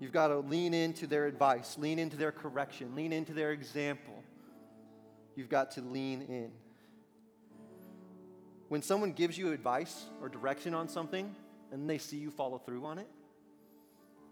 You've 0.00 0.12
got 0.12 0.28
to 0.28 0.38
lean 0.38 0.74
into 0.74 1.06
their 1.06 1.26
advice, 1.26 1.76
lean 1.78 1.98
into 1.98 2.16
their 2.16 2.32
correction, 2.32 2.94
lean 2.94 3.12
into 3.12 3.32
their 3.32 3.52
example. 3.52 4.22
You've 5.36 5.48
got 5.48 5.72
to 5.72 5.82
lean 5.82 6.22
in. 6.22 6.50
When 8.68 8.82
someone 8.82 9.12
gives 9.12 9.36
you 9.36 9.52
advice 9.52 10.04
or 10.20 10.28
direction 10.28 10.74
on 10.74 10.88
something 10.88 11.34
and 11.74 11.90
they 11.90 11.98
see 11.98 12.16
you 12.16 12.30
follow 12.30 12.58
through 12.58 12.86
on 12.86 12.98
it, 12.98 13.08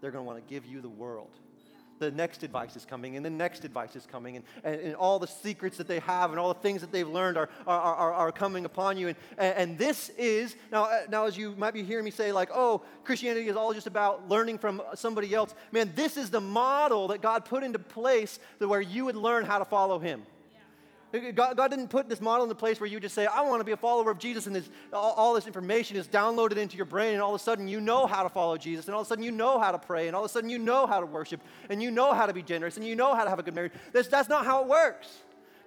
they're 0.01 0.11
going 0.11 0.23
to 0.23 0.27
want 0.27 0.45
to 0.45 0.53
give 0.53 0.65
you 0.65 0.81
the 0.81 0.89
world. 0.89 1.29
The 1.99 2.09
next 2.09 2.41
advice 2.41 2.75
is 2.75 2.85
coming, 2.85 3.17
and 3.17 3.25
the 3.25 3.29
next 3.29 3.65
advice 3.65 3.95
is 3.95 4.05
coming, 4.05 4.37
and, 4.37 4.45
and, 4.63 4.79
and 4.81 4.95
all 4.95 5.19
the 5.19 5.27
secrets 5.27 5.77
that 5.77 5.87
they 5.87 5.99
have 5.99 6.31
and 6.31 6.39
all 6.39 6.53
the 6.53 6.59
things 6.59 6.81
that 6.81 6.91
they've 6.91 7.07
learned 7.07 7.37
are, 7.37 7.49
are, 7.67 7.95
are, 7.95 8.13
are 8.13 8.31
coming 8.31 8.65
upon 8.65 8.97
you. 8.97 9.09
And, 9.09 9.17
and, 9.37 9.77
this 9.77 10.09
is, 10.17 10.55
now, 10.71 10.85
uh, 10.85 11.01
now, 11.09 11.25
as 11.25 11.37
you 11.37 11.53
might 11.57 11.73
be 11.73 11.83
hearing 11.83 12.05
me 12.05 12.11
say, 12.11 12.31
like, 12.31 12.49
oh, 12.53 12.81
Christianity 13.03 13.47
is 13.47 13.55
all 13.55 13.73
just 13.73 13.87
about 13.87 14.27
learning 14.27 14.57
from 14.57 14.81
somebody 14.95 15.33
else. 15.35 15.53
Man, 15.71 15.91
this 15.95 16.17
is 16.17 16.29
the 16.29 16.41
model 16.41 17.09
that 17.09 17.21
God 17.21 17.45
put 17.45 17.63
into 17.63 17.79
place 17.79 18.39
where 18.57 18.81
you 18.81 19.05
would 19.05 19.15
learn 19.15 19.45
how 19.45 19.59
to 19.59 19.65
follow 19.65 19.99
Him. 19.99 20.23
God, 21.13 21.55
God, 21.57 21.67
didn't 21.69 21.89
put 21.89 22.09
this 22.09 22.19
model 22.19 22.43
in 22.43 22.49
the 22.49 22.55
place 22.55 22.79
where 22.79 22.89
you 22.89 22.99
just 22.99 23.13
say, 23.13 23.27
I 23.27 23.41
want 23.41 23.59
to 23.59 23.63
be 23.63 23.71
a 23.71 23.77
follower 23.77 24.09
of 24.09 24.17
Jesus, 24.17 24.47
and 24.47 24.55
this, 24.55 24.67
all, 24.91 25.13
all, 25.13 25.33
this 25.35 25.45
information 25.45 25.95
is 25.95 26.07
downloaded 26.07 26.57
into 26.57 26.75
your 26.75 26.87
brain, 26.87 27.13
and 27.13 27.21
all 27.21 27.35
of 27.35 27.39
a 27.39 27.43
sudden 27.43 27.67
you 27.67 27.79
know 27.79 28.07
how 28.07 28.23
to 28.23 28.29
follow 28.29 28.57
Jesus, 28.57 28.87
and 28.87 28.95
all 28.95 29.01
of 29.01 29.07
a 29.07 29.09
sudden 29.09 29.23
you 29.23 29.31
know 29.31 29.59
how 29.59 29.71
to 29.71 29.77
pray, 29.77 30.07
and 30.07 30.15
all 30.15 30.23
of 30.23 30.29
a 30.31 30.33
sudden 30.33 30.49
you 30.49 30.57
know 30.57 30.87
how 30.87 30.99
to 30.99 31.05
worship, 31.05 31.39
and 31.69 31.83
you 31.83 31.91
know 31.91 32.13
how 32.13 32.25
to 32.25 32.33
be 32.33 32.41
generous, 32.41 32.77
and 32.77 32.87
you 32.87 32.95
know 32.95 33.13
how 33.13 33.23
to 33.23 33.29
have 33.29 33.37
a 33.37 33.43
good 33.43 33.53
marriage. 33.53 33.73
That's, 33.91 34.07
that's 34.07 34.27
not 34.27 34.43
how 34.43 34.63
it 34.63 34.67
works. 34.67 35.07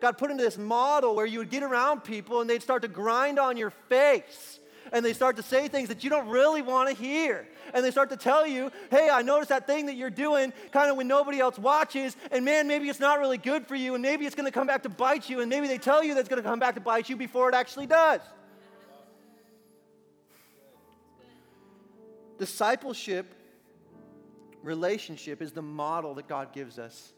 God 0.01 0.19
put 0.19 0.31
into 0.31 0.43
this 0.43 0.59
model 0.59 1.15
where 1.15 1.27
you 1.27 1.39
would 1.39 1.51
get 1.51 1.63
around 1.63 2.05
people 2.05 2.41
and 2.41 2.51
they'd 2.51 2.63
start 2.63 2.83
to 2.83 2.89
grind 2.89 3.39
on 3.39 3.57
your 3.57 3.71
face 3.71 4.61
and 4.92 5.05
they 5.05 5.12
start 5.12 5.37
to 5.37 5.42
say 5.42 5.68
things 5.68 5.88
that 5.88 6.05
you 6.05 6.11
don't 6.11 6.29
really 6.29 6.62
want 6.62 6.88
to 6.88 6.94
hear. 6.94 7.46
And 7.75 7.85
they 7.85 7.90
start 7.90 8.11
to 8.11 8.16
tell 8.16 8.46
you, 8.46 8.70
hey, 8.90 9.09
I 9.11 9.22
noticed 9.22 9.49
that 9.49 9.66
thing 9.66 9.87
that 9.87 9.96
you're 9.96 10.11
doing 10.11 10.53
kind 10.72 10.90
of 10.90 10.96
when 10.96 11.09
nobody 11.09 11.40
else 11.40 11.59
watches, 11.59 12.16
and 12.31 12.44
man, 12.44 12.68
maybe 12.68 12.88
it's 12.88 13.01
not 13.01 13.18
really 13.18 13.38
good 13.38 13.66
for 13.66 13.75
you, 13.75 13.94
and 13.94 14.03
maybe 14.03 14.27
it's 14.27 14.35
going 14.35 14.46
to 14.46 14.53
come 14.53 14.66
back 14.66 14.83
to 14.85 14.88
bite 14.88 15.29
you, 15.29 15.40
and 15.40 15.51
maybe 15.51 15.66
they 15.66 15.79
tell 15.79 16.03
you 16.03 16.14
that 16.14 16.20
it's 16.20 16.29
going 16.29 16.42
to 16.42 16.49
come 16.49 16.59
back 16.59 16.75
to 16.75 16.81
bite 16.81 17.09
you 17.09 17.16
before 17.16 17.49
it 17.49 17.55
actually 17.55 17.87
does. 17.87 18.20
Discipleship, 22.38 23.35
relationship 24.62 25.40
is 25.40 25.53
the 25.53 25.62
model 25.62 26.14
that 26.14 26.29
God 26.29 26.53
gives 26.53 26.79
us 26.79 27.12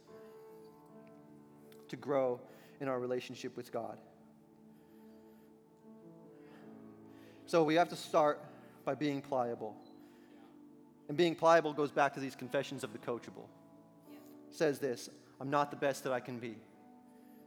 to 1.89 1.97
grow 1.97 2.41
in 2.81 2.89
our 2.89 3.01
relationship 3.01 3.57
with 3.57 3.73
God. 3.73 3.99
So 7.49 7.63
we 7.63 7.77
have 7.77 7.89
to 7.89 7.97
start 7.97 8.45
by 8.85 8.95
being 8.95 9.23
pliable. 9.23 9.75
And 11.09 11.17
being 11.17 11.35
pliable 11.35 11.73
goes 11.73 11.91
back 11.91 12.13
to 12.13 12.21
these 12.21 12.37
confessions 12.37 12.85
of 12.85 12.93
the 12.93 12.99
coachable. 12.99 13.47
It 14.51 14.55
says 14.55 14.79
this 14.79 15.09
I'm 15.41 15.49
not 15.49 15.71
the 15.71 15.77
best 15.79 16.05
that 16.05 16.13
I 16.13 16.21
can 16.21 16.39
be, 16.39 16.57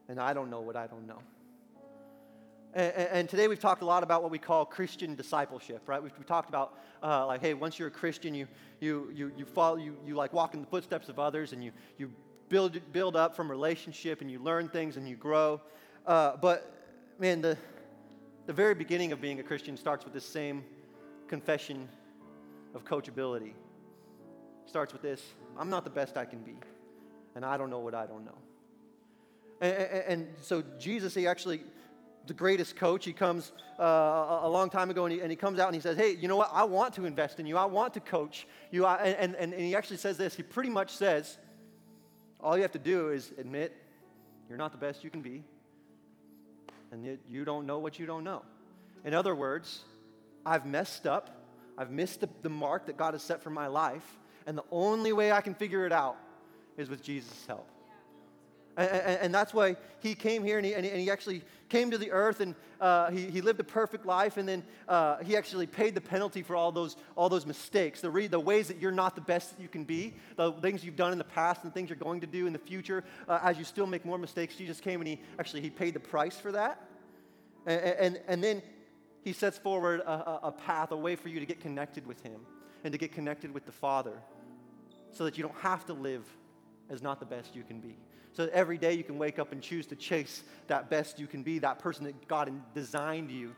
and 0.09 0.19
I 0.19 0.33
don't 0.33 0.49
know 0.49 0.61
what 0.61 0.75
I 0.75 0.87
don't 0.87 1.05
know. 1.05 1.19
And, 2.73 2.93
and, 2.93 3.29
today 3.29 3.47
we've 3.47 3.59
talked 3.59 3.83
a 3.83 3.85
lot 3.85 4.01
about 4.01 4.23
what 4.23 4.31
we 4.31 4.39
call 4.39 4.65
Christian 4.65 5.13
discipleship, 5.13 5.83
right? 5.85 6.01
We've, 6.01 6.17
we 6.17 6.23
talked 6.23 6.49
about 6.49 6.79
uh, 7.03 7.27
like, 7.27 7.41
hey, 7.41 7.53
once 7.53 7.77
you're 7.77 7.89
a 7.89 7.91
Christian, 7.91 8.33
you, 8.33 8.47
you, 8.79 9.11
you, 9.13 9.31
you 9.37 9.45
follow, 9.45 9.75
you, 9.75 9.97
you 10.03 10.15
like 10.15 10.33
walk 10.33 10.55
in 10.55 10.61
the 10.61 10.67
footsteps 10.67 11.09
of 11.09 11.19
others, 11.19 11.53
and 11.53 11.63
you, 11.63 11.73
you 11.99 12.11
build, 12.49 12.79
build 12.91 13.15
up 13.15 13.35
from 13.35 13.51
relationship, 13.51 14.21
and 14.21 14.31
you 14.31 14.39
learn 14.39 14.67
things, 14.67 14.97
and 14.97 15.07
you 15.07 15.17
grow. 15.17 15.61
Uh, 16.07 16.37
but 16.37 16.71
man, 17.19 17.41
the, 17.41 17.57
the 18.45 18.53
very 18.53 18.73
beginning 18.73 19.11
of 19.11 19.21
being 19.21 19.39
a 19.39 19.43
Christian 19.43 19.77
starts 19.77 20.03
with 20.03 20.13
this 20.13 20.25
same 20.25 20.63
confession 21.27 21.87
of 22.73 22.83
coachability. 22.83 23.53
Starts 24.65 24.93
with 24.93 25.01
this 25.01 25.21
I'm 25.57 25.69
not 25.69 25.83
the 25.83 25.89
best 25.89 26.17
I 26.17 26.25
can 26.25 26.39
be, 26.39 26.55
and 27.35 27.45
I 27.45 27.57
don't 27.57 27.69
know 27.69 27.79
what 27.79 27.93
I 27.93 28.05
don't 28.05 28.25
know. 28.25 28.37
And, 29.59 29.73
and, 29.73 30.03
and 30.07 30.27
so, 30.41 30.63
Jesus, 30.79 31.13
he 31.13 31.27
actually, 31.27 31.61
the 32.25 32.33
greatest 32.33 32.75
coach, 32.75 33.05
he 33.05 33.13
comes 33.13 33.51
uh, 33.79 34.39
a 34.41 34.49
long 34.49 34.69
time 34.69 34.89
ago 34.89 35.05
and 35.05 35.13
he, 35.13 35.21
and 35.21 35.29
he, 35.29 35.35
comes 35.35 35.59
out 35.59 35.67
and 35.67 35.75
he 35.75 35.81
says, 35.81 35.97
Hey, 35.97 36.15
you 36.15 36.27
know 36.27 36.37
what? 36.37 36.49
I 36.51 36.63
want 36.63 36.95
to 36.95 37.05
invest 37.05 37.39
in 37.39 37.45
you, 37.45 37.57
I 37.57 37.65
want 37.65 37.93
to 37.93 37.99
coach 37.99 38.47
you. 38.71 38.85
I, 38.85 38.97
and, 38.97 39.35
and, 39.35 39.53
and 39.53 39.61
he 39.61 39.75
actually 39.75 39.97
says 39.97 40.17
this 40.17 40.35
he 40.35 40.43
pretty 40.43 40.69
much 40.69 40.91
says, 40.91 41.37
All 42.39 42.55
you 42.55 42.63
have 42.63 42.71
to 42.71 42.79
do 42.79 43.09
is 43.09 43.31
admit 43.37 43.75
You're 44.49 44.57
not 44.57 44.71
the 44.71 44.77
best 44.77 45.03
you 45.03 45.09
can 45.09 45.21
be. 45.21 45.43
And 46.91 47.05
yet 47.05 47.19
you 47.27 47.45
don't 47.45 47.65
know 47.65 47.79
what 47.79 47.99
you 47.99 48.05
don't 48.05 48.23
know. 48.23 48.43
In 49.05 49.13
other 49.13 49.33
words, 49.33 49.83
I've 50.45 50.65
messed 50.65 51.07
up. 51.07 51.29
I've 51.77 51.91
missed 51.91 52.21
the, 52.21 52.29
the 52.41 52.49
mark 52.49 52.87
that 52.87 52.97
God 52.97 53.13
has 53.13 53.23
set 53.23 53.41
for 53.41 53.49
my 53.49 53.67
life. 53.67 54.05
And 54.45 54.57
the 54.57 54.65
only 54.71 55.13
way 55.13 55.31
I 55.31 55.41
can 55.41 55.55
figure 55.55 55.85
it 55.85 55.91
out 55.91 56.17
is 56.77 56.89
with 56.89 57.01
Jesus' 57.03 57.45
help. 57.47 57.67
And, 58.77 58.89
and, 58.89 59.19
and, 59.21 59.35
that's 59.35 59.53
why 59.53 59.75
he 59.99 60.15
came 60.15 60.43
here 60.43 60.57
and 60.57 60.65
he, 60.65 60.73
and 60.73 60.85
he, 60.85 61.11
actually 61.11 61.41
came 61.67 61.91
to 61.91 61.97
the 61.97 62.09
earth 62.11 62.39
and 62.39 62.55
uh, 62.79 63.11
he, 63.11 63.29
he 63.29 63.41
lived 63.41 63.59
a 63.59 63.65
perfect 63.65 64.05
life 64.05 64.37
and 64.37 64.47
then 64.47 64.63
uh, 64.87 65.17
he 65.17 65.35
actually 65.35 65.67
paid 65.67 65.93
the 65.93 66.01
penalty 66.01 66.41
for 66.41 66.55
all 66.55 66.71
those, 66.71 66.95
all 67.15 67.27
those 67.27 67.45
mistakes, 67.45 67.99
the, 67.99 68.09
re, 68.09 68.27
the 68.27 68.39
ways 68.39 68.69
that 68.69 68.79
you're 68.79 68.91
not 68.91 69.15
the 69.15 69.21
best 69.21 69.55
that 69.55 69.61
you 69.61 69.67
can 69.67 69.83
be, 69.83 70.13
the 70.37 70.53
things 70.53 70.85
you've 70.85 70.95
done 70.95 71.11
in 71.11 71.17
the 71.17 71.23
past 71.23 71.63
and 71.63 71.73
things 71.73 71.89
you're 71.89 71.97
going 71.97 72.21
to 72.21 72.27
do 72.27 72.47
in 72.47 72.53
the 72.53 72.59
future 72.59 73.03
uh, 73.27 73.39
as 73.43 73.57
you 73.57 73.65
still 73.65 73.85
make 73.87 74.05
more 74.05 74.17
mistakes. 74.17 74.55
Jesus 74.55 74.79
came 74.79 75.01
and 75.01 75.07
he 75.07 75.21
actually 75.37 75.61
he 75.61 75.69
paid 75.69 75.93
the 75.93 75.99
price 75.99 76.37
for 76.37 76.53
that. 76.53 76.81
And, 77.65 77.81
and, 77.81 78.21
and 78.27 78.43
then 78.43 78.61
he 79.23 79.33
sets 79.33 79.57
forward 79.57 79.99
a, 80.01 80.47
a 80.47 80.51
path, 80.51 80.91
a 80.91 80.97
way 80.97 81.15
for 81.15 81.27
you 81.27 81.39
to 81.39 81.45
get 81.45 81.59
connected 81.59 82.07
with 82.07 82.21
him 82.23 82.39
and 82.83 82.91
to 82.91 82.97
get 82.97 83.11
connected 83.11 83.53
with 83.53 83.65
the 83.65 83.71
Father 83.71 84.13
so 85.11 85.25
that 85.25 85.37
you 85.37 85.43
don't 85.43 85.57
have 85.57 85.85
to 85.85 85.93
live 85.93 86.25
as 86.89 87.01
not 87.01 87.19
the 87.19 87.25
best 87.25 87.55
you 87.55 87.63
can 87.63 87.79
be. 87.79 87.95
So 88.33 88.45
that 88.45 88.53
every 88.53 88.77
day 88.77 88.93
you 88.93 89.03
can 89.03 89.17
wake 89.17 89.39
up 89.39 89.51
and 89.51 89.61
choose 89.61 89.85
to 89.87 89.95
chase 89.95 90.43
that 90.67 90.89
best 90.89 91.19
you 91.19 91.27
can 91.27 91.43
be, 91.43 91.59
that 91.59 91.79
person 91.79 92.05
that 92.05 92.27
God 92.27 92.51
designed 92.73 93.29
you 93.29 93.53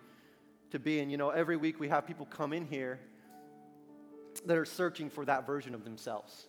to 0.72 0.80
be. 0.80 1.00
And 1.00 1.12
you 1.12 1.18
know, 1.18 1.30
every 1.30 1.58
week 1.58 1.80
we 1.80 1.88
have 1.90 2.08
people 2.08 2.26
come 2.26 2.54
in 2.54 2.66
here 2.66 3.00
that 4.46 4.58
are 4.58 4.66
searching 4.66 5.10
for 5.10 5.26
that 5.26 5.46
version 5.46 5.76
of 5.76 5.84
themselves, 5.84 6.48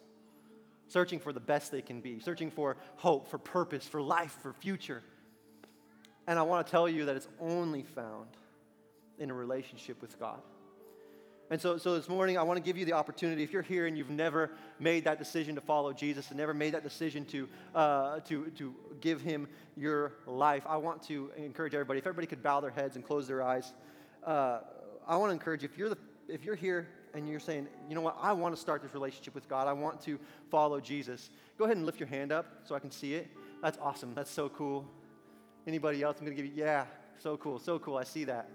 searching 0.88 1.18
for 1.18 1.32
the 1.32 1.40
best 1.40 1.70
they 1.70 1.82
can 1.82 2.00
be, 2.00 2.18
searching 2.18 2.50
for 2.50 2.76
hope, 2.96 3.28
for 3.28 3.38
purpose, 3.38 3.86
for 3.86 4.00
life, 4.00 4.36
for 4.42 4.52
future. 4.54 5.02
And 6.26 6.38
I 6.38 6.42
want 6.42 6.66
to 6.66 6.70
tell 6.70 6.88
you 6.88 7.04
that 7.04 7.16
it's 7.16 7.28
only 7.38 7.82
found 7.82 8.28
in 9.18 9.30
a 9.30 9.34
relationship 9.34 10.00
with 10.00 10.18
God. 10.18 10.40
And 11.50 11.60
so, 11.60 11.76
so 11.76 11.94
this 11.94 12.08
morning, 12.08 12.38
I 12.38 12.42
want 12.42 12.56
to 12.56 12.62
give 12.62 12.78
you 12.78 12.86
the 12.86 12.94
opportunity. 12.94 13.42
If 13.42 13.52
you're 13.52 13.62
here 13.62 13.86
and 13.86 13.98
you've 13.98 14.10
never 14.10 14.50
made 14.80 15.04
that 15.04 15.18
decision 15.18 15.54
to 15.56 15.60
follow 15.60 15.92
Jesus 15.92 16.30
and 16.30 16.38
never 16.38 16.54
made 16.54 16.72
that 16.72 16.82
decision 16.82 17.26
to, 17.26 17.48
uh, 17.74 18.20
to, 18.20 18.46
to 18.56 18.74
give 19.02 19.20
him 19.20 19.46
your 19.76 20.14
life, 20.26 20.62
I 20.66 20.78
want 20.78 21.02
to 21.04 21.30
encourage 21.36 21.74
everybody. 21.74 21.98
If 21.98 22.06
everybody 22.06 22.26
could 22.26 22.42
bow 22.42 22.60
their 22.60 22.70
heads 22.70 22.96
and 22.96 23.04
close 23.04 23.28
their 23.28 23.42
eyes, 23.42 23.74
uh, 24.24 24.60
I 25.06 25.16
want 25.16 25.30
to 25.30 25.34
encourage 25.34 25.62
you. 25.62 25.68
If 25.70 25.76
you're, 25.76 25.90
the, 25.90 25.98
if 26.28 26.44
you're 26.44 26.54
here 26.54 26.88
and 27.12 27.28
you're 27.28 27.40
saying, 27.40 27.68
you 27.90 27.94
know 27.94 28.00
what, 28.00 28.16
I 28.22 28.32
want 28.32 28.54
to 28.54 28.60
start 28.60 28.82
this 28.82 28.94
relationship 28.94 29.34
with 29.34 29.46
God, 29.46 29.68
I 29.68 29.74
want 29.74 30.00
to 30.02 30.18
follow 30.50 30.80
Jesus, 30.80 31.28
go 31.58 31.66
ahead 31.66 31.76
and 31.76 31.84
lift 31.84 32.00
your 32.00 32.08
hand 32.08 32.32
up 32.32 32.46
so 32.64 32.74
I 32.74 32.78
can 32.78 32.90
see 32.90 33.14
it. 33.14 33.28
That's 33.62 33.78
awesome. 33.82 34.14
That's 34.14 34.30
so 34.30 34.48
cool. 34.48 34.86
Anybody 35.66 36.02
else? 36.02 36.16
I'm 36.18 36.24
going 36.24 36.36
to 36.36 36.42
give 36.42 36.50
you, 36.50 36.64
yeah, 36.64 36.86
so 37.18 37.36
cool, 37.36 37.58
so 37.58 37.78
cool. 37.78 37.98
I 37.98 38.04
see 38.04 38.24
that. 38.24 38.48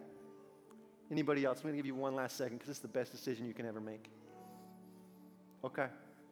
Anybody 1.12 1.46
else? 1.46 1.60
I'm 1.60 1.64
going 1.64 1.74
to 1.74 1.78
give 1.78 1.86
you 1.86 1.96
one 1.96 2.16
last 2.16 2.38
second 2.38 2.58
because 2.58 2.68
this 2.68 2.78
is 2.78 2.82
the 2.82 2.88
best 2.88 3.12
decision 3.12 3.48
you 3.48 3.54
can 3.54 3.66
ever 3.66 3.82
make. 3.82 4.10
Okay, 5.64 5.88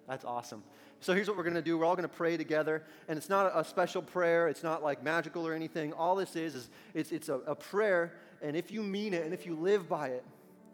that's 0.07 0.23
awesome. 0.23 0.63
So 0.99 1.13
here's 1.13 1.27
what 1.27 1.37
we're 1.37 1.43
going 1.43 1.55
to 1.55 1.61
do. 1.61 1.77
We're 1.77 1.85
all 1.85 1.95
going 1.95 2.07
to 2.07 2.15
pray 2.15 2.37
together, 2.37 2.83
and 3.07 3.17
it's 3.17 3.29
not 3.29 3.51
a 3.55 3.63
special 3.63 4.01
prayer. 4.01 4.47
It's 4.47 4.63
not 4.63 4.83
like 4.83 5.03
magical 5.03 5.47
or 5.47 5.53
anything. 5.53 5.93
All 5.93 6.15
this 6.15 6.35
is 6.35 6.55
is 6.55 6.69
it's, 6.93 7.11
it's 7.11 7.29
a, 7.29 7.35
a 7.39 7.55
prayer, 7.55 8.13
and 8.41 8.55
if 8.55 8.71
you 8.71 8.81
mean 8.81 9.13
it 9.13 9.23
and 9.23 9.33
if 9.33 9.45
you 9.45 9.55
live 9.55 9.89
by 9.89 10.09
it, 10.09 10.23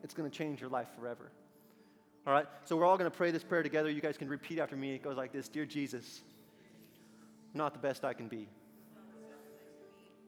it's 0.04 0.14
going 0.14 0.30
to 0.30 0.38
change 0.38 0.62
your 0.62 0.70
life 0.70 0.88
forever. 0.99 1.32
All 2.28 2.34
right. 2.34 2.45
So 2.66 2.78
we're 2.78 2.86
all 2.86 2.97
going 2.97 3.10
to 3.10 3.16
pray 3.16 3.32
this 3.32 3.43
prayer 3.43 3.64
together. 3.64 3.89
You 3.89 4.01
guys 4.01 4.18
can 4.18 4.30
repeat 4.30 4.60
after 4.60 4.76
me. 4.76 4.95
It 4.95 5.04
goes 5.04 5.18
like 5.18 5.32
this: 5.32 5.47
Dear 5.47 5.66
Jesus, 5.66 6.22
I'm 7.54 7.58
not 7.58 7.74
the 7.74 7.80
best 7.80 8.06
I 8.06 8.14
can 8.14 8.28
be. 8.28 8.47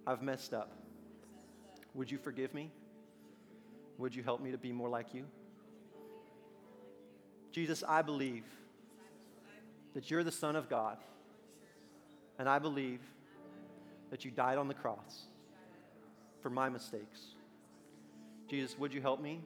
I've 0.07 0.21
messed 0.21 0.53
up. 0.53 0.71
Would 1.93 2.11
you 2.11 2.17
forgive 2.17 2.53
me? 2.53 2.69
Would 3.97 4.15
you 4.15 4.23
help 4.23 4.41
me 4.41 4.51
to 4.51 4.57
be 4.57 4.71
more 4.71 4.89
like 4.89 5.13
you? 5.13 5.25
Jesus, 7.51 7.83
I 7.87 8.01
believe 8.01 8.43
that 9.93 10.11
you're 10.11 10.23
the 10.23 10.31
Son 10.31 10.55
of 10.55 10.69
God, 10.69 10.97
and 12.37 12.49
I 12.49 12.59
believe 12.59 12.99
that 14.11 14.25
you 14.25 14.31
died 14.31 14.57
on 14.57 14.67
the 14.67 14.73
cross 14.73 15.23
for 16.41 16.49
my 16.49 16.67
mistakes. 16.69 17.21
Jesus, 18.49 18.77
would 18.77 18.93
you 18.93 19.01
help 19.01 19.21
me 19.21 19.39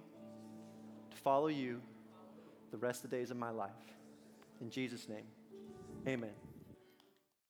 to 1.12 1.18
follow 1.18 1.48
you 1.48 1.82
the 2.72 2.78
rest 2.78 3.04
of 3.04 3.12
the 3.12 3.16
days 3.16 3.32
of 3.32 3.38
my 3.38 3.52
life? 3.52 3.70
In 4.60 4.70
Jesus' 4.70 5.08
name, 5.08 5.26
amen. 6.08 6.49